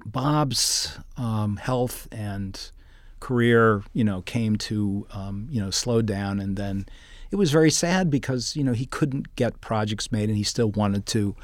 [0.04, 2.70] Bob's um, health and
[3.20, 6.86] career, you know, came to um, you know slow down, and then
[7.30, 10.70] it was very sad because you know he couldn't get projects made, and he still
[10.70, 11.34] wanted to.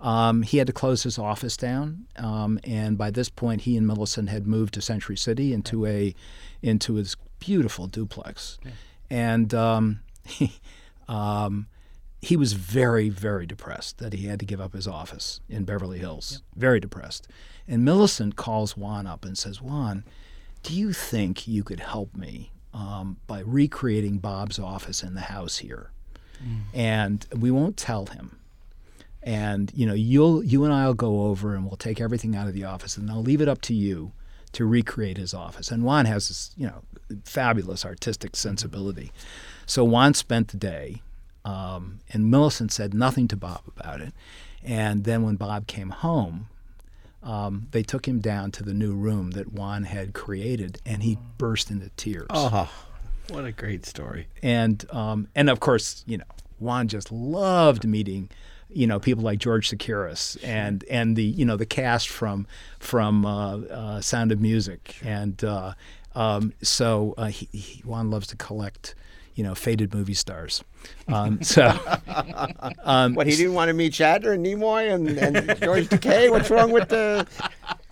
[0.00, 3.86] Um, he had to close his office down, um, and by this point, he and
[3.86, 6.14] Millicent had moved to Century City into a
[6.62, 8.58] into his beautiful duplex,
[9.10, 10.52] and um, he,
[11.08, 11.66] um,
[12.20, 15.98] he was very, very depressed that he had to give up his office in Beverly
[15.98, 16.42] Hills.
[16.56, 17.28] Very depressed.
[17.66, 20.04] And Millicent calls Juan up and says, Juan,
[20.62, 25.58] do you think you could help me um, by recreating Bob's office in the house
[25.58, 25.90] here?
[26.74, 28.38] And we won't tell him.
[29.28, 32.54] And you know, you'll you and I'll go over and we'll take everything out of
[32.54, 34.12] the office, and I'll leave it up to you
[34.52, 35.70] to recreate his office.
[35.70, 36.80] And Juan has this, you know,
[37.24, 39.12] fabulous artistic sensibility.
[39.66, 41.02] So Juan spent the day,
[41.44, 44.14] um, and Millicent said nothing to Bob about it.
[44.64, 46.48] And then when Bob came home,
[47.22, 51.18] um, they took him down to the new room that Juan had created, and he
[51.36, 52.28] burst into tears.
[52.30, 52.72] oh,
[53.28, 54.28] what a great story!
[54.42, 56.24] And um, and of course, you know,
[56.58, 58.30] Juan just loved meeting,
[58.70, 62.46] you know, people like George Chakiris and and the you know the cast from
[62.78, 65.74] from uh, uh, Sound of Music, and uh,
[66.14, 68.94] um, so uh, he, he, Juan loves to collect.
[69.34, 70.64] You know, faded movie stars.
[71.06, 71.72] Um, so,
[72.82, 76.28] um, What he didn't want to meet Shatner and Nimoy and, and George Takei.
[76.28, 77.24] What's wrong with the?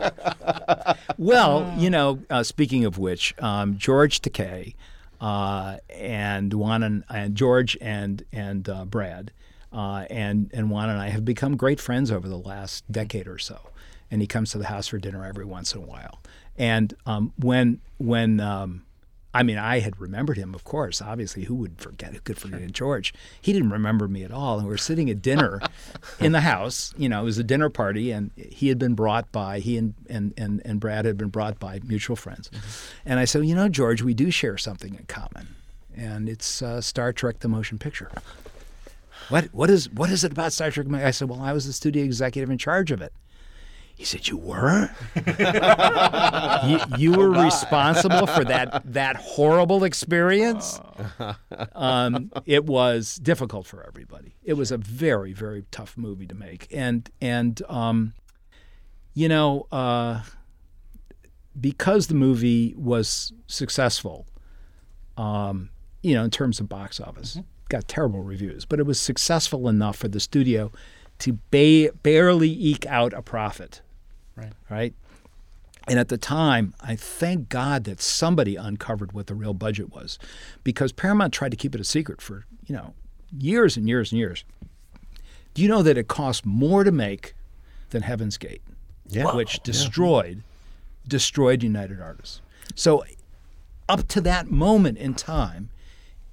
[1.19, 4.75] Well, you know, uh, speaking of which, um, George Takei
[5.21, 9.31] uh, and Juan and, and George and and uh, Brad
[9.77, 13.39] uh, and and Juan and I have become great friends over the last decade or
[13.39, 13.59] so.
[14.11, 16.21] And he comes to the house for dinner every once in a while.
[16.57, 18.87] And um, when when um,
[19.35, 21.03] I mean, I had remembered him, of course.
[21.03, 22.15] Obviously, who would forget?
[22.15, 23.13] Who could forget George?
[23.39, 24.57] He didn't remember me at all.
[24.57, 25.61] And we were sitting at dinner
[26.21, 26.95] in the house.
[26.97, 29.93] You know, it was a dinner party, and he had been brought by he and
[30.09, 32.51] and and, and Brad had been brought by mutual friends.
[33.05, 35.49] And I said, you know, George, we do share something in common.
[35.95, 38.11] and it's uh, Star Trek: The Motion Picture.
[39.29, 40.87] What what is what is it about Star Trek?
[40.93, 43.13] I said, well, I was the studio executive in charge of it.
[43.97, 44.91] He said, "You were?
[46.67, 50.81] you, you were responsible for that that horrible experience."
[51.73, 54.35] Um, it was difficult for everybody.
[54.43, 58.13] It was a very very tough movie to make, and and um,
[59.15, 60.23] you know, uh,
[61.59, 64.27] because the movie was successful,
[65.17, 65.71] um,
[66.03, 67.39] you know, in terms of box office,
[67.69, 70.71] got terrible reviews, but it was successful enough for the studio
[71.19, 73.81] to ba- barely eke out a profit.
[74.37, 74.53] Right.
[74.71, 74.95] Right.
[75.89, 80.19] And at the time, I thank God that somebody uncovered what the real budget was,
[80.65, 82.93] because Paramount tried to keep it a secret for you know
[83.37, 84.45] years and years and years.
[85.55, 87.35] Do you know that it cost more to make
[87.91, 88.63] than Heaven's Gate,
[89.09, 89.35] Yeah.
[89.35, 90.43] which destroyed
[91.07, 92.41] destroyed United Artists?
[92.75, 93.05] So
[93.89, 95.71] up to that moment in time,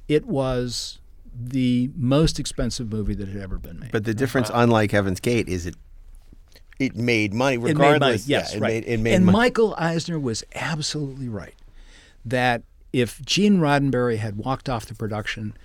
[0.07, 0.99] it was
[1.35, 3.91] the most expensive movie that had ever been made.
[3.91, 4.19] But the uh-huh.
[4.19, 5.75] difference, unlike Heaven's Gate, is it
[6.79, 8.01] it made money it made regardless.
[8.01, 8.21] money.
[8.25, 8.67] Yes, yeah, it right.
[8.69, 9.37] Made, it made and money.
[9.37, 11.55] Michael Eisner was absolutely right
[12.25, 15.57] that if Gene Roddenberry had walked off the production,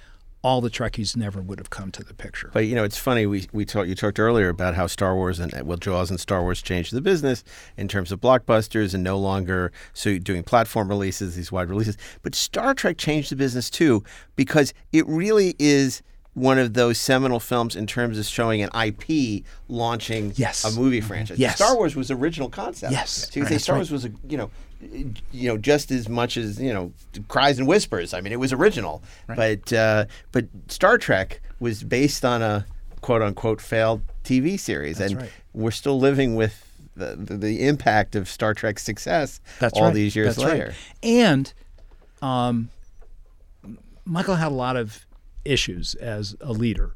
[0.43, 2.51] all the Trekkies never would have come to the picture.
[2.53, 3.27] But you know, it's funny.
[3.27, 3.89] We we talked.
[3.89, 7.01] You talked earlier about how Star Wars and well, Jaws and Star Wars changed the
[7.01, 7.43] business
[7.77, 11.97] in terms of blockbusters and no longer so doing platform releases, these wide releases.
[12.23, 14.05] But Star Trek changed the business too
[14.37, 16.03] because it really is
[16.35, 20.65] one of those seminal films in terms of showing an IP launching Yes.
[20.65, 21.09] a movie mm-hmm.
[21.09, 21.39] franchise.
[21.39, 21.57] Yes.
[21.57, 22.93] Star Wars was original concept.
[22.93, 23.29] Yes.
[23.33, 23.79] so you could say Star right.
[23.81, 24.51] Wars was a you know.
[24.81, 26.93] You know, just as much as you know,
[27.29, 28.15] cries and whispers.
[28.15, 32.67] I mean, it was original, but uh, but Star Trek was based on a
[33.01, 35.31] quote unquote failed TV series, and right.
[35.53, 36.65] we're still living with
[36.99, 39.95] the, the, the impact of Star Trek's success That's all right.
[39.95, 40.59] these years That's right.
[40.59, 40.75] later.
[41.03, 41.53] And
[42.21, 42.71] um,
[44.05, 45.07] Michael had a lot of
[45.45, 46.95] issues as a leader,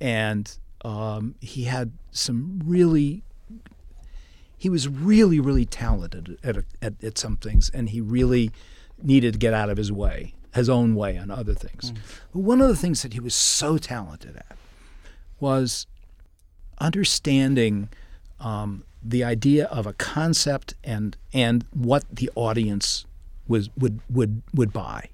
[0.00, 3.22] and um, he had some really.
[4.64, 8.50] He was really, really talented at, at, at some things, and he really
[9.02, 11.92] needed to get out of his way, his own way on other things.
[12.32, 14.56] But one of the things that he was so talented at
[15.38, 15.86] was
[16.78, 17.90] understanding
[18.40, 23.04] um, the idea of a concept and and what the audience
[23.46, 25.10] was would would would buy,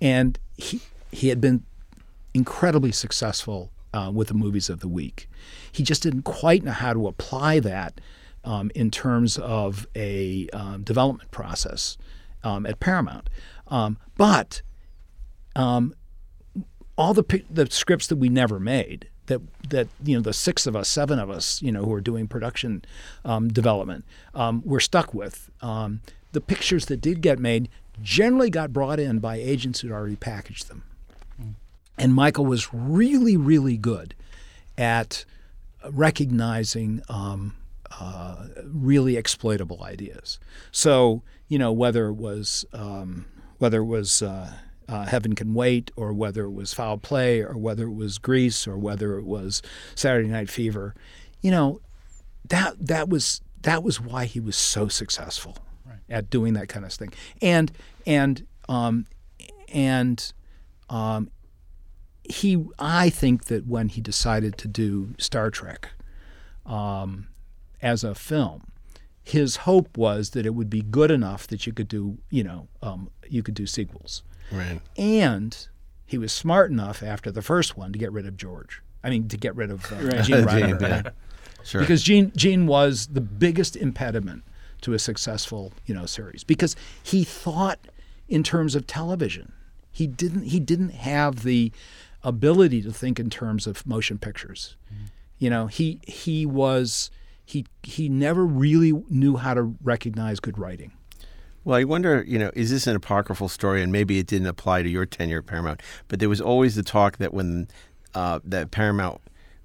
[0.00, 0.80] and he
[1.10, 1.64] he had been
[2.34, 5.28] incredibly successful uh, with the movies of the week.
[5.72, 8.00] He just didn't quite know how to apply that
[8.44, 11.96] um, in terms of a um, development process
[12.42, 13.28] um, at Paramount,
[13.68, 14.62] um, but
[15.56, 15.94] um,
[16.96, 19.40] all the the scripts that we never made that
[19.70, 22.28] that you know the six of us, seven of us, you know, who are doing
[22.28, 22.84] production
[23.24, 24.04] um, development,
[24.34, 25.50] um, we're stuck with.
[25.62, 26.02] Um,
[26.32, 27.68] the pictures that did get made
[28.02, 30.84] generally got brought in by agents who'd already packaged them,
[31.96, 34.14] and Michael was really, really good
[34.76, 35.24] at
[35.90, 37.56] recognizing um,
[37.98, 40.38] uh, really exploitable ideas.
[40.70, 43.26] So you know whether it was um,
[43.58, 44.52] whether it was uh,
[44.88, 48.66] uh, Heaven Can Wait, or whether it was Foul Play, or whether it was Grease,
[48.66, 49.62] or whether it was
[49.94, 50.94] Saturday Night Fever,
[51.40, 51.80] you know
[52.48, 55.56] that that was that was why he was so successful
[56.08, 57.12] at doing that kind of thing.
[57.40, 57.70] And
[58.06, 59.06] and um,
[59.72, 60.32] and
[60.88, 61.30] um,
[62.24, 65.90] he, I think that when he decided to do Star Trek
[66.66, 67.28] um,
[67.82, 68.72] as a film,
[69.22, 72.68] his hope was that it would be good enough that you could do, you know,
[72.82, 74.22] um, you could do sequels.
[74.50, 74.80] Right.
[74.96, 75.56] And
[76.06, 78.82] he was smart enough after the first one to get rid of George.
[79.04, 81.04] I mean, to get rid of uh, Gene Roddenberry.
[81.04, 81.10] yeah.
[81.62, 81.80] Sure.
[81.80, 84.44] Because Gene Gene was the biggest impediment
[84.80, 87.78] to a successful, you know, series because he thought
[88.28, 89.52] in terms of television.
[89.92, 91.72] He didn't he didn't have the
[92.22, 94.76] ability to think in terms of motion pictures.
[95.38, 97.10] You know, he he was
[97.50, 100.92] he he never really knew how to recognize good writing.
[101.64, 103.82] Well, I wonder, you know, is this an apocryphal story?
[103.82, 106.82] And maybe it didn't apply to your tenure at Paramount, but there was always the
[106.82, 107.68] talk that when
[108.14, 109.20] uh, that Paramount,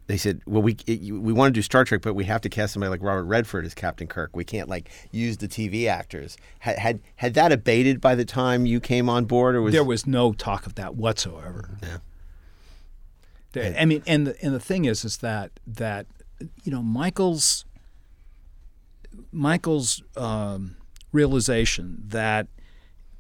[0.08, 2.50] they said, well, we it, we want to do Star Trek, but we have to
[2.50, 4.36] cast somebody like Robert Redford as Captain Kirk.
[4.36, 6.38] We can't like use the TV actors.
[6.60, 9.84] Had had, had that abated by the time you came on board, or was there
[9.84, 11.78] was no talk of that whatsoever.
[11.82, 11.98] Yeah.
[13.80, 16.08] I mean, and the and the thing is, is that that
[16.64, 17.64] you know Michael's
[19.36, 20.78] Michael's um,
[21.12, 22.48] realization that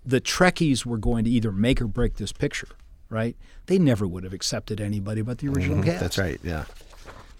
[0.06, 2.70] the Trekkies were going to either make or break this picture,
[3.10, 3.36] right?
[3.66, 6.00] They never would have accepted anybody but the original cast.
[6.00, 6.40] That's right.
[6.44, 6.66] Yeah.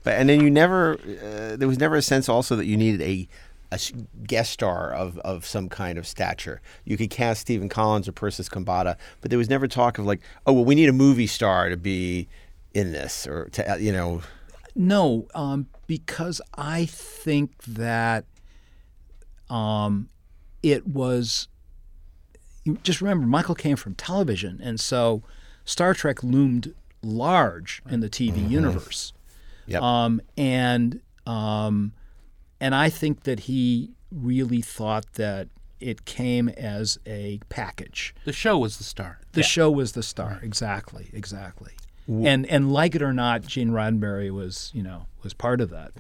[0.04, 3.02] But and then you never, uh, there was never a sense also that you needed
[3.02, 3.28] a
[3.72, 3.80] a
[4.28, 6.62] guest star of, of some kind of stature.
[6.86, 10.22] You could cast Stephen Collins or Persis Khambatta, but there was never talk of like,
[10.46, 12.28] oh well, we need a movie star to be
[12.74, 14.22] in this, or to uh, you know,
[14.76, 18.26] No, um, because I think that
[19.50, 20.10] um,
[20.64, 21.48] it was.
[22.64, 25.24] you Just remember, Michael came from television, and so
[25.66, 29.14] Star Trek loomed large in the TV universe.
[29.68, 29.82] Yep.
[29.82, 31.94] Um, and um,
[32.60, 35.50] and I think that he really thought that
[35.80, 38.16] it came as a package.
[38.26, 39.20] The show was the star.
[39.34, 40.40] The show was the star.
[40.42, 41.74] Exactly, exactly.
[42.08, 45.92] And and like it or not, Gene Roddenberry was you know was part of that.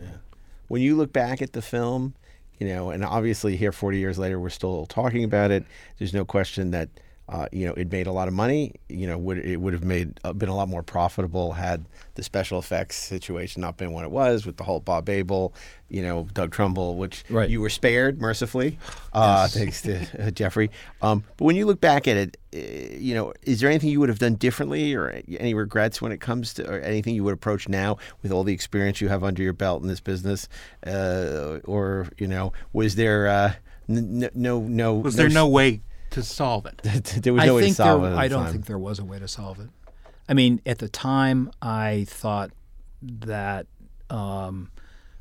[0.67, 2.13] when you look back at the film,
[2.59, 5.65] you know, and obviously here 40 years later, we're still talking about it.
[5.97, 6.89] There's no question that,
[7.27, 8.73] uh, you know, it made a lot of money.
[8.87, 12.23] You know, would it would have made uh, been a lot more profitable had the
[12.23, 15.53] special effects situation not been what it was with the whole Bob Abel,
[15.89, 17.49] you know, Doug Trumbull, which Right.
[17.49, 18.77] you were spared mercifully,
[19.11, 20.69] uh, thanks to uh, Jeffrey.
[21.01, 22.59] Um, but when you look back at it, uh,
[22.95, 26.21] you know, is there anything you would have done differently, or any regrets when it
[26.21, 29.41] comes to, or anything you would approach now with all the experience you have under
[29.43, 30.47] your belt in this business,
[30.85, 33.53] uh, or you know, was there uh,
[33.89, 35.81] n- n- no no Was there no way
[36.11, 36.77] to solve it?
[37.23, 38.13] there was I no way to think solve there, it.
[38.13, 38.51] at I the don't time.
[38.53, 39.69] think there was a way to solve it.
[40.27, 42.51] I mean, at the time, I thought
[43.01, 43.67] that
[44.09, 44.71] um,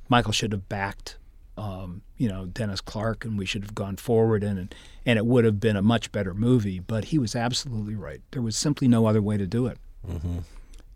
[0.08, 1.18] Michael should have backed,
[1.58, 4.74] um, you know, Dennis Clark, and we should have gone forward, and
[5.06, 6.78] and it would have been a much better movie.
[6.78, 8.20] But he was absolutely right.
[8.30, 9.78] There was simply no other way to do it,
[10.08, 10.38] Mm-hmm.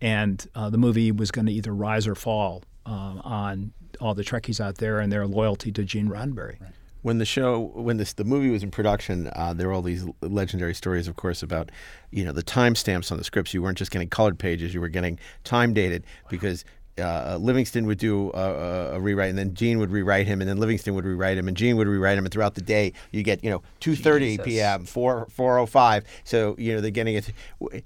[0.01, 4.23] and uh, the movie was going to either rise or fall um, on all the
[4.23, 6.57] Trekkies out there and their loyalty to Gene Roddenberry.
[7.01, 10.05] When the show when this the movie was in production uh, there were all these
[10.21, 11.71] legendary stories of course about
[12.11, 14.89] you know the timestamps on the scripts you weren't just getting colored pages you were
[14.89, 16.65] getting time dated because
[16.99, 20.49] uh, Livingston would do a, a, a rewrite, and then Gene would rewrite him, and
[20.49, 23.23] then Livingston would rewrite him, and Gene would rewrite him, and throughout the day you
[23.23, 26.03] get you know 2:30 p.m., 4 4:05.
[26.23, 27.31] So you know they're getting it.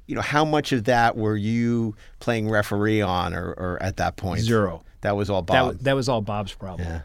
[0.08, 4.16] You know how much of that were you playing referee on, or, or at that
[4.16, 4.84] point Zero.
[5.02, 5.68] That was all Bob.
[5.68, 6.88] wa- that was all Bob's problem.
[6.88, 7.02] Yeah.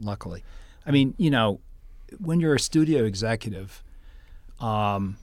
[0.00, 0.44] Luckily,
[0.90, 1.60] I mean, you know,
[2.18, 3.82] when you're a studio executive,
[4.58, 5.16] um,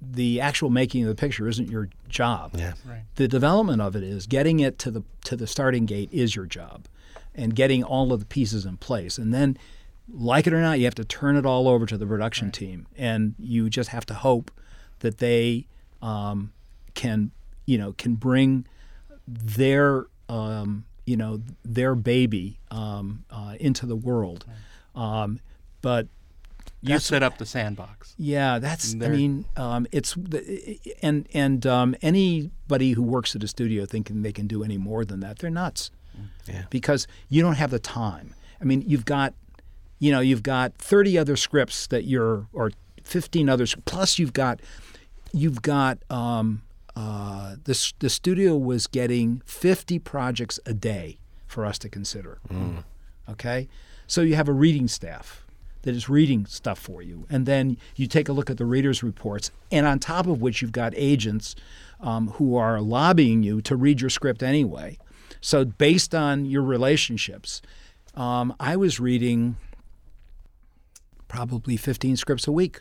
[0.00, 2.52] the actual making of the picture isn't your job.
[2.56, 2.72] yeah.
[2.86, 3.02] Right.
[3.16, 6.46] The development of it is getting it to the to the starting gate is your
[6.46, 6.86] job,
[7.34, 9.58] and getting all of the pieces in place, and then.
[10.08, 12.86] Like it or not, you have to turn it all over to the production team,
[12.96, 14.52] and you just have to hope
[15.00, 15.66] that they
[16.00, 16.52] um,
[16.94, 17.32] can,
[17.66, 18.68] you know, can bring
[19.26, 24.44] their um, you know their baby um, uh, into the world.
[24.94, 25.40] Um,
[25.80, 26.08] but
[26.82, 28.14] You set up the sandbox.
[28.18, 28.94] yeah, that's.
[28.94, 34.22] I mean, um, it's the, and and um, anybody who works at a studio thinking
[34.22, 35.90] they can do any more than that, they're nuts.
[36.48, 36.64] Yeah.
[36.70, 38.34] Because you don't have the time.
[38.60, 39.34] I mean, you've got,
[39.98, 42.70] you know, you've got thirty other scripts that you're, or
[43.02, 43.76] fifteen others.
[43.84, 44.60] Plus, you've got,
[45.32, 45.98] you've got.
[46.10, 46.62] Um,
[46.96, 52.38] uh, the the studio was getting fifty projects a day for us to consider.
[53.28, 53.68] Okay,
[54.06, 55.44] so you have a reading staff
[55.82, 59.02] that is reading stuff for you, and then you take a look at the readers'
[59.02, 61.54] reports, and on top of which you've got agents
[62.00, 64.98] um, who are lobbying you to read your script anyway.
[65.40, 67.62] So based on your relationships,
[68.14, 69.56] um, I was reading
[71.28, 72.80] probably 15 scripts a week.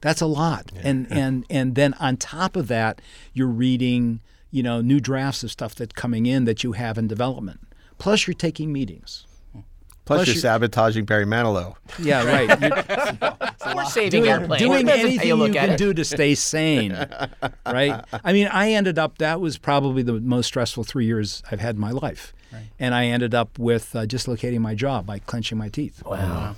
[0.00, 0.70] That's a lot.
[0.82, 3.00] And and and then on top of that,
[3.32, 4.20] you're reading,
[4.50, 7.60] you know, new drafts of stuff that's coming in that you have in development.
[7.98, 9.24] Plus you're taking meetings.
[10.04, 11.74] Plus, Plus you're you- sabotaging Barry Manilow.
[11.98, 12.48] Yeah, right.
[13.76, 14.62] We're saving doing, airplanes.
[14.62, 15.76] doing Depends on how anything you, look at can it.
[15.78, 16.92] do to stay sane,
[17.66, 18.02] right?
[18.24, 19.18] I mean, I ended up.
[19.18, 22.32] That was probably the most stressful three years I've had in my life,
[22.78, 26.02] and I ended up with uh, dislocating my jaw by clenching my teeth.
[26.06, 26.54] Wow.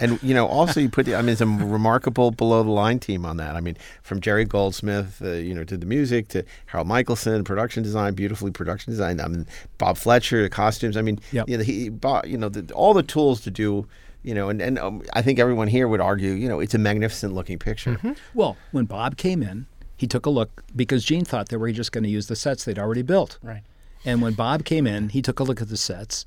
[0.00, 3.00] And you know, also you put, the, I mean, it's a remarkable below the line
[3.00, 3.56] team on that.
[3.56, 7.82] I mean, from Jerry Goldsmith, uh, you know, to the music, to Harold Michelson, production
[7.82, 9.20] design, beautifully production design.
[9.20, 9.46] I mean,
[9.78, 10.96] Bob Fletcher, the costumes.
[10.96, 11.48] I mean, Yep.
[11.48, 13.86] you know, he, Bob, you know, the, all the tools to do.
[14.24, 16.78] You know, and and um, I think everyone here would argue, you know, it's a
[16.78, 17.98] magnificent looking picture.
[18.34, 19.66] Well, when Bob came in,
[19.96, 22.64] he took a look because Gene thought they were just going to use the sets
[22.64, 23.38] they'd already built.
[23.42, 23.62] Right.
[24.04, 26.24] And when Bob came in, he took a look at the sets,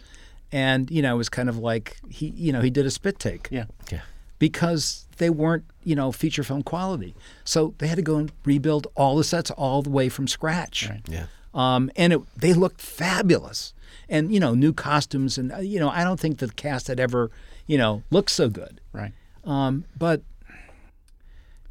[0.51, 3.19] and you know, it was kind of like he, you know, he did a spit
[3.19, 3.47] take.
[3.51, 3.65] Yeah.
[3.91, 4.01] Yeah.
[4.39, 7.13] because they weren't, you know, feature film quality.
[7.43, 10.89] So they had to go and rebuild all the sets all the way from scratch.
[11.07, 11.27] Yeah.
[11.53, 13.73] Um, and it, they looked fabulous.
[14.09, 15.37] And, you know, new costumes.
[15.37, 17.29] And, uh, you know, I don't think the cast had ever,
[17.67, 18.81] you know, looked so good.
[18.93, 19.13] Right.
[19.45, 20.21] Um, but,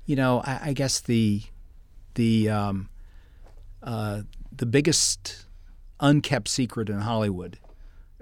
[0.07, 1.43] you know, I, I guess the,
[2.15, 2.89] the, um,
[3.82, 4.23] uh,
[4.57, 5.44] the biggest
[5.98, 7.59] unkept secret in Hollywood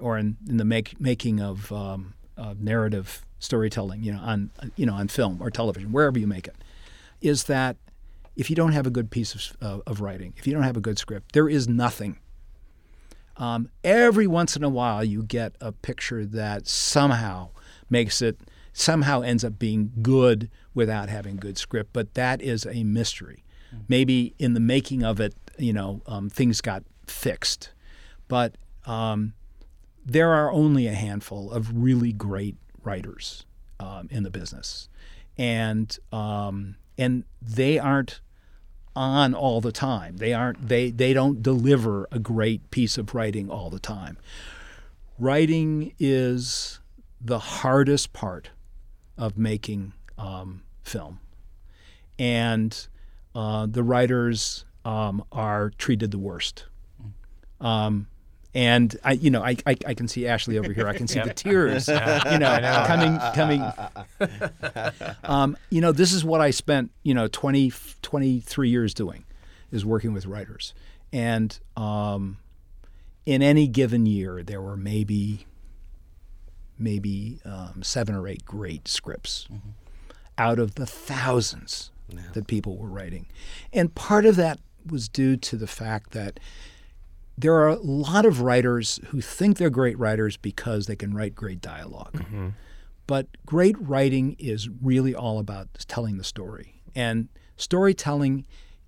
[0.01, 4.87] or in, in the make, making of, um, of narrative storytelling, you know, on you
[4.87, 6.57] know on film or television, wherever you make it,
[7.21, 7.77] is that
[8.37, 10.77] if you don't have a good piece of, uh, of writing, if you don't have
[10.77, 12.19] a good script, there is nothing.
[13.37, 17.51] Um, every once in a while, you get a picture that somehow
[17.89, 18.41] makes it
[18.73, 23.45] somehow ends up being good without having good script, but that is a mystery.
[23.87, 27.73] Maybe in the making of it, you know, um, things got fixed,
[28.29, 28.57] but
[28.87, 29.35] um,
[30.09, 33.45] there are only a handful of really great writers
[33.79, 34.89] um, in the business,
[35.37, 38.21] and um, and they aren't
[38.97, 40.17] on all the time.
[40.17, 44.17] They aren't they they don't deliver a great piece of writing all the time.
[45.19, 46.81] Writing is
[47.21, 48.51] the hardest part
[49.19, 51.21] of making um, film,
[52.19, 52.89] and
[53.35, 56.65] uh, the writers um, are treated the worst.
[57.61, 58.07] Um,
[58.59, 60.89] and I, you know, I, I, I can see Ashley over here.
[60.89, 63.63] I can see the tears, you know, coming, coming.
[65.23, 67.73] Um, you know, this is what I spent, you know, 20,
[68.03, 69.25] 23 years doing,
[69.71, 70.75] is working with writers.
[71.13, 72.39] And um,
[73.27, 75.47] in any given year, there were maybe,
[76.77, 79.47] maybe um, seven or eight great scripts
[80.37, 81.93] out of the thousands
[82.33, 83.27] that people were writing.
[83.73, 86.41] And part of that was due to the fact that
[87.39, 91.35] there are a lot of writers who think they're great writers because they can write
[91.35, 92.17] great dialog
[93.07, 96.83] But great writing is really all about telling the story.
[96.95, 98.45] And storytelling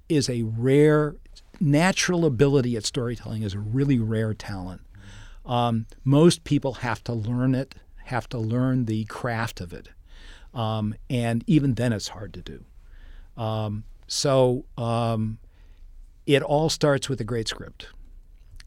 [0.09, 1.15] is a rare,
[1.61, 4.83] natural ability at storytelling is a really rare talent.
[5.47, 9.89] Um, most people have to learn it, have to learn the craft of it.
[10.53, 12.65] Um, and even then, it's hard to do.
[13.37, 15.39] Um, so um,
[16.27, 17.87] it all starts with a great script.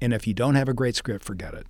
[0.03, 1.65] And if you don't have a great script, forget it.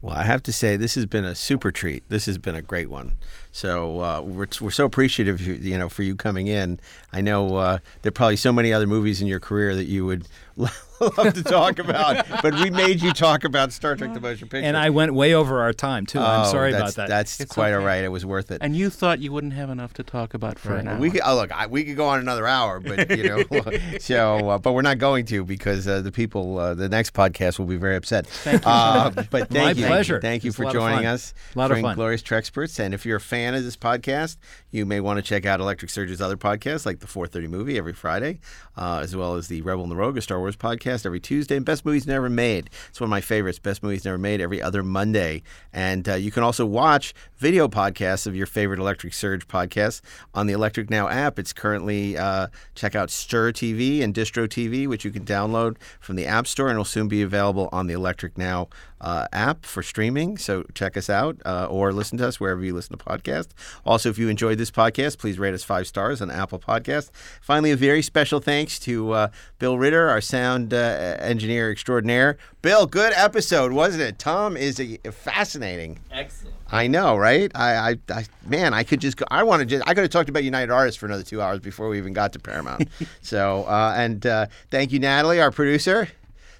[0.00, 2.02] Well, I have to say this has been a super treat.
[2.08, 3.12] This has been a great one.
[3.52, 6.80] So uh, we're, we're so appreciative, you, know, for you coming in.
[7.12, 10.06] I know uh, there are probably so many other movies in your career that you
[10.06, 10.26] would
[11.18, 14.66] love to talk about, but we made you talk about Star Trek: The Motion Picture.
[14.66, 16.18] And I went way over our time too.
[16.20, 17.08] I'm Oh, sorry about that.
[17.08, 17.86] That's It's quite all okay.
[17.86, 18.04] right.
[18.04, 18.58] It was worth it.
[18.62, 20.98] And you thought you wouldn't have enough to talk about for an hour.
[20.98, 23.42] We could, oh, look, I, we could go on another hour, but you know,
[24.00, 27.58] so uh, but we're not going to because uh, the people, uh, the next podcast
[27.58, 28.26] will be very upset.
[28.26, 28.70] Thank you.
[28.70, 30.20] Uh, but thank My you, pleasure.
[30.20, 31.06] Thank you It's a for lot of joining fun.
[31.06, 31.34] us.
[31.54, 31.94] A lot of for fun.
[31.96, 32.78] Glorious Treksperts.
[32.78, 34.36] And if you're a fan of this podcast,
[34.70, 37.92] you may want to check out Electric Surge's other podcasts, like the 4:30 Movie every
[37.92, 38.38] Friday,
[38.76, 41.56] uh, as well as the Rebel and the Rogue, a Star Wars podcast every Tuesday,
[41.56, 42.70] and Best Movies Never Made.
[42.88, 43.58] It's one of my favorites.
[43.58, 45.42] Best Movies Never Made every other Monday.
[45.72, 50.00] And uh, you can also watch video podcasts of your favorite Electric Surge podcasts
[50.32, 51.40] on the Electric Now app.
[51.40, 52.46] It's currently uh,
[52.76, 56.68] check out Stirr TV and Distro TV, which you can download from the App Store,
[56.68, 58.68] and will soon be available on the Electric Now
[59.00, 60.38] uh, app for streaming.
[60.38, 63.50] So check us out uh, or listen to us wherever you listen to podcasts.
[63.84, 67.10] Also, if you enjoyed this podcast, please rate us five stars on Apple Podcast.
[67.40, 72.38] Finally, a very special thanks to uh, Bill Ritter, our sound uh, engineer extraordinaire.
[72.62, 74.18] Bill, good episode, wasn't it?
[74.18, 75.98] Tom is a, fascinating.
[76.10, 76.54] Excellent.
[76.70, 77.50] I know, right?
[77.54, 79.24] I, I, I man, I could just go.
[79.30, 79.86] I want to just.
[79.86, 82.32] I could have talked about United Artists for another two hours before we even got
[82.32, 82.88] to Paramount.
[83.22, 86.08] so, uh, and uh, thank you, Natalie, our producer.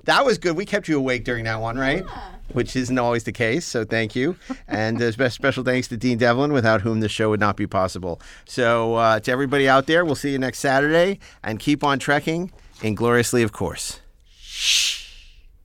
[0.05, 0.57] That was good.
[0.57, 2.05] We kept you awake during that one, right?
[2.05, 2.33] Yeah.
[2.53, 3.67] Which isn't always the case.
[3.67, 4.37] So thank you.
[4.69, 8.21] And uh, special thanks to Dean Devlin, without whom the show would not be possible.
[8.45, 12.53] So uh, to everybody out there, we'll see you next Saturday, and keep on trekking
[12.83, 14.01] ingloriously, of course.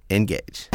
[0.09, 0.70] Engage.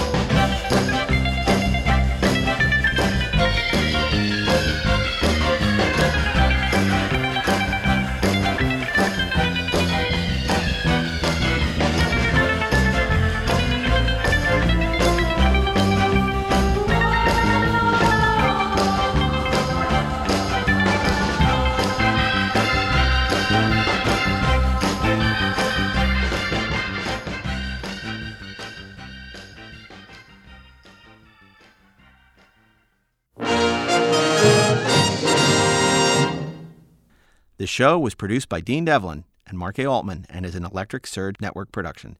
[37.58, 39.86] The show was produced by Dean Devlin and Mark A.
[39.86, 42.14] Altman and is an Electric Surge Network production.